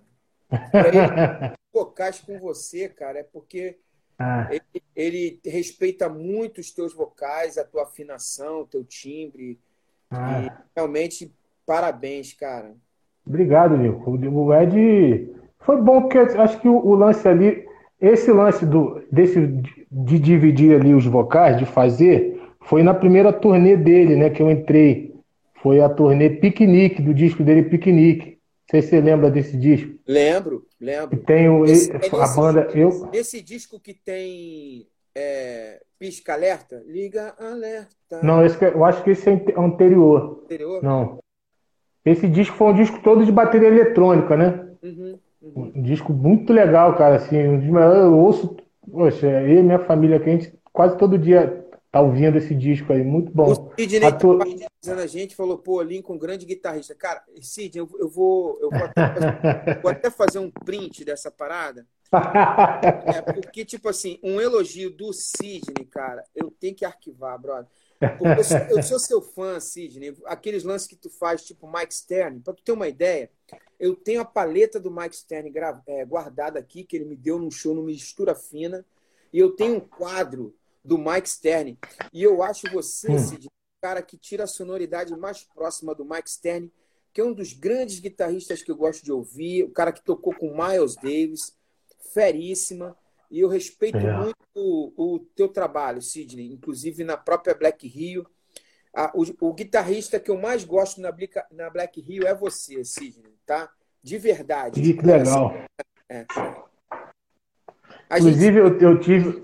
Ele, 0.51 1.55
vocais 1.73 2.19
com 2.21 2.39
você, 2.39 2.89
cara, 2.89 3.19
é 3.19 3.23
porque 3.23 3.77
ah. 4.19 4.49
ele, 4.51 4.83
ele, 4.95 5.41
respeita 5.45 6.09
muito 6.09 6.63
os 6.63 6.71
teus 6.71 6.95
vocais, 6.95 7.59
a 7.59 7.65
tua 7.65 7.83
afinação, 7.83 8.63
o 8.63 8.67
teu 8.67 8.83
timbre. 8.83 9.61
Ah. 10.11 10.43
E 10.43 10.51
realmente, 10.75 11.31
parabéns, 11.67 12.33
cara. 12.33 12.75
Obrigado, 13.27 13.77
Nico. 13.77 14.11
O 14.11 14.55
Ed 14.55 15.35
foi 15.61 15.77
bom 15.83 16.03
porque 16.03 16.19
acho 16.19 16.59
que 16.59 16.69
o, 16.69 16.77
o 16.77 16.95
lance 16.95 17.29
ali, 17.29 17.67
esse 18.01 18.33
lance 18.33 18.65
do, 18.65 19.03
desse, 19.13 19.47
de 19.91 20.19
dividir 20.19 20.75
ali 20.75 20.95
os 20.95 21.05
vocais, 21.05 21.59
de 21.59 21.67
fazer, 21.67 22.36
foi 22.67 22.83
na 22.83 22.93
primeira 22.93 23.33
turnê 23.33 23.77
dele, 23.77 24.17
né, 24.17 24.31
que 24.31 24.43
eu 24.43 24.51
entrei. 24.51 25.15
Foi 25.63 25.81
a 25.81 25.89
turnê 25.89 26.31
Piquenique, 26.31 27.03
do 27.03 27.15
disco 27.15 27.43
dele 27.43 27.63
Piquenique. 27.63 28.31
Não 28.31 28.71
sei 28.71 28.83
se 28.83 28.89
você 28.89 29.01
lembra 29.01 29.31
desse 29.31 29.57
disco. 29.57 29.95
Lembro, 30.07 30.67
lembro. 30.81 31.17
E 31.17 31.19
tem 31.19 31.49
o, 31.49 31.65
esse, 31.65 31.91
é 31.93 31.97
a 31.97 32.29
banda. 32.35 32.63
Disco, 32.63 32.79
eu... 32.79 33.11
Esse 33.13 33.41
disco 33.41 33.79
que 33.79 33.95
tem 33.95 34.87
é, 35.15 35.81
pisca 35.99 36.35
alerta? 36.35 36.83
Liga 36.87 37.35
alerta. 37.39 38.21
Não, 38.23 38.45
esse, 38.45 38.63
eu 38.65 38.85
acho 38.85 39.03
que 39.05 39.11
esse 39.11 39.31
é 39.31 39.45
anterior. 39.57 40.43
Anterior? 40.45 40.83
Não. 40.83 41.19
Esse 42.05 42.29
disco 42.29 42.57
foi 42.57 42.69
um 42.69 42.75
disco 42.75 43.01
todo 43.03 43.25
de 43.25 43.33
bateria 43.33 43.69
eletrônica, 43.69 44.37
né? 44.37 44.69
Uhum, 44.83 45.19
uhum. 45.43 45.73
Um 45.75 45.83
disco 45.83 46.13
muito 46.13 46.53
legal, 46.53 46.97
cara, 46.97 47.17
assim, 47.17 47.37
um 47.37 47.79
eu 47.79 48.15
ouço, 48.15 48.57
poxa, 48.91 49.27
eu 49.27 49.59
e 49.59 49.63
minha 49.63 49.79
família 49.79 50.17
aqui, 50.17 50.31
a 50.31 50.33
gente 50.33 50.53
quase 50.73 50.97
todo 50.99 51.19
dia 51.19 51.66
tá 51.97 52.01
ouvindo 52.01 52.37
esse 52.37 52.55
disco 52.55 52.93
aí, 52.93 53.03
muito 53.03 53.33
bom. 53.33 53.53
O 53.53 53.73
Sidney 53.79 54.05
Ator... 54.05 54.39
tá 54.39 54.95
a 54.95 55.07
gente, 55.07 55.35
falou, 55.35 55.57
pô, 55.57 55.81
Lincoln, 55.81 56.19
grande 56.19 56.45
guitarrista. 56.45 56.95
Cara, 56.95 57.23
Sidney, 57.41 57.81
eu, 57.81 57.89
eu, 57.99 58.09
vou, 58.09 58.59
eu 58.61 58.71
vou 58.71 58.85
até, 58.85 59.15
fazer, 59.15 59.81
vou 59.83 59.91
até 59.91 60.11
fazer 60.11 60.39
um 60.39 60.51
print 60.51 61.05
dessa 61.05 61.31
parada, 61.31 61.87
é 63.07 63.23
porque, 63.23 63.65
tipo 63.65 63.89
assim, 63.89 64.19
um 64.23 64.41
elogio 64.41 64.91
do 64.91 65.13
Sidney, 65.13 65.87
cara, 65.91 66.23
eu 66.35 66.51
tenho 66.51 66.75
que 66.75 66.85
arquivar, 66.85 67.41
brother. 67.41 67.67
Eu 68.21 68.45
sou, 68.45 68.59
eu 68.59 68.83
sou 68.83 68.99
seu 68.99 69.23
fã, 69.23 69.59
Sidney. 69.59 70.15
Aqueles 70.27 70.65
lances 70.65 70.87
que 70.87 70.97
tu 70.97 71.09
faz, 71.09 71.43
tipo 71.43 71.67
Mike 71.67 71.95
Stern, 71.95 72.41
para 72.41 72.53
tu 72.53 72.63
ter 72.63 72.73
uma 72.73 72.87
ideia, 72.87 73.31
eu 73.81 73.97
tenho 73.97 74.21
a 74.21 74.25
paleta 74.25 74.79
do 74.79 74.91
Mike 74.91 75.17
Stern 75.17 75.51
é, 75.87 76.05
guardada 76.05 76.59
aqui, 76.59 76.85
que 76.85 76.95
ele 76.95 77.07
me 77.07 77.17
deu 77.17 77.39
num 77.39 77.51
show 77.51 77.75
no 77.75 77.83
Mistura 77.83 78.35
Fina, 78.35 78.85
e 79.33 79.39
eu 79.39 79.51
tenho 79.57 79.77
um 79.77 79.81
quadro 79.81 80.55
do 80.87 80.97
Mike 80.97 81.29
Stern. 81.29 81.79
E 82.13 82.23
eu 82.23 82.43
acho 82.43 82.71
você, 82.73 83.11
hum. 83.11 83.19
Sidney, 83.19 83.49
o 83.49 83.83
cara 83.83 84.01
que 84.01 84.17
tira 84.17 84.45
a 84.45 84.47
sonoridade 84.47 85.15
mais 85.17 85.43
próxima 85.43 85.95
do 85.95 86.05
Mike 86.05 86.31
Stern, 86.31 86.73
que 87.13 87.21
é 87.21 87.25
um 87.25 87.33
dos 87.33 87.53
grandes 87.53 87.99
guitarristas 87.99 88.63
que 88.63 88.71
eu 88.71 88.77
gosto 88.77 89.05
de 89.05 89.13
ouvir, 89.13 89.65
o 89.65 89.71
cara 89.71 89.93
que 89.93 90.03
tocou 90.03 90.35
com 90.35 90.57
Miles 90.57 90.95
Davis 90.97 91.57
feríssima. 92.13 92.97
E 93.31 93.41
eu 93.41 93.49
respeito 93.49 93.99
é. 93.99 94.17
muito 94.17 94.37
o, 94.55 95.15
o, 95.15 95.19
teu 95.19 95.49
trabalho, 95.49 96.01
Sidney, 96.01 96.53
inclusive 96.53 97.03
na 97.03 97.17
própria 97.17 97.55
Black 97.55 97.87
Rio. 97.89 98.25
A, 98.95 99.11
o, 99.15 99.25
o, 99.49 99.53
guitarrista 99.53 100.21
que 100.21 100.31
eu 100.31 100.39
mais 100.39 100.65
gosto 100.65 101.01
na, 101.01 101.13
na 101.51 101.69
Black 101.69 102.01
Rio 102.01 102.27
é 102.27 102.35
você, 102.35 102.85
Sidney, 102.85 103.35
tá? 103.45 103.69
De 104.03 104.17
verdade. 104.17 104.81
Que 104.81 105.05
legal. 105.05 105.53
É. 106.09 106.25
Inclusive, 108.13 108.63
gente, 108.63 108.83
eu, 108.83 108.93
eu 108.93 109.01
tive. 109.01 109.43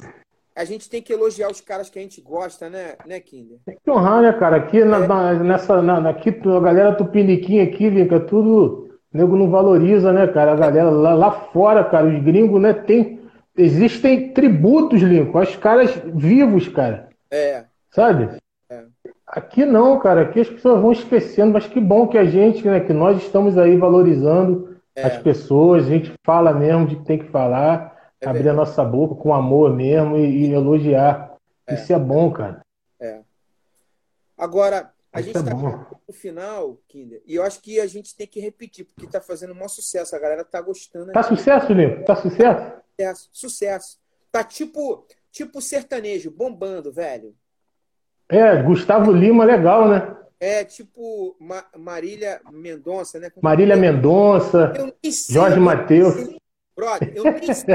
A 0.55 0.65
gente 0.65 0.89
tem 0.89 1.01
que 1.01 1.13
elogiar 1.13 1.51
os 1.51 1.61
caras 1.61 1.89
que 1.89 1.99
a 1.99 2.03
gente 2.03 2.21
gosta, 2.21 2.69
né, 2.69 2.95
né 3.07 3.19
Kinder? 3.21 3.59
Tem 3.65 3.77
que 3.83 3.91
honrar, 3.91 4.21
né, 4.23 4.33
cara? 4.33 4.57
Aqui, 4.57 4.81
é. 4.81 4.85
na, 4.85 4.99
na, 5.01 5.33
nessa, 5.35 5.81
na, 5.81 6.11
aqui, 6.11 6.29
a 6.29 6.61
galera 6.61 6.95
tupiniquim 6.95 7.61
aqui, 7.61 7.89
Vinca, 7.89 8.21
tudo 8.21 8.89
o 9.13 9.17
nego 9.17 9.37
não 9.37 9.51
valoriza, 9.51 10.13
né, 10.13 10.27
cara? 10.27 10.53
A 10.53 10.57
galera 10.57 10.91
lá, 10.91 11.15
lá 11.15 11.31
fora, 11.31 11.85
cara, 11.85 12.07
os 12.07 12.23
gringos, 12.23 12.61
né, 12.61 12.73
tem. 12.73 13.21
Existem 13.57 14.33
tributos, 14.33 15.03
Lincoln, 15.03 15.39
aos 15.39 15.57
caras 15.57 15.95
vivos, 16.15 16.69
cara. 16.69 17.09
É. 17.31 17.65
Sabe? 17.91 18.31
É. 18.71 18.85
Aqui 19.27 19.65
não, 19.67 19.99
cara. 19.99 20.23
Aqui 20.23 20.41
as 20.41 20.49
pessoas 20.49 20.81
vão 20.81 20.93
esquecendo, 20.93 21.53
mas 21.53 21.67
que 21.67 21.79
bom 21.79 22.07
que 22.07 22.17
a 22.17 22.25
gente, 22.25 22.67
né, 22.67 22.81
que 22.81 22.93
nós 22.93 23.19
estamos 23.19 23.59
aí 23.59 23.77
valorizando 23.77 24.77
é. 24.97 25.03
as 25.03 25.19
pessoas, 25.19 25.85
a 25.85 25.89
gente 25.89 26.13
fala 26.25 26.53
mesmo 26.53 26.87
de 26.87 26.97
que 26.97 27.05
tem 27.05 27.19
que 27.19 27.29
falar, 27.29 27.92
é 28.23 28.29
abrir 28.29 28.45
verdade. 28.45 28.49
a 28.49 28.65
nossa 28.65 28.85
boca 28.85 29.15
com 29.15 29.35
amor 29.35 29.75
mesmo 29.75 30.17
e, 30.17 30.47
e 30.47 30.53
elogiar. 30.53 31.37
É. 31.67 31.75
Isso 31.75 31.93
é 31.93 31.99
bom, 31.99 32.31
cara. 32.33 32.65
É. 33.01 33.21
Agora, 34.39 34.93
a 35.13 35.21
Isso 35.21 35.29
gente 35.29 35.39
está 35.39 35.51
é 35.51 35.55
no 35.55 36.15
final, 36.15 36.79
Kinder, 36.89 37.21
e 37.27 37.35
eu 37.35 37.43
acho 37.43 37.61
que 37.61 37.79
a 37.81 37.87
gente 37.87 38.17
tem 38.17 38.27
que 38.27 38.41
repetir, 38.41 38.85
porque 38.85 39.05
está 39.05 39.21
fazendo 39.21 39.53
um 39.53 39.57
maior 39.57 39.69
sucesso. 39.69 40.17
A 40.17 40.19
galera 40.19 40.45
tá 40.45 40.61
gostando. 40.61 41.13
Tá 41.13 41.23
sucesso, 41.23 41.73
Lino? 41.73 42.05
Tá 42.05 42.17
sucesso? 42.17 42.73
Sucesso, 42.97 43.29
sucesso. 43.33 43.99
Tá 44.31 44.43
tipo, 44.43 45.07
tipo 45.31 45.61
sertanejo, 45.61 46.31
bombando, 46.31 46.93
velho. 46.93 47.35
É, 48.29 48.63
Gustavo 48.63 49.13
Lima, 49.13 49.45
legal, 49.45 49.89
né? 49.89 50.17
É, 50.41 50.65
tipo 50.65 51.37
Ma 51.39 51.65
Marília 51.77 52.41
Mendonça, 52.51 53.19
né? 53.21 53.31
Como 53.31 53.45
Marília 53.45 53.77
Mendonça, 53.77 54.73
Jorge 55.29 55.61
Matheus. 55.61 56.15
Brother, 56.77 57.13
eu 57.15 57.25
nem 57.25 57.55
sei 57.55 57.67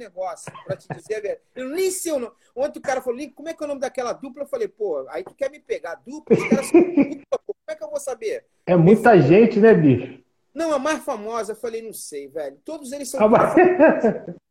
negócio, 0.00 0.50
pra 0.64 0.76
te 0.76 0.88
dizer, 0.88 1.20
velho. 1.20 1.38
Eu 1.54 1.68
nem 1.68 1.90
sei 1.90 2.12
o 2.12 2.18
nome. 2.18 2.32
Ontem 2.54 2.78
o 2.78 2.82
cara 2.82 3.02
falou, 3.02 3.20
como 3.34 3.48
é 3.48 3.54
que 3.54 3.62
é 3.62 3.66
o 3.66 3.68
nome 3.68 3.80
daquela 3.80 4.12
dupla? 4.12 4.42
Eu 4.42 4.48
falei, 4.48 4.68
pô, 4.68 5.06
aí 5.08 5.22
tu 5.22 5.34
quer 5.34 5.50
me 5.50 5.60
pegar 5.60 5.96
dupla? 5.96 6.36
Os 6.36 6.48
caras 6.48 6.66
são 6.66 6.80
dupla, 6.80 7.38
pô. 7.46 7.54
Como 7.54 7.70
é 7.70 7.74
que 7.74 7.84
eu 7.84 7.90
vou 7.90 8.00
saber? 8.00 8.46
É 8.66 8.76
muita 8.76 9.02
falei, 9.02 9.22
gente, 9.22 9.60
né, 9.60 9.74
bicho? 9.74 10.20
Não, 10.52 10.72
a 10.72 10.78
mais 10.78 11.04
famosa, 11.04 11.52
eu 11.52 11.56
falei, 11.56 11.82
não 11.82 11.92
sei, 11.92 12.28
velho. 12.28 12.56
Todos 12.64 12.92
eles 12.92 13.08
são. 13.08 13.20
Ah, 13.22 13.54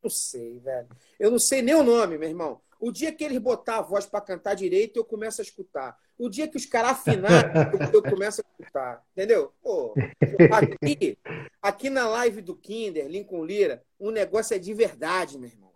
não 0.01 0.09
sei, 0.09 0.59
velho. 0.59 0.87
Eu 1.19 1.31
não 1.31 1.39
sei 1.39 1.61
nem 1.61 1.75
o 1.75 1.83
nome, 1.83 2.17
meu 2.17 2.29
irmão. 2.29 2.61
O 2.79 2.91
dia 2.91 3.11
que 3.11 3.23
eles 3.23 3.37
botar 3.39 3.79
a 3.79 3.81
voz 3.81 4.05
para 4.05 4.21
cantar 4.21 4.53
direito, 4.53 4.97
eu 4.97 5.03
começo 5.03 5.41
a 5.41 5.43
escutar. 5.43 5.97
O 6.17 6.29
dia 6.29 6.47
que 6.47 6.55
os 6.55 6.65
caras 6.65 6.91
afinar, 6.91 7.51
eu, 7.93 8.01
começo 8.01 8.41
a 8.41 8.45
escutar. 8.61 9.03
Entendeu? 9.11 9.51
Pô, 9.61 9.93
aqui, 10.51 11.17
aqui 11.61 11.89
na 11.89 12.07
live 12.07 12.41
do 12.41 12.55
Kinder, 12.55 13.07
Lincoln 13.07 13.43
Lira, 13.43 13.83
o 13.99 14.11
negócio 14.11 14.55
é 14.55 14.59
de 14.59 14.73
verdade, 14.73 15.37
meu 15.37 15.49
irmão. 15.49 15.69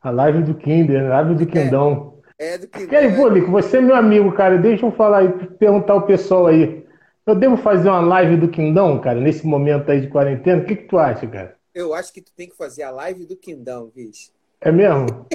A 0.00 0.10
live 0.10 0.42
do 0.44 0.54
Kinder, 0.54 1.04
a 1.06 1.20
live 1.20 1.34
do 1.34 1.46
Quindão. 1.46 2.22
É, 2.38 2.54
é 2.54 2.58
do 2.58 2.68
Quindão. 2.68 2.92
E 2.92 2.96
aí, 2.96 3.08
Bolico, 3.10 3.48
é. 3.48 3.50
você 3.50 3.78
é 3.78 3.80
meu 3.80 3.96
amigo, 3.96 4.32
cara. 4.32 4.56
Deixa 4.56 4.86
eu 4.86 4.92
falar 4.92 5.18
aí, 5.18 5.46
perguntar 5.58 5.94
ao 5.94 6.06
pessoal 6.06 6.46
aí. 6.46 6.86
Eu 7.26 7.34
devo 7.34 7.56
fazer 7.56 7.88
uma 7.88 8.00
live 8.00 8.36
do 8.36 8.48
Quindão, 8.48 9.00
cara, 9.00 9.20
nesse 9.20 9.46
momento 9.46 9.90
aí 9.90 10.00
de 10.00 10.08
quarentena? 10.08 10.62
O 10.62 10.64
que, 10.64 10.76
que 10.76 10.88
tu 10.88 10.96
acha, 10.96 11.26
cara? 11.26 11.56
Eu 11.74 11.92
acho 11.92 12.12
que 12.12 12.22
tu 12.22 12.32
tem 12.34 12.48
que 12.48 12.56
fazer 12.56 12.82
a 12.82 12.90
live 12.90 13.26
do 13.26 13.36
Quindão, 13.36 13.90
bicho. 13.94 14.30
É 14.60 14.70
mesmo? 14.70 15.26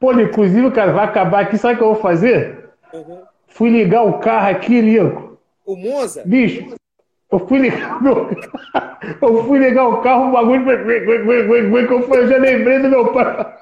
Pô, 0.00 0.12
inclusive, 0.12 0.70
cara, 0.70 0.92
vai 0.92 1.04
acabar 1.04 1.40
aqui. 1.42 1.58
Sabe 1.58 1.74
o 1.74 1.76
que 1.78 1.82
eu 1.84 1.92
vou 1.94 2.02
fazer? 2.02 2.70
Uhum. 2.92 3.22
Fui 3.48 3.70
ligar 3.70 4.02
o 4.02 4.18
carro 4.18 4.50
aqui, 4.50 4.80
Lico. 4.80 5.38
O 5.64 5.76
Monza? 5.76 6.22
Bicho, 6.24 6.74
eu 7.30 7.38
fui 7.46 7.58
ligar 7.58 8.02
meu... 8.02 8.28
Eu 9.20 9.44
fui 9.44 9.58
ligar 9.58 9.88
o 9.88 10.00
carro, 10.00 10.28
o 10.28 10.32
bagulho. 10.32 10.70
Eu 10.70 12.28
já 12.28 12.36
lembrei 12.38 12.78
do 12.78 12.88
meu 12.88 13.12
pai. 13.12 13.52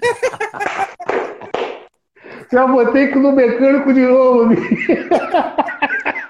Já 2.52 2.66
botei 2.66 3.08
que 3.08 3.18
no 3.18 3.32
mecânico 3.32 3.94
de 3.94 4.00
novo, 4.00 4.48
bicho. 4.48 4.92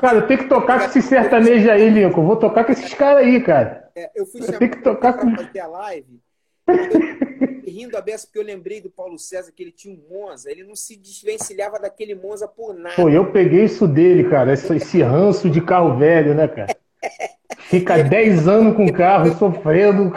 Cara, 0.00 0.18
eu 0.18 0.26
tenho 0.26 0.40
que 0.40 0.48
tocar 0.48 0.78
com 0.78 0.86
esse 0.86 1.02
sertanejo 1.02 1.70
aí, 1.70 1.90
Lincoln. 1.90 2.26
Vou 2.26 2.36
tocar 2.36 2.64
com 2.64 2.72
esses 2.72 2.94
caras 2.94 3.24
aí, 3.24 3.40
cara. 3.42 3.90
É, 3.94 4.10
eu 4.14 4.26
fui 4.26 4.42
chamar 4.42 4.58
que 4.58 4.82
tocar 4.82 5.14
com... 5.14 5.34
fazer 5.36 5.60
a 5.60 5.66
live. 5.66 6.20
rindo 7.72 7.96
a 7.96 8.00
beça 8.00 8.26
porque 8.26 8.38
eu 8.38 8.44
lembrei 8.44 8.80
do 8.80 8.90
Paulo 8.90 9.18
César 9.18 9.50
que 9.50 9.62
ele 9.62 9.72
tinha 9.72 9.94
um 9.94 10.02
Monza, 10.08 10.50
ele 10.50 10.62
não 10.62 10.76
se 10.76 10.96
desvencilhava 10.96 11.78
daquele 11.78 12.14
Monza 12.14 12.46
por 12.46 12.74
nada. 12.74 12.94
Pô, 12.94 13.08
eu 13.08 13.32
peguei 13.32 13.64
isso 13.64 13.88
dele, 13.88 14.28
cara, 14.28 14.52
esse, 14.52 14.76
esse 14.76 15.02
ranço 15.02 15.48
de 15.48 15.60
carro 15.60 15.98
velho, 15.98 16.34
né, 16.34 16.46
cara? 16.46 16.76
Fica 17.58 18.02
10 18.02 18.46
anos 18.46 18.76
com 18.76 18.84
o 18.84 18.92
carro 18.92 19.34
sofrendo. 19.38 20.12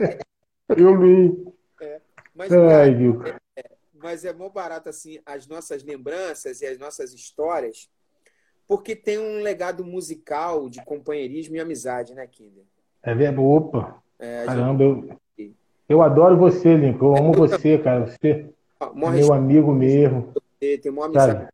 eu 0.76 0.98
vi. 0.98 1.52
É, 1.82 2.00
mas, 2.34 2.52
Ai, 2.52 2.94
cara, 3.22 3.40
é, 3.56 3.60
é, 3.60 3.70
mas 4.02 4.24
é 4.24 4.32
mó 4.32 4.48
barato 4.48 4.88
assim 4.88 5.20
as 5.26 5.46
nossas 5.46 5.84
lembranças 5.84 6.62
e 6.62 6.66
as 6.66 6.78
nossas 6.78 7.12
histórias, 7.12 7.88
porque 8.70 8.94
tem 8.94 9.18
um 9.18 9.42
legado 9.42 9.84
musical 9.84 10.68
de 10.68 10.80
companheirismo 10.84 11.56
e 11.56 11.60
amizade, 11.60 12.14
né, 12.14 12.24
Kinder? 12.24 12.62
É 13.02 13.12
verdade. 13.12 13.44
Opa! 13.44 13.96
É, 14.16 14.44
Caramba, 14.44 14.84
gente... 14.84 15.18
eu, 15.36 15.50
eu 15.88 16.02
adoro 16.02 16.36
você, 16.36 16.76
Lincoln. 16.76 17.16
Eu 17.16 17.16
amo 17.16 17.32
você, 17.32 17.78
cara. 17.78 18.06
Você 18.06 18.48
é 18.80 19.10
meu 19.10 19.32
amigo 19.32 19.72
mesmo. 19.72 20.32
Tem 20.60 20.80
uma 20.86 21.06
amizade 21.06 21.48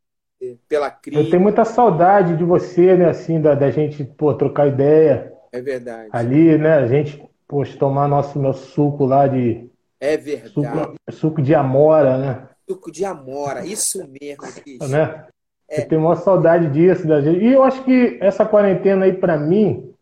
pela 0.68 0.90
crise. 0.90 1.18
Eu 1.18 1.30
tenho 1.30 1.40
muita 1.40 1.64
saudade 1.64 2.36
de 2.36 2.44
você, 2.44 2.94
né? 2.94 3.08
Assim, 3.08 3.40
da, 3.40 3.54
da 3.54 3.70
gente 3.70 4.04
pô, 4.04 4.34
trocar 4.34 4.68
ideia. 4.68 5.32
É 5.52 5.62
verdade. 5.62 6.10
Ali, 6.12 6.58
né? 6.58 6.74
A 6.74 6.86
gente, 6.86 7.26
poxa, 7.48 7.78
tomar 7.78 8.08
nosso, 8.08 8.38
nosso 8.38 8.66
suco 8.72 9.06
lá 9.06 9.26
de. 9.26 9.70
É 9.98 10.18
verdade. 10.18 10.52
Suco, 10.52 10.94
suco 11.12 11.40
de 11.40 11.54
amora, 11.54 12.18
né? 12.18 12.48
Suco 12.68 12.92
de 12.92 13.06
amora, 13.06 13.64
isso 13.64 14.06
mesmo, 14.06 14.44
bicho. 14.62 14.86
Né? 14.86 15.26
É. 15.68 15.80
Eu 15.80 15.88
tenho 15.88 16.00
uma 16.00 16.16
saudade 16.16 16.68
disso 16.70 17.06
da 17.06 17.20
gente. 17.20 17.44
E 17.44 17.52
eu 17.52 17.62
acho 17.62 17.82
que 17.84 18.18
essa 18.20 18.44
quarentena 18.44 19.04
aí, 19.04 19.12
para 19.12 19.36
mim, 19.36 19.92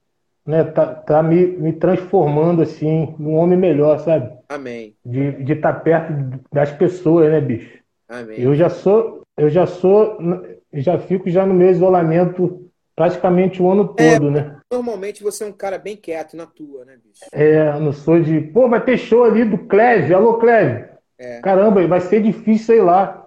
né, 0.46 0.64
tá, 0.64 0.86
tá 0.86 1.22
me, 1.22 1.46
me 1.46 1.72
transformando 1.72 2.62
assim 2.62 3.14
num 3.18 3.34
homem 3.34 3.58
melhor, 3.58 3.98
sabe? 4.00 4.30
Amém. 4.48 4.94
De 5.04 5.52
estar 5.52 5.72
tá 5.72 5.80
perto 5.80 6.40
das 6.52 6.70
pessoas, 6.70 7.30
né, 7.30 7.40
bicho? 7.40 7.78
Amém. 8.08 8.40
Eu 8.40 8.54
já 8.54 8.68
sou, 8.68 9.22
eu 9.36 9.48
já 9.48 9.66
sou, 9.66 10.18
já 10.72 10.98
fico 10.98 11.30
já 11.30 11.46
no 11.46 11.54
meu 11.54 11.70
isolamento 11.70 12.60
praticamente 12.94 13.60
o 13.60 13.70
ano 13.70 13.94
é, 13.98 14.12
todo, 14.12 14.30
né? 14.30 14.56
Normalmente 14.70 15.22
você 15.22 15.44
é 15.44 15.46
um 15.46 15.52
cara 15.52 15.78
bem 15.78 15.96
quieto 15.96 16.36
na 16.36 16.46
tua, 16.46 16.84
né, 16.84 16.96
bicho? 17.02 17.24
É, 17.32 17.78
não 17.80 17.92
sou 17.92 18.20
de, 18.20 18.40
pô, 18.40 18.68
vai 18.68 18.84
ter 18.84 18.98
show 18.98 19.24
ali 19.24 19.44
do 19.44 19.58
Cleve, 19.58 20.12
alô 20.14 20.34
Cleve. 20.34 20.88
É. 21.18 21.40
Caramba, 21.40 21.86
vai 21.86 22.00
ser 22.00 22.22
difícil, 22.22 22.66
sei 22.66 22.80
lá. 22.82 23.23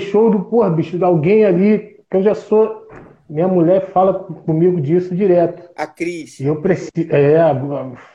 Show 0.00 0.30
do, 0.30 0.44
porra, 0.44 0.70
bicho, 0.70 0.98
de 0.98 1.04
alguém 1.04 1.44
ali, 1.44 2.00
que 2.10 2.16
eu 2.16 2.22
já 2.22 2.34
sou 2.34 2.88
minha 3.30 3.46
mulher 3.46 3.92
fala 3.92 4.24
comigo 4.24 4.80
disso 4.80 5.14
direto. 5.14 5.70
A 5.76 5.86
Cris. 5.86 6.40
E 6.40 6.46
eu 6.46 6.60
preciso. 6.60 6.90
É, 7.10 7.38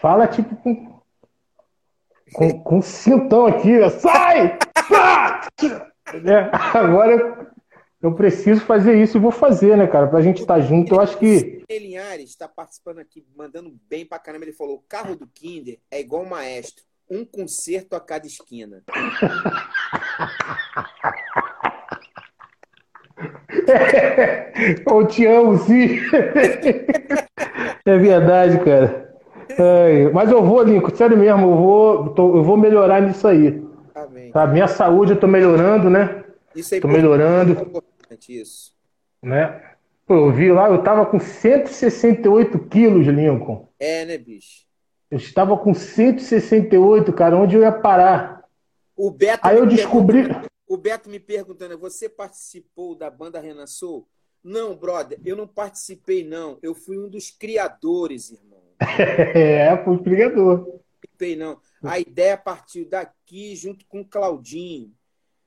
fala 0.01 0.27
tipo 0.27 0.55
com. 0.57 0.93
Com, 2.33 2.59
com 2.63 2.81
cintão 2.81 3.45
aqui, 3.45 3.77
sai! 3.91 4.57
é, 6.25 6.49
agora 6.73 7.53
eu 8.01 8.13
preciso 8.13 8.61
fazer 8.61 9.01
isso 9.01 9.17
e 9.17 9.19
vou 9.21 9.31
fazer, 9.31 9.77
né, 9.77 9.87
cara? 9.87 10.07
Pra 10.07 10.21
gente 10.21 10.41
estar 10.41 10.55
tá 10.55 10.59
junto, 10.59 10.95
eu 10.95 10.99
acho 10.99 11.17
que. 11.17 11.63
Linhares 11.69 12.31
está 12.31 12.47
participando 12.47 12.99
aqui, 12.99 13.25
mandando 13.35 13.73
bem 13.87 14.05
pra 14.05 14.19
caramba. 14.19 14.43
Ele 14.43 14.53
falou: 14.53 14.75
o 14.75 14.83
carro 14.89 15.15
do 15.15 15.27
Kinder 15.27 15.79
é 15.89 16.01
igual 16.01 16.23
o 16.23 16.29
maestro, 16.29 16.83
um 17.09 17.23
concerto 17.23 17.95
a 17.95 18.01
cada 18.01 18.27
esquina. 18.27 18.83
Eu 24.85 25.07
te 25.07 25.25
amo, 25.25 25.57
sim. 25.57 25.99
É 27.85 27.97
verdade, 27.97 28.59
cara. 28.59 29.13
É, 29.49 30.09
mas 30.09 30.31
eu 30.31 30.43
vou, 30.43 30.63
Lincoln, 30.63 30.95
sério 30.95 31.17
mesmo, 31.17 31.43
eu 31.43 31.55
vou, 31.55 32.09
tô, 32.09 32.37
eu 32.37 32.43
vou 32.43 32.57
melhorar 32.57 33.01
nisso 33.01 33.27
aí. 33.27 33.63
Amém. 33.93 34.31
Tá? 34.31 34.47
Minha 34.47 34.67
saúde 34.67 35.11
eu 35.11 35.19
tô 35.19 35.27
melhorando, 35.27 35.89
né? 35.89 36.23
Isso 36.55 36.73
é 36.73 36.79
tô 36.79 36.87
melhorando. 36.87 37.57
É 37.57 37.61
importante 37.61 38.41
isso. 38.41 38.73
Né? 39.21 39.61
Pô, 40.07 40.15
eu 40.15 40.31
vi 40.31 40.51
lá, 40.51 40.69
eu 40.69 40.81
tava 40.83 41.05
com 41.05 41.19
168 41.19 42.59
quilos, 42.59 43.07
Lincoln. 43.07 43.67
É, 43.79 44.05
né, 44.05 44.17
bicho? 44.17 44.65
Eu 45.09 45.17
estava 45.17 45.55
com 45.57 45.73
168, 45.73 47.13
cara, 47.13 47.37
onde 47.37 47.55
eu 47.55 47.61
ia 47.61 47.71
parar? 47.71 48.43
O 48.95 49.11
Beto 49.11 49.39
Aí 49.47 49.57
eu 49.57 49.65
descobri. 49.65 50.27
O 50.75 50.77
Beto 50.77 51.09
me 51.09 51.21
perguntando, 51.21 51.77
você 51.77 52.09
participou 52.09 52.95
da 52.95 53.09
banda 53.09 53.39
Renasceu? 53.39 54.05
Não, 54.43 54.75
brother, 54.75 55.17
eu 55.23 55.33
não 55.33 55.47
participei, 55.47 56.21
não. 56.21 56.59
Eu 56.61 56.75
fui 56.75 56.97
um 56.97 57.07
dos 57.07 57.31
criadores, 57.31 58.29
irmão. 58.29 58.61
é, 59.33 59.81
fui 59.85 60.03
criador. 60.03 60.67
Não 60.67 60.79
participei, 61.01 61.37
não. 61.37 61.61
A 61.81 61.97
ideia 61.97 62.35
partiu 62.35 62.89
daqui, 62.89 63.55
junto 63.55 63.85
com 63.85 64.01
o 64.01 64.05
Claudinho. 64.05 64.93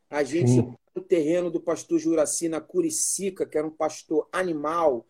A 0.09 0.25
gente 0.25 0.51
Sim. 0.51 0.75
no 0.97 1.03
terreno 1.03 1.51
do 1.51 1.61
pastor 1.61 1.99
Juraci, 1.99 2.49
na 2.49 2.63
Curicica, 2.63 3.45
que 3.45 3.59
era 3.59 3.67
um 3.67 3.77
pastor 3.77 4.27
animal, 4.33 5.07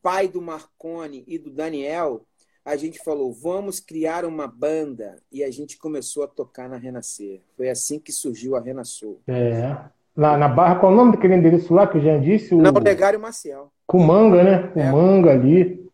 pai 0.00 0.28
do 0.28 0.40
Marcone 0.40 1.24
e 1.26 1.38
do 1.38 1.50
Daniel 1.50 2.26
a 2.68 2.76
gente 2.76 2.98
falou, 3.02 3.32
vamos 3.32 3.80
criar 3.80 4.26
uma 4.26 4.46
banda. 4.46 5.16
E 5.32 5.42
a 5.42 5.50
gente 5.50 5.78
começou 5.78 6.22
a 6.22 6.28
tocar 6.28 6.68
na 6.68 6.76
Renascer. 6.76 7.40
Foi 7.56 7.70
assim 7.70 7.98
que 7.98 8.12
surgiu 8.12 8.56
a 8.56 8.60
Renascer. 8.60 9.16
É. 9.26 9.74
Lá 10.14 10.36
na 10.36 10.48
Barra, 10.48 10.74
qual 10.74 10.92
é 10.92 10.94
o 10.94 10.98
nome 10.98 11.12
daquele 11.12 11.34
endereço 11.34 11.72
lá 11.72 11.86
que 11.86 11.96
eu 11.96 12.02
já 12.02 12.18
disse? 12.18 12.54
O... 12.54 12.60
Na 12.60 12.68
Olegário 12.68 13.18
Maciel. 13.18 13.72
Com 13.86 14.00
manga, 14.00 14.44
né? 14.44 14.68
Com 14.74 14.80
é. 14.80 14.92
manga 14.92 15.30
ali. 15.30 15.88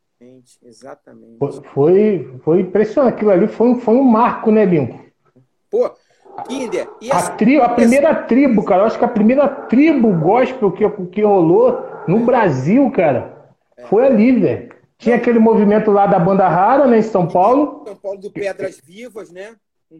Exatamente. 0.64 1.38
Foi, 1.72 2.38
foi 2.42 2.60
impressionante. 2.62 3.14
Aquilo 3.14 3.30
ali 3.30 3.46
foi, 3.46 3.76
foi 3.76 3.94
um 3.94 4.02
marco, 4.02 4.50
né, 4.50 4.64
Limpo? 4.64 4.98
Pô, 5.70 5.92
Kinder. 6.48 6.88
A, 7.12 7.30
tri, 7.30 7.60
a 7.60 7.68
primeira 7.68 8.12
tribo, 8.14 8.64
cara. 8.64 8.82
Eu 8.82 8.86
acho 8.86 8.98
que 8.98 9.04
a 9.04 9.08
primeira 9.08 9.48
tribo 9.48 10.12
gospel 10.12 10.72
que, 10.72 10.90
que 11.12 11.22
rolou 11.22 11.86
no 12.08 12.24
Brasil, 12.24 12.90
cara, 12.90 13.46
é. 13.76 13.84
foi 13.84 14.04
ali, 14.04 14.32
velho. 14.32 14.73
Tinha 15.04 15.16
aquele 15.16 15.38
movimento 15.38 15.90
lá 15.90 16.06
da 16.06 16.18
banda 16.18 16.48
rara, 16.48 16.86
né, 16.86 16.96
em 16.96 17.02
São 17.02 17.28
Paulo. 17.28 17.82
São 17.84 17.94
Paulo 17.94 18.18
do 18.18 18.30
Pedras 18.30 18.80
Vivas, 18.82 19.30
né? 19.30 19.54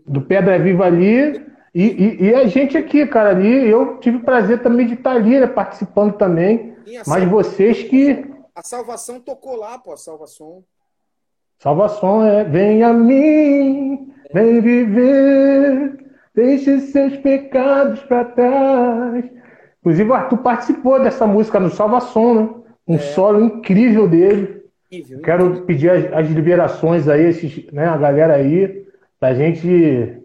Do 0.06 0.22
Pedra 0.22 0.58
Viva 0.58 0.86
ali. 0.86 1.44
E, 1.74 1.82
e, 1.82 2.22
e, 2.24 2.34
a 2.34 2.46
gente 2.46 2.78
aqui, 2.78 3.06
cara, 3.06 3.28
ali, 3.28 3.68
eu 3.68 3.98
tive 3.98 4.16
o 4.16 4.24
prazer 4.24 4.62
também 4.62 4.86
de 4.86 4.94
estar 4.94 5.10
ali, 5.10 5.38
né, 5.38 5.46
participando 5.46 6.14
também. 6.14 6.74
Mas 7.06 7.28
vocês 7.28 7.82
que. 7.82 8.24
A 8.54 8.62
salvação 8.62 9.20
tocou 9.20 9.56
lá, 9.56 9.78
pô, 9.78 9.92
a 9.92 9.96
salvação. 9.98 10.64
Salvação 11.58 12.26
é, 12.26 12.42
vem 12.42 12.82
a 12.82 12.90
mim, 12.90 14.10
vem 14.32 14.60
viver, 14.62 15.98
deixe 16.34 16.80
seus 16.80 17.14
pecados 17.18 18.00
para 18.04 18.24
trás. 18.24 19.24
Inclusive, 19.80 20.08
o 20.08 20.14
Arthur 20.14 20.38
participou 20.38 21.02
dessa 21.02 21.26
música 21.26 21.60
no 21.60 21.68
Salvação, 21.68 22.34
né? 22.34 22.48
Um 22.88 22.94
é. 22.94 22.98
solo 22.98 23.44
incrível 23.44 24.08
dele. 24.08 24.53
Incrível, 24.98 25.22
Quero 25.22 25.44
incrível. 25.46 25.66
pedir 25.66 25.90
as, 25.90 26.12
as, 26.12 26.28
liberações 26.28 27.08
aí, 27.08 27.26
esses, 27.26 27.66
né, 27.72 27.86
a 27.86 27.96
galera 27.96 28.34
aí, 28.34 28.86
pra 29.18 29.34
gente. 29.34 30.20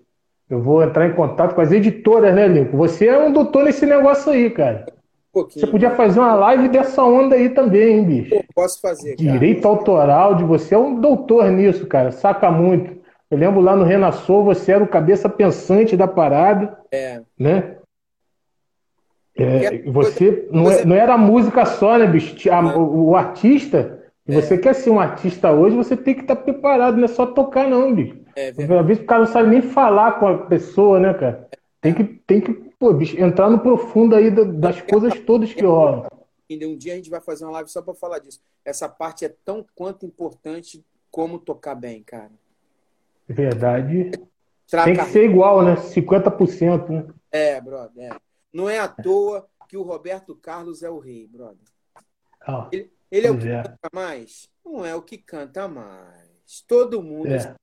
Eu 0.49 0.61
vou 0.61 0.83
entrar 0.83 1.07
em 1.07 1.13
contato 1.13 1.53
com 1.53 1.61
as 1.61 1.71
editoras, 1.71 2.33
né, 2.33 2.47
Lincoln? 2.47 2.77
Você 2.77 3.07
é 3.07 3.17
um 3.17 3.31
doutor 3.31 3.65
nesse 3.65 3.85
negócio 3.85 4.31
aí, 4.31 4.49
cara. 4.49 4.87
Um 5.35 5.43
Você 5.43 5.67
podia 5.67 5.91
fazer 5.91 6.19
uma 6.19 6.33
live 6.33 6.69
dessa 6.69 7.03
onda 7.03 7.35
aí 7.35 7.49
também, 7.49 7.99
hein, 7.99 8.03
bicho? 8.03 8.29
Pô, 8.31 8.43
posso 8.55 8.81
fazer, 8.81 9.15
cara. 9.15 9.31
Direito 9.31 9.67
autoral 9.67 10.33
de 10.33 10.43
você 10.43 10.73
é 10.73 10.77
um 10.77 10.99
doutor 10.99 11.51
nisso, 11.51 11.85
cara. 11.85 12.11
Saca 12.11 12.49
muito. 12.49 12.97
Eu 13.29 13.37
lembro 13.37 13.61
lá 13.61 13.75
no 13.75 13.83
Renassou, 13.83 14.43
você 14.43 14.71
era 14.71 14.83
o 14.83 14.87
cabeça 14.87 15.29
pensante 15.29 15.95
da 15.95 16.07
parada. 16.07 16.79
É. 16.91 17.21
Né? 17.37 17.75
É, 19.37 19.83
você 19.83 20.47
não, 20.51 20.69
é, 20.69 20.83
não 20.83 20.95
era 20.95 21.15
música 21.15 21.63
só, 21.63 21.97
né, 21.97 22.07
bicho? 22.07 22.35
O, 22.75 23.09
o 23.09 23.15
artista 23.15 23.98
se 24.31 24.37
é. 24.37 24.41
você 24.41 24.57
quer 24.57 24.75
ser 24.75 24.89
um 24.89 24.99
artista 24.99 25.51
hoje, 25.51 25.75
você 25.75 25.97
tem 25.97 26.13
que 26.13 26.21
estar 26.21 26.35
tá 26.35 26.41
preparado, 26.41 26.97
não 26.97 27.05
é 27.05 27.07
só 27.07 27.25
tocar, 27.25 27.67
não, 27.67 27.93
bicho. 27.93 28.17
É 28.35 28.49
Às 28.49 28.85
vezes 28.85 29.03
o 29.03 29.05
cara 29.05 29.23
não 29.23 29.31
sabe 29.31 29.49
nem 29.49 29.61
falar 29.61 30.19
com 30.19 30.27
a 30.27 30.37
pessoa, 30.45 30.99
né, 30.99 31.13
cara? 31.13 31.49
Tem 31.81 31.93
que, 31.93 32.03
tem 32.03 32.41
que 32.41 32.53
pô, 32.79 32.93
bicho, 32.93 33.19
entrar 33.19 33.49
no 33.49 33.59
profundo 33.59 34.15
aí 34.15 34.31
das 34.31 34.81
coisas 34.81 35.19
todas 35.19 35.53
que 35.53 35.63
rolam. 35.63 36.07
Um 36.49 36.77
dia 36.77 36.93
a 36.93 36.95
gente 36.95 37.09
vai 37.09 37.21
fazer 37.21 37.45
uma 37.45 37.51
live 37.53 37.69
só 37.69 37.81
para 37.81 37.93
falar 37.93 38.19
disso. 38.19 38.41
Essa 38.65 38.89
parte 38.89 39.25
é 39.25 39.29
tão 39.29 39.65
quanto 39.75 40.05
importante 40.05 40.83
como 41.11 41.37
tocar 41.37 41.75
bem, 41.75 42.01
cara. 42.01 42.31
Verdade. 43.27 44.11
Tem 44.83 44.95
que 44.95 45.05
ser 45.05 45.25
igual, 45.25 45.63
né? 45.63 45.75
50%, 45.75 46.89
né? 46.89 47.07
É, 47.31 47.61
brother. 47.61 48.11
É. 48.11 48.17
Não 48.51 48.67
é 48.67 48.79
à 48.79 48.87
toa 48.87 49.47
que 49.67 49.77
o 49.77 49.83
Roberto 49.83 50.35
Carlos 50.35 50.81
é 50.81 50.89
o 50.89 50.97
rei, 50.97 51.27
brother. 51.27 51.57
Oh. 52.47 52.65
Ele, 52.71 52.91
ele 53.11 53.27
é 53.27 53.31
o 53.31 53.37
que 53.37 53.47
é. 53.47 53.63
canta 53.63 53.89
mais? 53.93 54.49
Não 54.63 54.85
é 54.85 54.95
o 54.95 55.01
que 55.01 55.17
canta 55.17 55.67
mais. 55.67 56.61
Todo 56.67 57.01
mundo 57.01 57.27
é. 57.27 57.55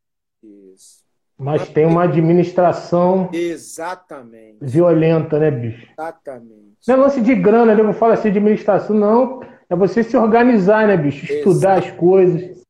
isso. 0.42 1.04
Mas, 1.38 1.60
Mas 1.60 1.68
tem 1.68 1.84
uma 1.84 2.04
administração 2.04 3.30
exatamente 3.32 4.56
violenta, 4.60 5.38
né, 5.38 5.50
bicho? 5.50 5.86
Exatamente. 5.92 6.78
Não 6.88 6.94
é 6.94 6.98
lance 6.98 7.20
de 7.20 7.34
grana, 7.34 7.74
né? 7.74 7.80
eu 7.80 7.84
vou 7.84 7.92
falar 7.92 8.14
assim 8.14 8.32
de 8.32 8.38
administração, 8.38 8.96
não. 8.96 9.40
É 9.68 9.76
você 9.76 10.02
se 10.02 10.16
organizar, 10.16 10.86
né, 10.86 10.96
bicho? 10.96 11.30
Estudar 11.30 11.78
as 11.78 11.90
coisas. 11.92 12.64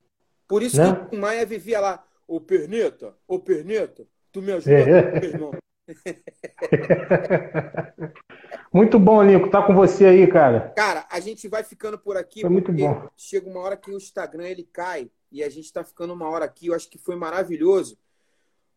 Por 0.49 0.63
isso 0.63 0.79
né? 0.79 1.07
que 1.09 1.17
o 1.17 1.21
Maia 1.21 1.47
vivia 1.47 1.81
lá, 1.81 2.05
ô 2.27 2.41
Perneta, 2.41 3.15
ô 3.27 3.39
Perneta, 3.39 4.05
tu 4.33 4.43
me 4.43 4.53
ajuda, 4.53 4.73
é. 4.73 5.25
irmão. 5.25 5.53
Muito 8.77 8.99
bom, 8.99 9.23
Lincoln, 9.23 9.49
tá 9.49 9.63
com 9.63 9.75
você 9.75 10.05
aí, 10.05 10.27
cara. 10.27 10.75
Cara, 10.77 11.07
a 11.11 11.19
gente 11.19 11.49
vai 11.49 11.65
ficando 11.65 11.99
por 11.99 12.15
aqui. 12.15 12.43
Foi 12.43 12.51
muito 12.51 12.71
bom. 12.71 13.09
Chega 13.17 13.49
uma 13.49 13.61
hora 13.61 13.75
que 13.75 13.91
o 13.91 13.97
Instagram 13.97 14.45
ele 14.45 14.69
cai 14.71 15.11
e 15.33 15.43
a 15.43 15.49
gente 15.49 15.73
tá 15.73 15.83
ficando 15.83 16.13
uma 16.13 16.29
hora 16.29 16.45
aqui. 16.45 16.67
Eu 16.67 16.75
acho 16.75 16.91
que 16.91 16.99
foi 16.99 17.17
maravilhoso. 17.17 17.97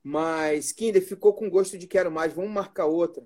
Mas, 0.01 0.71
Kinder, 0.71 1.05
ficou 1.05 1.33
com 1.33 1.49
gosto 1.49 1.77
de 1.77 1.85
quero 1.85 2.09
mais. 2.09 2.31
Vamos 2.31 2.49
marcar 2.49 2.85
outra. 2.85 3.21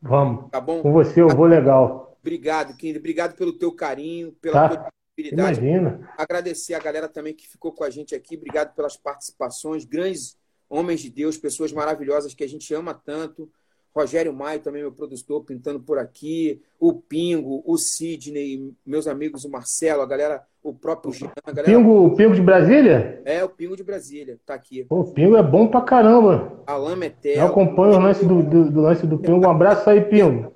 Vamos. 0.00 0.52
Tá 0.52 0.60
bom? 0.60 0.80
Com 0.82 0.92
você 0.92 1.20
eu 1.20 1.28
vou 1.28 1.46
legal. 1.46 2.16
Obrigado, 2.20 2.76
Kinder. 2.76 3.00
Obrigado 3.00 3.34
pelo 3.34 3.54
teu 3.54 3.72
carinho, 3.72 4.30
pela 4.40 4.68
tá. 4.68 4.88
disponibilidade. 5.16 5.58
Imagina. 5.58 6.12
Agradecer 6.16 6.74
a 6.74 6.78
galera 6.78 7.08
também 7.08 7.34
que 7.34 7.48
ficou 7.48 7.72
com 7.72 7.82
a 7.82 7.90
gente 7.90 8.14
aqui. 8.14 8.36
Obrigado 8.36 8.72
pelas 8.76 8.96
participações. 8.96 9.84
Grandes 9.84 10.38
homens 10.68 11.00
de 11.00 11.10
Deus, 11.10 11.36
pessoas 11.36 11.72
maravilhosas 11.72 12.34
que 12.34 12.44
a 12.44 12.48
gente 12.48 12.72
ama 12.72 12.94
tanto. 12.94 13.50
Rogério 13.94 14.32
Maio, 14.32 14.60
também 14.60 14.82
meu 14.82 14.90
produtor, 14.90 15.44
pintando 15.44 15.78
por 15.78 15.98
aqui, 15.98 16.60
o 16.80 16.92
Pingo, 16.92 17.62
o 17.64 17.78
Sidney, 17.78 18.74
meus 18.84 19.06
amigos, 19.06 19.44
o 19.44 19.50
Marcelo, 19.50 20.02
a 20.02 20.06
galera, 20.06 20.42
o 20.62 20.74
próprio 20.74 21.12
Jean. 21.12 21.30
Galera... 21.46 21.64
Pingo, 21.64 22.06
o 22.06 22.16
Pingo 22.16 22.34
de 22.34 22.42
Brasília? 22.42 23.22
É, 23.24 23.44
o 23.44 23.48
Pingo 23.48 23.76
de 23.76 23.84
Brasília, 23.84 24.36
tá 24.44 24.54
aqui. 24.54 24.84
Pô, 24.84 25.00
o 25.00 25.12
Pingo 25.12 25.36
é 25.36 25.42
bom 25.42 25.68
pra 25.68 25.80
caramba. 25.80 26.60
Alain 26.66 26.96
Metel. 26.96 27.36
Eu 27.36 27.46
acompanho 27.46 27.94
o 27.94 28.00
lance 28.00 28.26
do, 28.26 28.42
do, 28.42 28.70
do, 28.70 28.80
lance 28.80 29.06
do 29.06 29.16
Pingo. 29.16 29.46
Um 29.46 29.50
abraço 29.50 29.88
aí, 29.88 30.00
Pingo. 30.00 30.52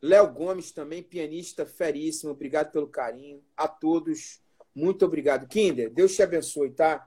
Léo 0.00 0.32
Gomes 0.32 0.72
também, 0.72 1.02
pianista 1.02 1.66
feríssimo. 1.66 2.32
Obrigado 2.32 2.72
pelo 2.72 2.86
carinho. 2.86 3.40
A 3.54 3.68
todos, 3.68 4.40
muito 4.74 5.04
obrigado. 5.04 5.46
Kinder, 5.46 5.92
Deus 5.92 6.14
te 6.14 6.22
abençoe, 6.22 6.70
tá? 6.70 7.06